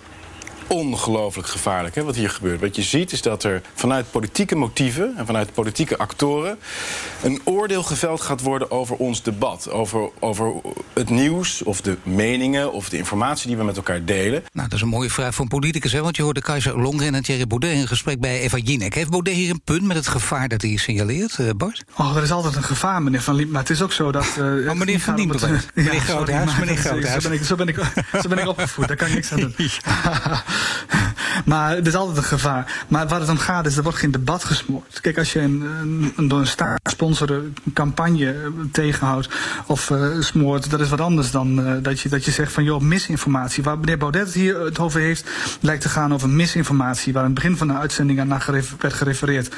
ongelooflijk 0.67 1.47
gevaarlijk 1.47 1.95
hè, 1.95 2.03
wat 2.03 2.15
hier 2.15 2.29
gebeurt. 2.29 2.61
Wat 2.61 2.75
je 2.75 2.81
ziet 2.81 3.11
is 3.11 3.21
dat 3.21 3.43
er 3.43 3.61
vanuit 3.73 4.11
politieke 4.11 4.55
motieven 4.55 5.13
en 5.17 5.25
vanuit 5.25 5.53
politieke 5.53 5.97
actoren 5.97 6.57
een 7.23 7.41
oordeel 7.43 7.83
geveld 7.83 8.21
gaat 8.21 8.41
worden 8.41 8.71
over 8.71 8.95
ons 8.95 9.23
debat. 9.23 9.69
Over, 9.69 10.09
over 10.19 10.53
het 10.93 11.09
nieuws 11.09 11.63
of 11.63 11.81
de 11.81 11.97
meningen 12.03 12.71
of 12.71 12.89
de 12.89 12.97
informatie 12.97 13.47
die 13.47 13.57
we 13.57 13.63
met 13.63 13.77
elkaar 13.77 14.05
delen. 14.05 14.43
Nou, 14.51 14.67
dat 14.69 14.73
is 14.73 14.81
een 14.81 14.87
mooie 14.87 15.09
vraag 15.09 15.33
voor 15.33 15.43
een 15.43 15.49
politicus, 15.49 15.91
hè, 15.91 16.01
want 16.01 16.15
je 16.15 16.23
hoorde 16.23 16.41
Keizer 16.41 16.81
Longren 16.81 17.15
en 17.15 17.23
Thierry 17.23 17.47
Baudet 17.47 17.71
in 17.71 17.87
gesprek 17.87 18.19
bij 18.19 18.39
Eva 18.39 18.57
Jinek. 18.57 18.93
Heeft 18.93 19.09
Baudet 19.09 19.33
hier 19.33 19.49
een 19.49 19.61
punt 19.63 19.83
met 19.83 19.97
het 19.97 20.07
gevaar 20.07 20.47
dat 20.47 20.61
hij 20.61 20.77
signaleert, 20.77 21.37
uh, 21.37 21.49
Bart? 21.57 21.83
Oh, 21.97 22.15
er 22.15 22.23
is 22.23 22.31
altijd 22.31 22.55
een 22.55 22.63
gevaar, 22.63 23.01
meneer 23.01 23.21
Van 23.21 23.35
Liep. 23.35 23.49
Maar 23.49 23.61
het 23.61 23.69
is 23.69 23.81
ook 23.81 23.91
zo 23.91 24.11
dat... 24.11 24.35
Uh, 24.39 24.69
oh, 24.69 24.75
meneer 24.75 24.99
Van 24.99 25.15
Liep. 25.15 25.33
Meneer 25.73 25.99
Groothuis, 25.99 26.57
meneer 26.59 26.77
Groothuis. 26.85 27.23
Zo 27.23 27.29
ben, 27.29 27.37
ik, 27.37 27.45
zo, 27.45 27.55
ben 27.55 27.67
ik, 27.67 27.75
zo 28.21 28.29
ben 28.29 28.37
ik 28.37 28.47
opgevoed, 28.47 28.87
daar 28.87 28.97
kan 28.97 29.07
ik 29.07 29.13
niks 29.13 29.31
aan 29.31 29.39
doen. 29.39 29.53
Maar 31.45 31.77
er 31.77 31.87
is 31.87 31.95
altijd 31.95 32.17
een 32.17 32.23
gevaar. 32.23 32.85
Maar 32.87 33.07
waar 33.07 33.19
het 33.19 33.29
om 33.29 33.37
gaat 33.37 33.65
is, 33.65 33.77
er 33.77 33.83
wordt 33.83 33.97
geen 33.97 34.11
debat 34.11 34.43
gesmoord. 34.43 35.01
Kijk, 35.01 35.17
als 35.17 35.33
je 35.33 35.39
een, 35.39 36.13
een 36.15 36.27
door 36.27 36.39
een 36.39 36.47
staat 36.47 36.79
gesponsorde 36.83 37.43
campagne 37.73 38.51
tegenhoudt 38.71 39.29
of 39.65 39.89
uh, 39.89 40.21
smoort, 40.21 40.69
dat 40.69 40.79
is 40.79 40.89
wat 40.89 41.01
anders 41.01 41.31
dan 41.31 41.59
uh, 41.59 41.73
dat, 41.81 41.99
je, 41.99 42.09
dat 42.09 42.25
je 42.25 42.31
zegt 42.31 42.51
van 42.51 42.63
joh, 42.63 42.81
misinformatie. 42.81 43.63
Waar 43.63 43.79
meneer 43.79 43.97
Baudet 43.97 44.33
hier 44.33 44.59
het 44.59 44.79
over 44.79 44.99
heeft, 44.99 45.29
lijkt 45.59 45.81
te 45.81 45.89
gaan 45.89 46.13
over 46.13 46.29
misinformatie, 46.29 47.13
waar 47.13 47.23
in 47.23 47.29
het 47.29 47.39
begin 47.39 47.57
van 47.57 47.67
de 47.67 47.73
uitzending 47.73 48.19
aan 48.19 48.27
werd 48.79 48.93
gerefereerd. 48.93 49.55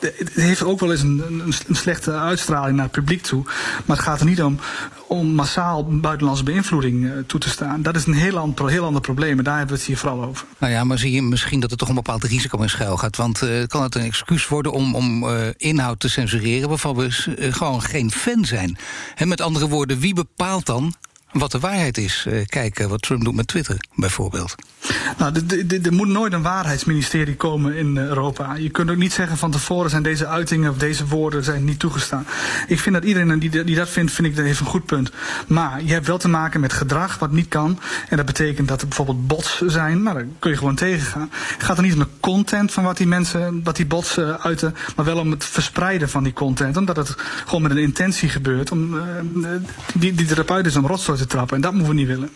Het 0.00 0.30
heeft 0.34 0.62
ook 0.62 0.80
wel 0.80 0.90
eens 0.90 1.02
een, 1.02 1.22
een, 1.28 1.52
een 1.66 1.76
slechte 1.76 2.12
uitstraling 2.12 2.76
naar 2.76 2.84
het 2.84 2.94
publiek 2.94 3.22
toe. 3.22 3.42
Maar 3.86 3.96
het 3.96 4.04
gaat 4.04 4.20
er 4.20 4.26
niet 4.26 4.42
om 4.42 4.58
om 5.08 5.26
massaal 5.26 5.86
buitenlandse 6.00 6.44
beïnvloeding 6.44 7.04
uh, 7.04 7.12
toe 7.26 7.40
te 7.40 7.48
staan. 7.48 7.82
Dat 7.82 7.96
is 7.96 8.06
een 8.06 8.14
heel, 8.14 8.38
ander, 8.38 8.68
heel 8.68 8.84
ander 8.84 9.00
probleem 9.00 9.38
en 9.38 9.44
daar 9.44 9.56
hebben 9.56 9.74
we 9.74 9.80
het 9.80 9.88
hier 9.88 9.98
vooral 9.98 10.24
over. 10.24 10.46
Nou 10.58 10.72
ja, 10.72 10.84
maar 10.84 10.98
zie 10.98 11.12
je 11.12 11.22
misschien 11.22 11.60
dat 11.60 11.70
er 11.70 11.76
toch 11.76 11.88
een 11.88 11.94
bepaald 11.94 12.24
risico 12.24 12.62
in 12.62 12.70
schuil 12.70 12.96
gaat? 12.96 13.16
Want 13.16 13.42
uh, 13.42 13.66
kan 13.66 13.82
het 13.82 13.94
een 13.94 14.02
excuus 14.02 14.48
worden 14.48 14.72
om, 14.72 14.94
om 14.94 15.24
uh, 15.24 15.40
inhoud 15.56 16.00
te 16.00 16.08
censureren 16.08 16.68
waarvan 16.68 16.96
we 16.96 17.10
gewoon 17.52 17.82
geen 17.82 18.10
fan 18.10 18.44
zijn? 18.44 18.78
Met 19.24 19.40
andere 19.40 19.68
woorden, 19.68 19.98
wie 19.98 20.14
bepaalt 20.14 20.66
dan 20.66 20.94
wat 21.32 21.50
de 21.50 21.58
waarheid 21.58 21.98
is. 21.98 22.24
Uh, 22.28 22.44
kijk 22.46 22.78
wat 22.78 23.02
Trump 23.02 23.24
doet 23.24 23.34
met 23.34 23.46
Twitter, 23.46 23.76
bijvoorbeeld. 23.94 24.54
Nou, 25.18 25.32
er 25.82 25.92
moet 25.92 26.08
nooit 26.08 26.32
een 26.32 26.42
waarheidsministerie 26.42 27.36
komen 27.36 27.74
in 27.74 27.96
Europa. 27.96 28.54
Je 28.54 28.70
kunt 28.70 28.90
ook 28.90 28.96
niet 28.96 29.12
zeggen 29.12 29.36
van 29.36 29.50
tevoren 29.50 29.90
zijn 29.90 30.02
deze 30.02 30.26
uitingen 30.26 30.70
of 30.70 30.76
deze 30.76 31.06
woorden 31.06 31.44
zijn 31.44 31.64
niet 31.64 31.78
toegestaan. 31.78 32.26
Ik 32.66 32.80
vind 32.80 32.94
dat 32.94 33.04
iedereen 33.04 33.38
die, 33.38 33.74
dat 33.74 33.88
vindt, 33.88 34.12
vind 34.12 34.26
ik 34.26 34.36
dat 34.36 34.44
heeft 34.44 34.60
een 34.60 34.66
goed 34.66 34.86
punt. 34.86 35.10
Maar 35.46 35.82
je 35.82 35.92
hebt 35.92 36.06
wel 36.06 36.18
te 36.18 36.28
maken 36.28 36.60
met 36.60 36.72
gedrag 36.72 37.18
wat 37.18 37.32
niet 37.32 37.48
kan. 37.48 37.78
En 38.08 38.16
dat 38.16 38.26
betekent 38.26 38.68
dat 38.68 38.80
er 38.80 38.86
bijvoorbeeld 38.88 39.26
bots 39.26 39.62
zijn. 39.66 40.02
Nou, 40.02 40.18
dan 40.18 40.32
kun 40.38 40.50
je 40.50 40.56
gewoon 40.56 40.74
tegengaan. 40.74 41.30
Het 41.32 41.62
gaat 41.62 41.76
er 41.76 41.82
niet 41.82 41.92
om 41.92 41.98
de 41.98 42.06
content 42.20 42.72
van 42.72 42.84
wat 42.84 42.96
die 42.96 43.06
mensen, 43.06 43.60
wat 43.64 43.76
die 43.76 43.86
bots 43.86 44.18
uh, 44.18 44.34
uiten, 44.34 44.74
maar 44.96 45.04
wel 45.04 45.18
om 45.18 45.30
het 45.30 45.44
verspreiden 45.44 46.08
van 46.08 46.22
die 46.22 46.32
content. 46.32 46.76
Omdat 46.76 46.96
het 46.96 47.14
gewoon 47.44 47.62
met 47.62 47.70
een 47.70 47.78
intentie 47.78 48.28
gebeurt. 48.28 48.70
Om, 48.70 49.00
die, 49.94 50.12
die 50.14 50.26
therapeut 50.26 50.66
is 50.66 50.76
om 50.76 50.86
rotzooi 50.86 51.17
trappen. 51.26 51.56
En 51.56 51.62
dat 51.62 51.72
moeten 51.72 51.90
we 51.90 51.98
niet 51.98 52.06
willen. 52.06 52.30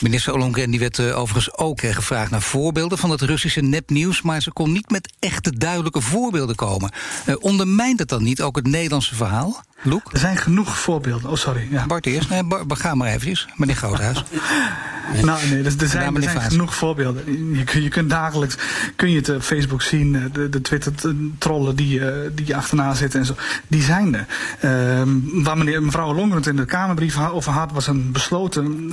Minister 0.00 0.34
Ollongren 0.34 0.70
die 0.70 0.80
werd 0.80 0.98
uh, 0.98 1.18
overigens 1.18 1.56
ook 1.56 1.82
uh, 1.82 1.94
gevraagd 1.94 2.30
naar 2.30 2.42
voorbeelden 2.42 2.98
van 2.98 3.10
het 3.10 3.20
Russische 3.20 3.60
nepnieuws, 3.60 4.22
maar 4.22 4.42
ze 4.42 4.52
kon 4.52 4.72
niet 4.72 4.90
met 4.90 5.12
echte 5.18 5.58
duidelijke 5.58 6.00
voorbeelden 6.00 6.56
komen. 6.56 6.90
Uh, 7.26 7.34
ondermijnt 7.40 7.98
het 7.98 8.08
dan 8.08 8.22
niet 8.22 8.42
ook 8.42 8.56
het 8.56 8.66
Nederlandse 8.66 9.14
verhaal? 9.14 9.64
Loek? 9.82 10.12
Er 10.12 10.18
zijn 10.18 10.36
genoeg 10.36 10.78
voorbeelden. 10.78 11.30
Oh, 11.30 11.36
sorry. 11.36 11.68
Ja. 11.70 11.86
Bart 11.86 12.06
eerst. 12.06 12.28
Nee, 12.28 12.42
ga 12.68 12.94
maar 12.94 13.08
eventjes. 13.08 13.48
Meneer 13.54 13.76
Groothuis. 13.76 14.24
nou, 15.22 15.48
nee, 15.48 15.58
er, 15.58 15.74
er 15.78 15.88
zijn, 15.88 16.16
er 16.16 16.22
zijn 16.22 16.40
genoeg 16.40 16.74
voorbeelden. 16.74 17.54
Je, 17.56 17.82
je, 17.82 17.88
kunt 17.88 18.10
dagelijks 18.10 18.56
kun 18.96 19.10
je 19.10 19.16
het 19.16 19.28
op 19.28 19.42
Facebook 19.42 19.82
zien. 19.82 20.30
De, 20.32 20.48
de 20.48 20.60
Twitter-trollen 20.60 21.76
die, 21.76 22.00
die 22.34 22.56
achterna 22.56 22.94
zitten 22.94 23.20
en 23.20 23.26
zo. 23.26 23.34
Die 23.68 23.82
zijn 23.82 24.14
er. 24.14 24.26
Uh, 24.64 25.42
waar 25.44 25.58
meneer, 25.58 25.82
mevrouw 25.82 26.14
Longren 26.14 26.36
het 26.36 26.46
in 26.46 26.56
de 26.56 26.64
Kamerbrief 26.64 27.28
over 27.28 27.52
had, 27.52 27.72
was 27.72 27.86
een 27.86 28.12
besloten 28.12 28.92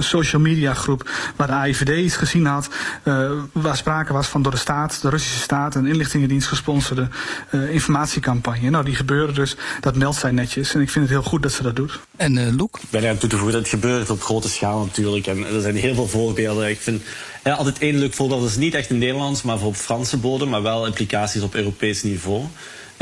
social 0.00 0.31
media 0.40 0.74
groep 0.74 1.10
waar 1.36 1.46
de 1.46 1.52
AIVD 1.52 1.88
iets 1.88 2.16
gezien 2.16 2.46
had. 2.46 2.68
Uh, 3.04 3.30
waar 3.52 3.76
sprake 3.76 4.12
was 4.12 4.26
van 4.26 4.42
door 4.42 4.52
de 4.52 4.58
staat, 4.58 5.02
de 5.02 5.08
Russische 5.08 5.38
staat, 5.38 5.74
een 5.74 5.86
inlichtingendienst 5.86 6.48
gesponsorde 6.48 7.08
uh, 7.50 7.70
informatiecampagne. 7.70 8.70
Nou, 8.70 8.84
die 8.84 8.94
gebeurde 8.94 9.32
dus. 9.32 9.56
Dat 9.80 9.96
meldt 9.96 10.18
zij 10.18 10.30
netjes. 10.30 10.74
En 10.74 10.80
ik 10.80 10.90
vind 10.90 11.04
het 11.04 11.14
heel 11.14 11.30
goed 11.30 11.42
dat 11.42 11.52
ze 11.52 11.62
dat 11.62 11.76
doet. 11.76 12.00
En 12.16 12.36
uh, 12.36 12.56
Loek? 12.56 12.78
Ik 12.82 12.90
ben 12.90 13.08
aan 13.08 13.18
toe 13.18 13.28
te 13.28 13.36
voegen. 13.36 13.60
Dat 13.60 13.68
gebeurt 13.68 14.10
op 14.10 14.22
grote 14.22 14.48
schaal 14.48 14.84
natuurlijk. 14.84 15.26
En 15.26 15.46
er 15.46 15.60
zijn 15.60 15.76
heel 15.76 15.94
veel 15.94 16.08
voorbeelden. 16.08 16.68
Ik 16.68 16.80
vind 16.80 17.02
ja, 17.44 17.54
altijd 17.54 17.78
één 17.78 17.98
leuk 17.98 18.14
voorbeeld. 18.14 18.40
Dat 18.40 18.50
is 18.50 18.56
niet 18.56 18.74
echt 18.74 18.90
in 18.90 18.98
Nederlands, 18.98 19.42
maar 19.42 19.58
voor 19.58 19.68
op 19.68 19.76
Franse 19.76 20.16
bodem. 20.16 20.48
Maar 20.48 20.62
wel 20.62 20.86
implicaties 20.86 21.42
op 21.42 21.54
Europees 21.54 22.02
niveau 22.02 22.44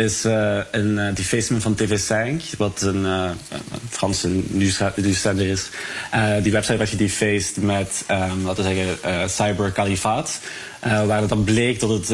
is 0.00 0.24
uh, 0.24 0.58
een 0.70 0.90
uh, 0.90 1.14
defacement 1.14 1.62
van 1.62 1.76
TV5, 1.82 2.56
wat 2.56 2.82
een, 2.82 3.04
een 3.04 3.36
Franse 3.88 4.28
nieuwszender 4.48 5.46
is. 5.46 5.68
die 6.42 6.52
website 6.52 6.76
werd 6.76 6.90
gedefaced 6.90 7.56
met, 7.62 8.04
um, 8.10 8.44
laten 8.44 8.64
we 8.64 8.70
zeggen, 8.70 9.30
cyberkalifaat. 9.30 10.40
waar 10.80 11.20
het 11.20 11.28
dan 11.28 11.44
bleek 11.44 11.80
dat 11.80 11.90
het 11.90 12.10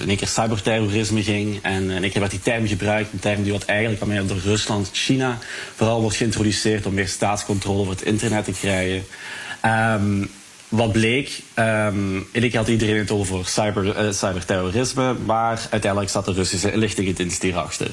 in 0.00 0.08
één 0.08 0.16
keer 0.16 0.28
cyberterrorisme 0.28 1.22
ging. 1.22 1.58
En 1.62 1.90
in 1.90 2.02
één 2.02 2.10
keer 2.10 2.20
werd 2.20 2.32
die 2.32 2.42
term 2.42 2.66
gebruikt, 2.66 3.12
een 3.12 3.18
term 3.18 3.42
die 3.42 3.52
wat 3.52 3.64
eigenlijk 3.64 4.04
meer 4.04 4.26
door 4.26 4.40
Rusland, 4.44 4.90
China 4.92 5.38
vooral 5.74 6.00
wordt 6.00 6.16
geïntroduceerd 6.16 6.86
om 6.86 6.94
meer 6.94 7.08
staatscontrole 7.08 7.80
over 7.80 7.92
het 7.92 8.02
internet 8.02 8.44
te 8.44 8.52
krijgen. 8.52 9.04
Um, 9.64 10.30
wat 10.68 10.92
bleek, 10.92 11.42
um, 11.54 12.26
ik 12.32 12.54
had 12.54 12.68
iedereen 12.68 12.96
het 12.96 13.10
over 13.10 13.46
cyber, 13.46 14.06
uh, 14.06 14.12
cyberterrorisme, 14.12 15.14
maar 15.26 15.66
uiteindelijk 15.70 16.10
zat 16.10 16.24
de 16.24 16.32
Russische 16.32 16.72
inlichtingendienst 16.72 17.42
hierachter. 17.42 17.90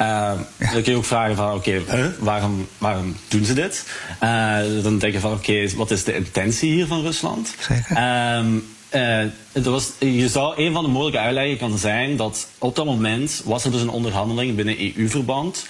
Uh, 0.00 0.32
Dan 0.72 0.82
kun 0.82 0.92
je 0.92 0.96
ook 0.96 1.04
vragen 1.04 1.36
van, 1.36 1.54
oké, 1.54 1.80
okay, 1.86 2.12
waarom, 2.18 2.68
waarom 2.78 3.16
doen 3.28 3.44
ze 3.44 3.54
dit? 3.54 3.86
Uh, 4.22 4.58
dan 4.82 4.98
denk 4.98 5.12
je 5.12 5.20
van, 5.20 5.32
oké, 5.32 5.50
okay, 5.50 5.70
wat 5.76 5.90
is 5.90 6.04
de 6.04 6.14
intentie 6.14 6.72
hier 6.72 6.86
van 6.86 7.02
Rusland? 7.02 7.54
Zeker. 7.60 8.36
Um, 8.36 8.64
uh, 8.94 9.64
was, 9.64 9.92
je 9.98 10.28
zou, 10.28 10.62
een 10.62 10.72
van 10.72 10.84
de 10.84 10.90
mogelijke 10.90 11.18
uitleggen 11.18 11.58
kan 11.58 11.78
zijn 11.78 12.16
dat 12.16 12.48
op 12.58 12.76
dat 12.76 12.84
moment 12.84 13.42
was 13.44 13.64
er 13.64 13.70
dus 13.70 13.80
een 13.80 13.88
onderhandeling 13.88 14.56
binnen 14.56 14.96
EU-verband 14.96 15.66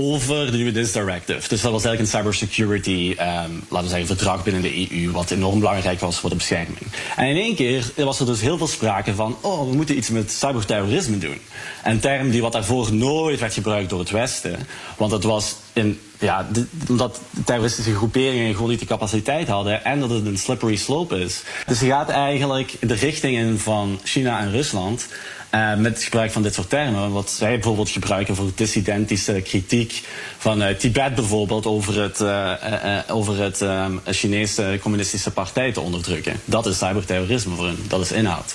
over 0.00 0.50
de 0.50 0.56
nieuwe 0.56 0.72
DIS 0.72 0.92
Directive. 0.92 1.48
Dus 1.48 1.60
dat 1.60 1.72
was 1.72 1.84
eigenlijk 1.84 2.00
een 2.00 2.20
cybersecurity, 2.20 3.10
um, 3.10 3.62
laten 3.68 3.88
we 3.88 3.88
zeggen, 3.88 4.06
verdrag 4.06 4.44
binnen 4.44 4.62
de 4.62 4.90
EU, 4.90 5.10
wat 5.10 5.30
enorm 5.30 5.58
belangrijk 5.58 6.00
was 6.00 6.18
voor 6.18 6.30
de 6.30 6.36
bescherming. 6.36 6.78
En 7.16 7.26
in 7.26 7.36
één 7.36 7.54
keer 7.54 7.92
was 7.96 8.20
er 8.20 8.26
dus 8.26 8.40
heel 8.40 8.58
veel 8.58 8.66
sprake 8.66 9.14
van, 9.14 9.36
oh, 9.40 9.68
we 9.68 9.76
moeten 9.76 9.96
iets 9.96 10.10
met 10.10 10.30
cyberterrorisme 10.30 11.18
doen. 11.18 11.38
Een 11.84 12.00
term 12.00 12.30
die 12.30 12.42
wat 12.42 12.52
daarvoor 12.52 12.92
nooit 12.92 13.40
werd 13.40 13.54
gebruikt 13.54 13.90
door 13.90 13.98
het 13.98 14.10
Westen, 14.10 14.56
want 14.96 15.12
het 15.12 15.24
was 15.24 15.56
in 15.72 16.00
ja, 16.18 16.46
omdat 16.88 17.20
terroristische 17.44 17.94
groeperingen 17.94 18.54
gewoon 18.54 18.70
niet 18.70 18.80
de 18.80 18.86
capaciteit 18.86 19.48
hadden 19.48 19.84
en 19.84 20.00
dat 20.00 20.10
het 20.10 20.26
een 20.26 20.38
slippery 20.38 20.76
slope 20.76 21.20
is. 21.20 21.42
Dus 21.66 21.80
je 21.80 21.86
gaat 21.86 22.08
eigenlijk 22.08 22.76
de 22.80 22.94
richting 22.94 23.36
in 23.36 23.58
van 23.58 24.00
China 24.04 24.40
en 24.40 24.50
Rusland. 24.50 25.08
Uh, 25.54 25.76
met 25.76 25.92
het 25.94 26.02
gebruik 26.02 26.30
van 26.30 26.42
dit 26.42 26.54
soort 26.54 26.68
termen. 26.68 27.12
Wat 27.12 27.30
zij 27.30 27.54
bijvoorbeeld 27.54 27.90
gebruiken 27.90 28.36
voor 28.36 28.50
dissidentische 28.54 29.40
kritiek 29.40 30.02
van 30.38 30.62
uh, 30.62 30.68
Tibet 30.68 31.14
bijvoorbeeld 31.14 31.66
over 31.66 32.02
het, 32.02 32.20
uh, 32.20 32.98
over 33.08 33.38
het 33.42 33.64
Chinese 34.04 34.78
communistische 34.82 35.30
partij 35.30 35.72
te 35.72 35.80
onderdrukken. 35.80 36.40
Dat 36.44 36.66
is 36.66 36.78
cyberterrorisme 36.78 37.54
voor 37.54 37.66
hun, 37.66 37.84
dat 37.88 38.00
is 38.00 38.12
inhoud. 38.12 38.54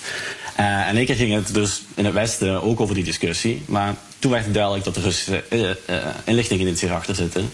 en 0.55 0.95
één 0.95 1.05
keer 1.05 1.15
ging 1.15 1.33
het 1.33 1.53
dus 1.53 1.83
in 1.95 2.05
het 2.05 2.13
Westen 2.13 2.63
ook 2.63 2.79
over 2.79 2.95
die 2.95 3.03
discussie. 3.03 3.61
Maar 3.65 3.95
toen 4.25 4.33
werd 4.33 4.45
het 4.45 4.53
duidelijk 4.53 4.85
dat 4.85 4.95
de 4.95 5.01
Russische 5.01 5.43
inlichtingendienst 6.23 6.81
hierachter 6.81 7.15
zitten. 7.15 7.51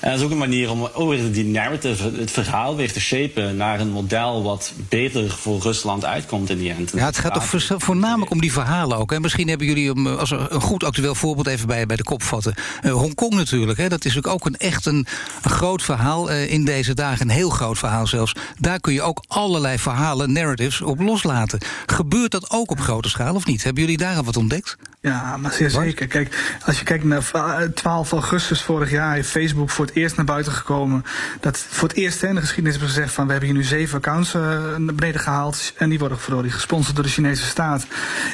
En 0.00 0.10
dat 0.10 0.18
is 0.18 0.24
ook 0.24 0.30
een 0.30 0.38
manier 0.38 0.70
om 0.70 0.88
ook 0.94 1.08
weer 1.08 1.32
die 1.32 1.44
narrative, 1.44 2.12
het 2.16 2.30
verhaal 2.30 2.76
weer 2.76 2.92
te 2.92 3.00
shapen 3.00 3.56
naar 3.56 3.80
een 3.80 3.90
model 3.90 4.42
wat 4.42 4.72
beter 4.88 5.30
voor 5.30 5.60
Rusland 5.60 6.04
uitkomt 6.04 6.50
in 6.50 6.58
die 6.58 6.72
end. 6.72 6.92
Ja, 6.94 7.04
het 7.04 7.18
gaat 7.18 7.34
toch 7.34 7.82
voornamelijk 7.82 8.30
om 8.30 8.40
die 8.40 8.52
verhalen 8.52 8.96
ook. 8.96 9.10
Hè? 9.10 9.20
Misschien 9.20 9.48
hebben 9.48 9.66
jullie 9.66 9.88
um, 9.88 10.06
als 10.06 10.30
een 10.30 10.60
goed 10.60 10.84
actueel 10.84 11.14
voorbeeld 11.14 11.46
even 11.46 11.66
bij, 11.66 11.86
bij 11.86 11.96
de 11.96 12.02
kop 12.02 12.22
vatten. 12.22 12.54
Uh, 12.82 12.92
Hongkong 12.92 13.34
natuurlijk, 13.34 13.78
hè? 13.78 13.88
dat 13.88 14.04
is 14.04 14.14
natuurlijk 14.14 14.34
ook 14.34 14.46
een 14.46 14.56
echt 14.56 14.86
een, 14.86 15.06
een 15.42 15.50
groot 15.50 15.82
verhaal 15.82 16.30
uh, 16.30 16.52
in 16.52 16.64
deze 16.64 16.94
dagen. 16.94 17.20
Een 17.20 17.34
heel 17.34 17.50
groot 17.50 17.78
verhaal 17.78 18.06
zelfs. 18.06 18.32
Daar 18.58 18.80
kun 18.80 18.92
je 18.92 19.02
ook 19.02 19.22
allerlei 19.26 19.78
verhalen, 19.78 20.32
narratives 20.32 20.80
op 20.80 21.00
loslaten. 21.00 21.58
Gebeurt 21.86 22.30
dat 22.30 22.50
ook 22.50 22.70
op 22.70 22.80
grote 22.80 23.08
schaal 23.08 23.34
of 23.34 23.46
niet? 23.46 23.62
Hebben 23.62 23.82
jullie 23.82 23.98
daar 23.98 24.16
al 24.16 24.24
wat 24.24 24.36
ontdekt? 24.36 24.76
Ja, 25.00 25.36
maar 25.36 25.52
zeer 25.52 25.70
zeker. 25.70 26.08
Kijk, 26.10 26.58
als 26.66 26.78
je 26.78 26.84
kijkt 26.84 27.04
naar 27.04 27.30
12 27.74 28.12
augustus 28.12 28.62
vorig 28.62 28.90
jaar 28.90 29.14
heeft 29.14 29.28
Facebook 29.28 29.70
voor 29.70 29.86
het 29.86 29.94
eerst 29.94 30.16
naar 30.16 30.24
buiten 30.24 30.52
gekomen. 30.52 31.04
Dat 31.40 31.58
voor 31.58 31.88
het 31.88 31.96
eerst 31.96 32.22
in 32.22 32.34
de 32.34 32.40
geschiedenis 32.40 32.72
hebben 32.72 32.94
gezegd 32.94 33.12
van 33.12 33.24
we 33.26 33.30
hebben 33.32 33.48
hier 33.50 33.58
nu 33.58 33.64
zeven 33.64 33.98
accounts 33.98 34.34
uh, 34.34 34.42
naar 34.76 34.94
beneden 34.94 35.20
gehaald. 35.20 35.72
En 35.76 35.88
die 35.88 35.98
worden 35.98 36.18
verdorie 36.18 36.50
gesponsord 36.50 36.94
door 36.94 37.04
de 37.04 37.10
Chinese 37.10 37.44
staat. 37.44 37.86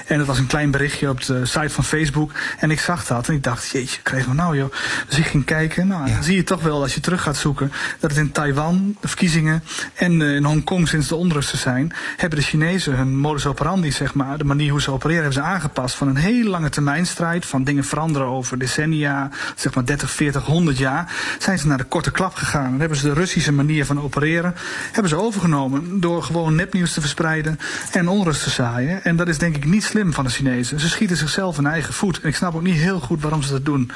En 0.06 0.18
dat 0.18 0.26
was 0.26 0.38
een 0.38 0.46
klein 0.46 0.70
berichtje 0.70 1.08
op 1.08 1.24
de 1.24 1.46
site 1.46 1.70
van 1.70 1.84
Facebook. 1.84 2.32
En 2.58 2.70
ik 2.70 2.80
zag 2.80 3.06
dat 3.06 3.28
en 3.28 3.34
ik 3.34 3.42
dacht, 3.42 3.68
jeetje, 3.68 4.02
krijgen 4.02 4.30
we 4.30 4.34
nou 4.34 4.56
joh. 4.56 4.72
Dus 5.08 5.18
ik 5.18 5.26
ging 5.26 5.44
kijken. 5.44 5.86
Nou, 5.86 6.10
dan 6.10 6.22
zie 6.22 6.36
je 6.36 6.44
toch 6.44 6.62
wel 6.62 6.82
als 6.82 6.94
je 6.94 7.00
terug 7.00 7.22
gaat 7.22 7.36
zoeken 7.36 7.72
dat 8.00 8.10
het 8.10 8.18
in 8.18 8.32
Taiwan, 8.32 8.96
de 9.00 9.08
verkiezingen 9.08 9.62
en 9.94 10.20
uh, 10.20 10.34
in 10.34 10.44
Hongkong 10.44 10.88
sinds 10.88 11.08
de 11.08 11.14
onrusten 11.14 11.58
zijn, 11.58 11.92
hebben 12.16 12.38
de 12.38 12.44
Chinezen 12.44 12.96
hun 12.96 13.16
modus 13.16 13.46
operandi, 13.46 13.92
zeg 13.92 14.14
maar, 14.14 14.38
de 14.38 14.44
manier 14.44 14.70
hoe 14.70 14.82
ze 14.82 14.90
opereren, 14.90 15.22
hebben 15.22 15.42
ze 15.42 15.48
aangepast 15.48 15.94
van 15.94 16.08
een 16.08 16.16
hele 16.16 16.48
lange 16.48 16.68
termijn 16.68 17.06
strijd, 17.06 17.46
van 17.46 17.64
dingen 17.66 17.84
veranderen 17.84 18.28
over 18.28 18.58
decennia, 18.58 19.30
zeg 19.56 19.74
maar 19.74 19.84
30, 19.84 20.10
40, 20.10 20.44
100 20.44 20.78
jaar 20.78 21.14
zijn 21.38 21.58
ze 21.58 21.66
naar 21.66 21.78
de 21.78 21.84
korte 21.84 22.10
klap 22.10 22.34
gegaan. 22.34 22.70
Dan 22.70 22.80
hebben 22.80 22.98
ze 22.98 23.06
de 23.06 23.14
Russische 23.14 23.52
manier 23.52 23.84
van 23.86 24.00
opereren 24.00 24.54
hebben 24.92 25.08
ze 25.08 25.16
overgenomen 25.16 26.00
door 26.00 26.22
gewoon 26.22 26.54
nepnieuws 26.54 26.92
te 26.92 27.00
verspreiden 27.00 27.58
en 27.92 28.08
onrust 28.08 28.42
te 28.42 28.50
zaaien. 28.50 29.04
En 29.04 29.16
dat 29.16 29.28
is 29.28 29.38
denk 29.38 29.56
ik 29.56 29.64
niet 29.64 29.84
slim 29.84 30.12
van 30.12 30.24
de 30.24 30.30
Chinezen. 30.30 30.80
Ze 30.80 30.88
schieten 30.88 31.16
zichzelf 31.16 31.58
in 31.58 31.66
eigen 31.66 31.94
voet. 31.94 32.20
En 32.20 32.28
ik 32.28 32.36
snap 32.36 32.54
ook 32.54 32.62
niet 32.62 32.76
heel 32.76 33.00
goed 33.00 33.22
waarom 33.22 33.42
ze 33.42 33.52
dat 33.52 33.64
doen. 33.64 33.90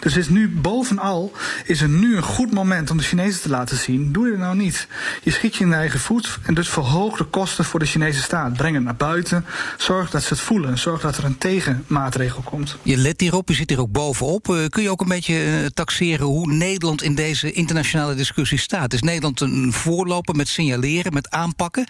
Dus 0.00 0.16
is 0.16 0.28
nu 0.28 0.48
bovenal 0.48 1.32
is 1.64 1.80
er 1.80 1.88
nu 1.88 2.16
een 2.16 2.22
goed 2.22 2.52
moment 2.52 2.90
om 2.90 2.96
de 2.96 3.02
Chinezen 3.02 3.42
te 3.42 3.48
laten 3.48 3.76
zien. 3.76 4.12
Doe 4.12 4.30
dit 4.30 4.38
nou 4.38 4.56
niet. 4.56 4.88
Je 5.22 5.30
schiet 5.30 5.56
je 5.56 5.64
in 5.64 5.72
eigen 5.72 6.00
voet 6.00 6.38
en 6.42 6.54
dus 6.54 6.68
verhoog 6.68 7.16
de 7.16 7.24
kosten 7.24 7.64
voor 7.64 7.80
de 7.80 7.86
Chinese 7.86 8.22
staat. 8.22 8.52
Breng 8.52 8.74
het 8.74 8.84
naar 8.84 8.96
buiten. 8.96 9.44
Zorg 9.76 10.10
dat 10.10 10.22
ze 10.22 10.28
het 10.28 10.42
voelen. 10.42 10.78
Zorg 10.78 11.00
dat 11.00 11.16
er 11.16 11.24
een 11.24 11.38
tegenmaatregel 11.38 12.42
komt. 12.42 12.76
Let 12.96 13.20
hierop, 13.20 13.48
je 13.48 13.54
zit 13.54 13.70
hier 13.70 13.80
ook 13.80 13.92
bovenop. 13.92 14.48
Uh, 14.48 14.66
kun 14.68 14.82
je 14.82 14.90
ook 14.90 15.00
een 15.00 15.08
beetje 15.08 15.34
uh, 15.34 15.66
taxeren 15.66 16.26
hoe 16.26 16.52
Nederland 16.52 17.02
in 17.02 17.14
deze 17.14 17.52
internationale 17.52 18.14
discussie 18.14 18.58
staat? 18.58 18.92
Is 18.92 19.02
Nederland 19.02 19.40
een 19.40 19.72
voorloper 19.72 20.34
met 20.34 20.48
signaleren, 20.48 21.12
met 21.12 21.30
aanpakken? 21.30 21.86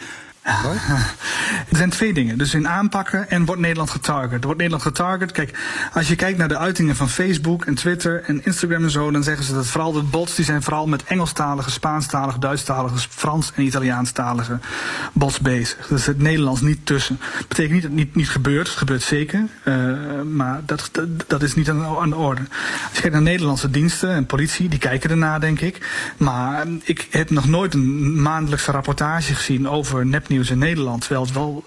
Er 1.70 1.76
zijn 1.76 1.90
twee 1.90 2.12
dingen. 2.12 2.38
Dus 2.38 2.54
in 2.54 2.68
aanpakken 2.68 3.30
en 3.30 3.44
wordt 3.44 3.60
Nederland 3.60 3.90
getarget. 3.90 4.44
Wordt 4.44 4.58
Nederland 4.58 4.82
getarget? 4.82 5.32
Kijk, 5.32 5.58
als 5.92 6.08
je 6.08 6.16
kijkt 6.16 6.38
naar 6.38 6.48
de 6.48 6.58
uitingen 6.58 6.96
van 6.96 7.08
Facebook 7.08 7.64
en 7.64 7.74
Twitter 7.74 8.22
en 8.22 8.44
Instagram 8.44 8.82
en 8.84 8.90
zo, 8.90 9.10
dan 9.10 9.22
zeggen 9.22 9.44
ze 9.44 9.54
dat 9.54 9.66
vooral 9.66 9.92
de 9.92 10.02
bots 10.02 10.34
die 10.34 10.44
zijn 10.44 10.62
vooral 10.62 10.86
met 10.86 11.04
Engelstalige, 11.04 11.70
Spaanstalige, 11.70 12.38
Duitsstalige, 12.38 13.08
Frans 13.10 13.52
en 13.54 13.62
Italiaanstalige 13.62 14.58
bots 15.12 15.40
bezig. 15.40 15.86
Dus 15.86 16.06
het 16.06 16.22
Nederlands 16.22 16.60
niet 16.60 16.86
tussen. 16.86 17.18
Dat 17.38 17.48
betekent 17.48 17.72
niet 17.72 17.82
dat 17.82 17.90
het 17.90 18.00
niet, 18.00 18.14
niet 18.14 18.28
gebeurt. 18.28 18.68
Het 18.68 18.76
gebeurt 18.76 19.02
zeker. 19.02 19.44
Uh, 19.64 19.74
maar 20.22 20.60
dat, 20.64 20.88
dat, 20.92 21.08
dat, 21.26 21.42
is 21.42 21.54
niet 21.54 21.70
aan, 21.70 21.84
aan, 21.84 22.10
de 22.10 22.16
orde. 22.16 22.40
Als 22.40 22.94
je 22.94 23.00
kijkt 23.00 23.12
naar 23.12 23.22
Nederlandse 23.22 23.70
diensten 23.70 24.10
en 24.10 24.26
politie, 24.26 24.68
die 24.68 24.78
kijken 24.78 25.10
ernaar, 25.10 25.40
denk 25.40 25.60
ik. 25.60 25.88
Maar 26.16 26.66
ik 26.82 27.06
heb 27.10 27.30
nog 27.30 27.48
nooit 27.48 27.74
een 27.74 28.22
maandelijkse 28.22 28.70
rapportage 28.70 29.34
gezien 29.34 29.68
over 29.68 30.06
nepnieuws 30.06 30.34
in 30.44 30.58
Nederland. 30.58 31.00
Terwijl 31.00 31.22
het 31.22 31.34
wel 31.34 31.64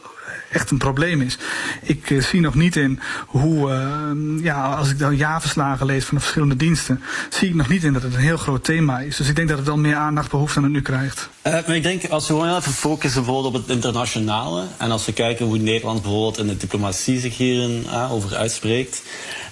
echt 0.52 0.72
een 0.72 0.78
probleem 0.78 1.22
is. 1.22 1.38
Ik 1.82 2.10
uh, 2.10 2.24
zie 2.24 2.42
nog 2.42 2.56
niet 2.56 2.76
in 2.76 3.00
hoe, 3.28 3.70
uh, 3.70 4.44
ja, 4.44 4.76
als 4.76 4.90
ik 4.90 5.00
dan 5.00 5.16
jaarverslagen 5.16 5.86
lees 5.86 6.06
van 6.06 6.18
de 6.18 6.24
verschillende 6.24 6.56
diensten, 6.56 7.02
zie 7.30 7.48
ik 7.48 7.56
nog 7.56 7.70
niet 7.70 7.84
in 7.84 7.94
dat 7.94 8.02
het 8.02 8.14
een 8.14 8.20
heel 8.20 8.38
groot 8.38 8.64
thema 8.64 9.00
is. 9.00 9.16
Dus 9.16 9.30
ik 9.30 9.36
denk 9.36 9.48
dat 9.48 9.58
het 9.58 9.68
wel 9.68 9.78
meer 9.78 9.96
aandacht 9.96 10.32
behoeft 10.32 10.54
dan 10.54 10.64
het 10.64 10.72
nu 10.72 10.82
krijgt. 10.82 11.30
Uh, 11.48 11.54
maar 11.54 11.76
ik 11.76 11.84
denk, 11.84 12.06
als 12.06 12.28
we 12.28 12.34
gewoon 12.34 12.58
even 12.58 12.72
focussen 12.74 13.24
bijvoorbeeld 13.24 13.56
op 13.56 13.62
het 13.62 13.76
internationale, 13.76 14.64
en 14.78 14.92
als 14.92 15.06
we 15.06 15.14
kijken 15.14 15.46
hoe 15.46 15.58
Nederland 15.58 16.02
bijvoorbeeld 16.02 16.38
in 16.38 16.48
de 16.48 16.58
diplomatie 16.58 17.20
zich 17.20 17.38
hierin 17.38 17.86
over 18.12 18.36
uitspreekt, 18.36 19.02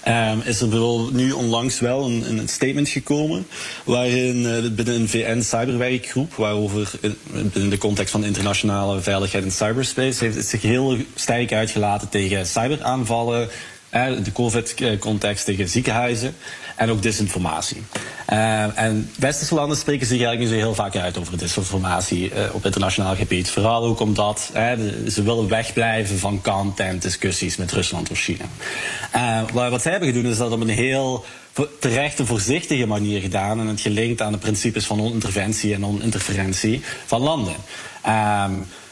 Um, 0.07 0.41
is 0.45 0.61
er 0.61 0.67
nu 1.11 1.31
onlangs 1.31 1.79
wel 1.79 2.05
een, 2.05 2.37
een 2.37 2.47
statement 2.47 2.89
gekomen 2.89 3.47
waarin 3.83 4.41
uh, 4.41 4.71
binnen 4.71 4.95
een 4.95 5.09
VN-cyberwerkgroep, 5.09 6.33
waarover 6.33 6.91
in, 7.53 7.69
de 7.69 7.77
context 7.77 8.11
van 8.11 8.23
internationale 8.23 9.01
veiligheid 9.01 9.43
in 9.43 9.51
cyberspace, 9.51 10.23
heeft 10.23 10.35
het 10.35 10.45
zich 10.45 10.61
heel 10.61 10.97
sterk 11.15 11.53
uitgelaten 11.53 12.09
tegen 12.09 12.45
cyberaanvallen, 12.45 13.49
de 14.23 14.31
COVID-context 14.31 15.45
tegen 15.45 15.69
ziekenhuizen 15.69 16.35
en 16.75 16.89
ook 16.89 17.01
disinformatie. 17.01 17.83
Uh, 18.29 18.79
en 18.79 19.11
westerse 19.17 19.55
landen 19.55 19.77
spreken 19.77 20.07
zich 20.07 20.17
eigenlijk 20.17 20.39
niet 20.39 20.59
zo 20.59 20.65
heel 20.65 20.75
vaak 20.75 20.95
uit 20.95 21.17
over 21.17 21.37
disinformatie 21.37 22.31
uh, 22.31 22.39
op 22.51 22.65
internationaal 22.65 23.15
gebied. 23.15 23.49
Vooral 23.49 23.83
ook 23.83 23.99
omdat 23.99 24.51
ze 25.07 25.23
willen 25.23 25.47
wegblijven 25.47 26.19
van 26.19 26.41
content 26.41 27.01
discussies 27.01 27.57
met 27.57 27.71
Rusland 27.71 28.11
of 28.11 28.19
China. 28.19 28.45
Uh, 29.15 29.69
wat 29.69 29.81
zij 29.81 29.91
hebben 29.91 30.13
gedaan 30.13 30.31
is 30.31 30.37
dat 30.37 30.51
op 30.51 30.61
een 30.61 30.69
heel 30.69 31.25
terecht 31.79 32.19
een 32.19 32.25
voorzichtige 32.25 32.85
manier 32.85 33.21
gedaan 33.21 33.59
en 33.59 33.67
het 33.67 33.81
gelinkt 33.81 34.21
aan 34.21 34.31
de 34.31 34.37
principes 34.37 34.85
van 34.85 34.97
non-interventie 34.97 35.73
en 35.73 35.79
non-interferentie 35.79 36.81
van 37.05 37.21
landen. 37.21 37.55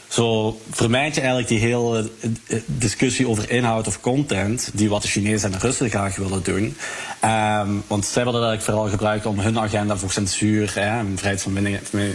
Zo 0.08 0.60
vermijd 0.70 1.14
je 1.14 1.20
eigenlijk 1.20 1.48
die 1.48 1.58
hele 1.58 2.10
eh, 2.46 2.58
discussie 2.66 3.28
over 3.28 3.50
inhoud 3.50 3.86
of 3.86 4.00
content, 4.00 4.70
die 4.74 4.88
wat 4.88 5.02
de 5.02 5.08
Chinezen 5.08 5.52
en 5.52 5.58
de 5.58 5.66
Russen 5.66 5.90
graag 5.90 6.16
willen 6.16 6.42
doen. 6.42 6.76
Um, 7.24 7.82
want 7.86 8.04
zij 8.04 8.24
willen 8.24 8.40
dat 8.40 8.48
eigenlijk 8.48 8.62
vooral 8.62 8.88
gebruiken 8.88 9.30
om 9.30 9.38
hun 9.38 9.58
agenda 9.58 9.96
voor 9.96 10.10
censuur 10.10 10.76
en 10.76 11.18
vrijheid 11.18 11.42
van 11.42 11.52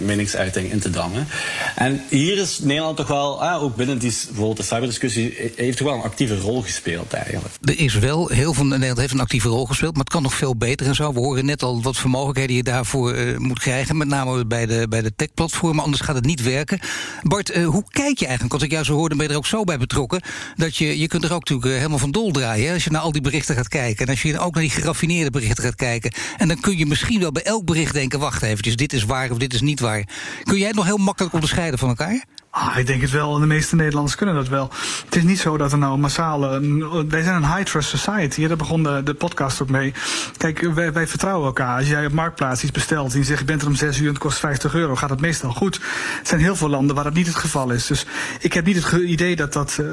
meningsuiting 0.02 0.72
in 0.72 0.80
te 0.80 0.90
dammen. 0.90 1.28
En 1.76 2.04
hier 2.10 2.38
is 2.38 2.60
Nederland 2.60 2.98
toch 2.98 3.08
wel, 3.08 3.44
ah, 3.44 3.64
ook 3.64 3.76
binnen 3.76 3.98
die, 3.98 4.14
bijvoorbeeld 4.26 4.58
de 4.58 4.64
cyberdiscussie, 4.64 5.52
heeft 5.56 5.78
toch 5.78 5.88
wel 5.88 5.96
een 5.96 6.04
actieve 6.04 6.40
rol 6.40 6.62
gespeeld 6.62 7.14
eigenlijk. 7.14 7.56
Er 7.62 7.80
is 7.80 7.94
wel, 7.94 8.28
heel 8.28 8.54
veel 8.54 8.66
Nederland 8.66 9.00
heeft 9.00 9.14
een 9.14 9.20
actieve 9.20 9.48
rol 9.48 9.66
gespeeld, 9.66 9.94
maar 9.94 10.04
het 10.04 10.14
kan 10.14 10.22
nog 10.22 10.34
veel 10.34 10.56
beter 10.56 10.88
en 10.88 10.96
zo. 10.96 11.14
We 11.14 11.20
horen 11.20 11.46
net 11.46 11.64
al 11.64 11.82
wat 11.82 11.98
voor 11.98 12.10
mogelijkheden 12.10 12.56
je 12.56 12.64
daarvoor 12.64 13.16
moet 13.38 13.60
krijgen, 13.60 13.98
met 13.98 14.08
name 14.08 14.46
bij 14.46 14.66
de, 14.66 14.86
bij 14.90 15.02
de 15.02 15.14
tech-platformen, 15.16 15.84
anders 15.84 16.02
gaat 16.02 16.16
het 16.16 16.26
niet 16.26 16.44
werken. 16.44 16.80
Bart, 17.22 17.56
hoe 17.56 17.81
kijk 17.90 18.20
je 18.20 18.26
eigenlijk? 18.26 18.52
Want 18.52 18.64
ik 18.64 18.72
jou 18.72 18.84
zo 18.84 18.94
hoorde, 18.94 19.16
ben 19.16 19.26
je 19.26 19.32
er 19.32 19.38
ook 19.38 19.46
zo 19.46 19.64
bij 19.64 19.78
betrokken, 19.78 20.22
dat 20.56 20.76
je, 20.78 21.00
je 21.00 21.08
kunt 21.08 21.24
er 21.24 21.34
ook 21.34 21.40
natuurlijk 21.40 21.70
uh, 21.70 21.76
helemaal 21.76 21.98
van 21.98 22.12
dol 22.12 22.32
draaien, 22.32 22.74
als 22.74 22.84
je 22.84 22.92
naar 22.92 23.02
al 23.02 23.12
die 23.12 23.22
berichten 23.22 23.56
gaat 23.56 23.68
kijken. 23.68 24.06
En 24.06 24.12
als 24.12 24.22
je 24.22 24.40
ook 24.40 24.54
naar 24.54 24.64
die 24.64 24.72
geraffineerde 24.72 25.32
berichten 25.32 25.64
gaat 25.64 25.76
kijken. 25.76 26.12
En 26.38 26.48
dan 26.48 26.60
kun 26.60 26.78
je 26.78 26.86
misschien 26.86 27.20
wel 27.20 27.32
bij 27.32 27.44
elk 27.44 27.66
bericht 27.66 27.94
denken: 27.94 28.20
wacht 28.20 28.42
even, 28.42 28.78
dit 28.78 28.94
is 28.94 29.04
waar 29.04 29.32
of 29.32 29.38
dit 29.38 29.54
is 29.54 29.62
niet 29.62 29.80
waar. 29.80 30.04
Kun 30.44 30.58
jij 30.58 30.68
het 30.68 30.76
nog 30.76 30.86
heel 30.86 30.98
makkelijk 30.98 31.34
onderscheiden 31.34 31.80
van 31.80 31.90
elkaar? 31.90 32.26
Ah, 32.54 32.78
ik 32.78 32.88
denk 32.88 33.02
het 33.02 33.12
wel. 33.12 33.40
De 33.40 33.46
meeste 33.46 33.76
Nederlanders 33.76 34.16
kunnen 34.16 34.36
dat 34.36 34.48
wel. 34.48 34.70
Het 35.06 35.16
is 35.16 35.24
niet 35.24 35.40
zo 35.40 35.58
dat 35.58 35.72
er 35.72 35.78
nou 35.78 35.98
massale... 35.98 36.60
Wij 37.08 37.24
zijn 37.24 37.36
een 37.36 37.56
high 37.56 37.64
trust 37.64 37.90
society. 37.90 38.48
Daar 38.48 38.58
begon 38.58 38.84
de, 38.84 39.02
de 39.04 39.14
podcast 39.14 39.62
ook 39.62 39.70
mee. 39.70 39.94
Kijk, 40.38 40.60
wij, 40.74 40.94
wij, 40.94 41.08
vertrouwen 41.08 41.46
elkaar. 41.46 41.78
Als 41.78 41.88
jij 41.88 42.06
op 42.06 42.12
Marktplaats 42.12 42.64
iets 42.64 42.72
bestelt 42.72 43.14
en 43.14 43.20
je 43.20 43.26
zegt... 43.26 43.40
je 43.40 43.46
bent 43.46 43.62
er 43.62 43.68
om 43.68 43.76
6 43.76 43.98
uur 43.98 44.06
en 44.06 44.14
het 44.14 44.22
kost 44.22 44.40
50 44.40 44.74
euro... 44.74 44.96
gaat 44.96 45.10
het 45.10 45.22
meestal 45.22 45.52
goed. 45.52 45.76
Er 45.76 45.82
zijn 46.24 46.42
heel 46.42 46.56
veel 46.56 46.70
landen 46.70 46.96
waar 46.96 47.04
dat 47.04 47.14
niet 47.14 47.28
het 47.28 47.36
geval 47.36 47.70
is. 47.70 47.88
Dus 47.88 48.06
ik 48.40 48.54
heb 48.54 48.66
niet 48.66 48.84
het 48.84 49.02
idee 49.02 49.36
dat 49.36 49.54
dat... 49.54 49.78
Uh, 49.82 49.88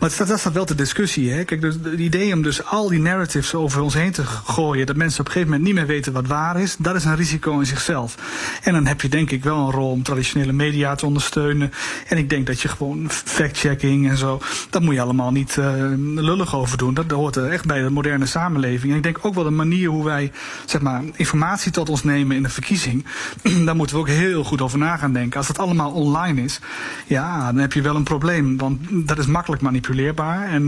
maar 0.00 0.10
dat, 0.16 0.28
dat 0.28 0.38
staat 0.38 0.52
wel 0.52 0.66
de 0.66 0.74
discussie. 0.74 1.32
Hè? 1.32 1.44
Kijk, 1.44 1.60
dus 1.60 1.74
het 1.82 1.98
idee 2.00 2.34
om 2.34 2.42
dus 2.42 2.64
al 2.64 2.88
die 2.88 3.00
narratives 3.00 3.54
over 3.54 3.82
ons 3.82 3.94
heen 3.94 4.12
te 4.12 4.24
gooien... 4.24 4.86
dat 4.86 4.96
mensen 4.96 5.20
op 5.20 5.26
een 5.26 5.32
gegeven 5.32 5.52
moment 5.52 5.68
niet 5.68 5.78
meer 5.78 5.94
weten 5.94 6.12
wat 6.12 6.26
waar 6.26 6.60
is... 6.60 6.76
dat 6.78 6.94
is 6.94 7.04
een 7.04 7.16
risico 7.16 7.58
in 7.58 7.66
zichzelf. 7.66 8.14
En 8.62 8.72
dan 8.72 8.86
heb 8.86 9.00
je 9.00 9.08
denk 9.08 9.30
ik 9.30 9.44
wel 9.44 9.56
een 9.56 9.72
rol 9.72 9.90
om 9.90 10.02
traditionele 10.02 10.52
media 10.52 10.94
te 10.94 11.06
ondersteunen... 11.06 11.72
En 12.08 12.18
ik 12.18 12.30
denk 12.30 12.46
dat 12.46 12.60
je 12.60 12.68
gewoon 12.68 13.10
fact-checking 13.10 14.08
en 14.08 14.16
zo, 14.16 14.40
dat 14.70 14.82
moet 14.82 14.94
je 14.94 15.00
allemaal 15.00 15.32
niet 15.32 15.56
uh, 15.56 15.66
lullig 16.14 16.54
over 16.54 16.78
doen. 16.78 16.94
Dat 16.94 17.10
hoort 17.10 17.36
er 17.36 17.50
echt 17.50 17.66
bij 17.66 17.82
de 17.82 17.90
moderne 17.90 18.26
samenleving. 18.26 18.90
En 18.90 18.96
ik 18.96 19.02
denk 19.02 19.18
ook 19.22 19.34
wel 19.34 19.44
de 19.44 19.50
manier 19.50 19.88
hoe 19.88 20.04
wij 20.04 20.32
zeg 20.66 20.80
maar, 20.80 21.02
informatie 21.14 21.72
tot 21.72 21.88
ons 21.88 22.04
nemen 22.04 22.36
in 22.36 22.42
de 22.42 22.48
verkiezing, 22.48 23.04
daar 23.64 23.76
moeten 23.76 23.96
we 23.96 24.02
ook 24.02 24.08
heel 24.08 24.44
goed 24.44 24.60
over 24.60 24.78
na 24.78 24.96
gaan 24.96 25.12
denken. 25.12 25.38
Als 25.38 25.46
dat 25.46 25.58
allemaal 25.58 25.90
online 25.90 26.42
is, 26.42 26.60
ja, 27.06 27.52
dan 27.52 27.60
heb 27.60 27.72
je 27.72 27.82
wel 27.82 27.96
een 27.96 28.02
probleem. 28.02 28.56
Want 28.56 28.80
dat 28.90 29.18
is 29.18 29.26
makkelijk 29.26 29.62
manipuleerbaar. 29.62 30.48
En 30.48 30.62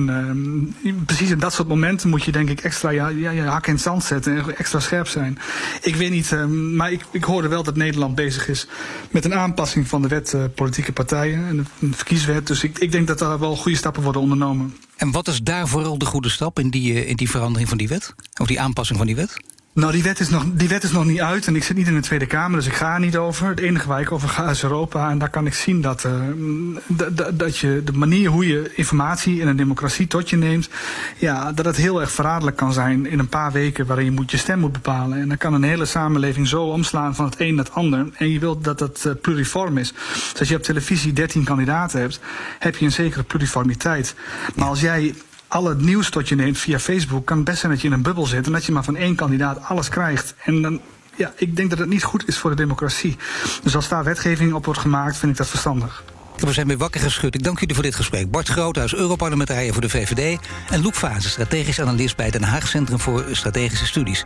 uh, 0.82 0.92
precies 1.04 1.30
in 1.30 1.38
dat 1.38 1.52
soort 1.52 1.68
momenten 1.68 2.08
moet 2.08 2.24
je 2.24 2.32
denk 2.32 2.48
ik 2.48 2.60
extra 2.60 2.90
ja, 2.90 3.08
ja, 3.08 3.44
hak 3.44 3.66
in 3.66 3.72
het 3.72 3.82
zand 3.82 4.04
zetten 4.04 4.36
en 4.36 4.56
extra 4.56 4.80
scherp 4.80 5.06
zijn. 5.06 5.38
Ik 5.82 5.96
weet 5.96 6.10
niet, 6.10 6.30
uh, 6.30 6.44
maar 6.46 6.92
ik, 6.92 7.04
ik 7.10 7.24
hoorde 7.24 7.48
wel 7.48 7.62
dat 7.62 7.76
Nederland 7.76 8.14
bezig 8.14 8.48
is 8.48 8.66
met 9.10 9.24
een 9.24 9.34
aanpassing 9.34 9.88
van 9.88 10.02
de 10.02 10.08
wet 10.08 10.36
politieke 10.54 10.92
partijen 10.92 11.08
en 11.12 11.66
een 11.80 11.94
verkieswet. 11.94 12.46
Dus 12.46 12.64
ik, 12.64 12.78
ik 12.78 12.92
denk 12.92 13.06
dat 13.06 13.18
daar 13.18 13.38
wel 13.38 13.56
goede 13.56 13.78
stappen 13.78 14.02
worden 14.02 14.22
ondernomen. 14.22 14.76
En 14.96 15.10
wat 15.10 15.28
is 15.28 15.42
daar 15.42 15.68
vooral 15.68 15.98
de 15.98 16.04
goede 16.04 16.28
stap 16.28 16.58
in 16.58 16.70
die, 16.70 16.94
eh, 16.94 17.08
in 17.08 17.16
die 17.16 17.30
verandering 17.30 17.68
van 17.68 17.78
die 17.78 17.88
wet? 17.88 18.14
Of 18.40 18.46
die 18.46 18.60
aanpassing 18.60 18.98
van 18.98 19.06
die 19.06 19.16
wet? 19.16 19.36
Nou, 19.72 19.92
die 19.92 20.02
wet, 20.02 20.20
is 20.20 20.28
nog, 20.28 20.44
die 20.52 20.68
wet 20.68 20.82
is 20.82 20.92
nog 20.92 21.04
niet 21.04 21.20
uit 21.20 21.46
en 21.46 21.56
ik 21.56 21.62
zit 21.62 21.76
niet 21.76 21.86
in 21.86 21.94
de 21.94 22.00
Tweede 22.00 22.26
Kamer, 22.26 22.58
dus 22.58 22.66
ik 22.66 22.72
ga 22.72 22.94
er 22.94 23.00
niet 23.00 23.16
over. 23.16 23.48
Het 23.48 23.60
enige 23.60 23.88
waar 23.88 24.00
ik 24.00 24.12
over 24.12 24.28
ga 24.28 24.50
is 24.50 24.62
Europa 24.62 25.10
en 25.10 25.18
daar 25.18 25.30
kan 25.30 25.46
ik 25.46 25.54
zien 25.54 25.80
dat, 25.80 26.04
uh, 26.04 27.06
dat 27.34 27.58
je 27.58 27.82
de 27.84 27.92
manier 27.92 28.30
hoe 28.30 28.46
je 28.46 28.72
informatie 28.74 29.40
in 29.40 29.48
een 29.48 29.56
democratie 29.56 30.06
tot 30.06 30.30
je 30.30 30.36
neemt, 30.36 30.68
ja, 31.16 31.52
dat 31.52 31.64
het 31.64 31.76
heel 31.76 32.00
erg 32.00 32.12
verraderlijk 32.12 32.56
kan 32.56 32.72
zijn 32.72 33.06
in 33.06 33.18
een 33.18 33.28
paar 33.28 33.52
weken 33.52 33.86
waarin 33.86 34.04
je 34.04 34.10
moet, 34.10 34.30
je 34.30 34.36
stem 34.36 34.58
moet 34.58 34.72
bepalen. 34.72 35.20
En 35.20 35.28
dan 35.28 35.36
kan 35.36 35.54
een 35.54 35.62
hele 35.62 35.84
samenleving 35.84 36.48
zo 36.48 36.62
omslaan 36.62 37.14
van 37.14 37.24
het 37.24 37.40
een 37.40 37.54
naar 37.54 37.64
het 37.64 37.74
ander. 37.74 38.06
En 38.14 38.30
je 38.30 38.38
wilt 38.38 38.64
dat 38.64 38.80
het 38.80 39.04
uh, 39.06 39.12
pluriform 39.22 39.78
is. 39.78 39.92
Dus 39.92 40.38
als 40.38 40.48
je 40.48 40.56
op 40.56 40.62
televisie 40.62 41.12
13 41.12 41.44
kandidaten 41.44 42.00
hebt, 42.00 42.20
heb 42.58 42.76
je 42.76 42.84
een 42.84 42.92
zekere 42.92 43.22
pluriformiteit. 43.22 44.14
Maar 44.54 44.68
als 44.68 44.80
jij 44.80 45.14
al 45.50 45.64
het 45.64 45.80
nieuws 45.80 46.10
tot 46.10 46.28
je 46.28 46.34
neemt 46.34 46.58
via 46.58 46.78
Facebook, 46.78 47.26
kan 47.26 47.36
het 47.36 47.44
best 47.44 47.58
zijn 47.58 47.72
dat 47.72 47.80
je 47.80 47.86
in 47.86 47.94
een 47.94 48.02
bubbel 48.02 48.26
zit 48.26 48.46
en 48.46 48.52
dat 48.52 48.64
je 48.64 48.72
maar 48.72 48.84
van 48.84 48.96
één 48.96 49.14
kandidaat 49.14 49.62
alles 49.62 49.88
krijgt. 49.88 50.34
En 50.44 50.62
dan, 50.62 50.80
ja, 51.16 51.32
ik 51.36 51.56
denk 51.56 51.70
dat 51.70 51.78
het 51.78 51.88
niet 51.88 52.02
goed 52.02 52.28
is 52.28 52.38
voor 52.38 52.50
de 52.50 52.56
democratie. 52.56 53.16
Dus 53.62 53.76
als 53.76 53.88
daar 53.88 54.04
wetgeving 54.04 54.52
op 54.52 54.64
wordt 54.64 54.80
gemaakt, 54.80 55.16
vind 55.16 55.32
ik 55.32 55.38
dat 55.38 55.48
verstandig. 55.48 56.04
We 56.36 56.52
zijn 56.52 56.66
weer 56.66 56.76
wakker 56.76 57.00
geschud. 57.00 57.34
Ik 57.34 57.42
dank 57.42 57.60
jullie 57.60 57.74
voor 57.74 57.84
dit 57.84 57.94
gesprek. 57.94 58.30
Bart 58.30 58.48
Groothuis, 58.48 58.94
Europarlementariër 58.94 59.72
voor 59.72 59.82
de 59.82 59.88
VVD... 59.88 60.38
en 60.70 60.82
Loek 60.82 60.94
Fase, 60.94 61.28
strategisch 61.28 61.80
analist 61.80 62.16
bij 62.16 62.30
Den 62.30 62.42
Haag 62.42 62.68
Centrum 62.68 62.98
voor 62.98 63.24
Strategische 63.30 63.86
Studies. 63.86 64.22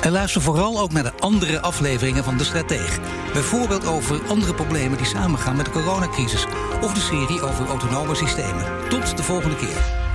En 0.00 0.12
luister 0.12 0.42
vooral 0.42 0.80
ook 0.80 0.92
naar 0.92 1.02
de 1.02 1.12
andere 1.18 1.60
afleveringen 1.60 2.24
van 2.24 2.36
De 2.36 2.44
Strateeg. 2.44 2.98
Bijvoorbeeld 3.32 3.86
over 3.86 4.20
andere 4.26 4.54
problemen 4.54 4.96
die 4.96 5.06
samengaan 5.06 5.56
met 5.56 5.64
de 5.64 5.70
coronacrisis... 5.70 6.46
of 6.80 6.94
de 6.94 7.00
serie 7.00 7.40
over 7.40 7.66
autonome 7.66 8.14
systemen. 8.14 8.88
Tot 8.88 9.16
de 9.16 9.22
volgende 9.22 9.56
keer. 9.56 10.05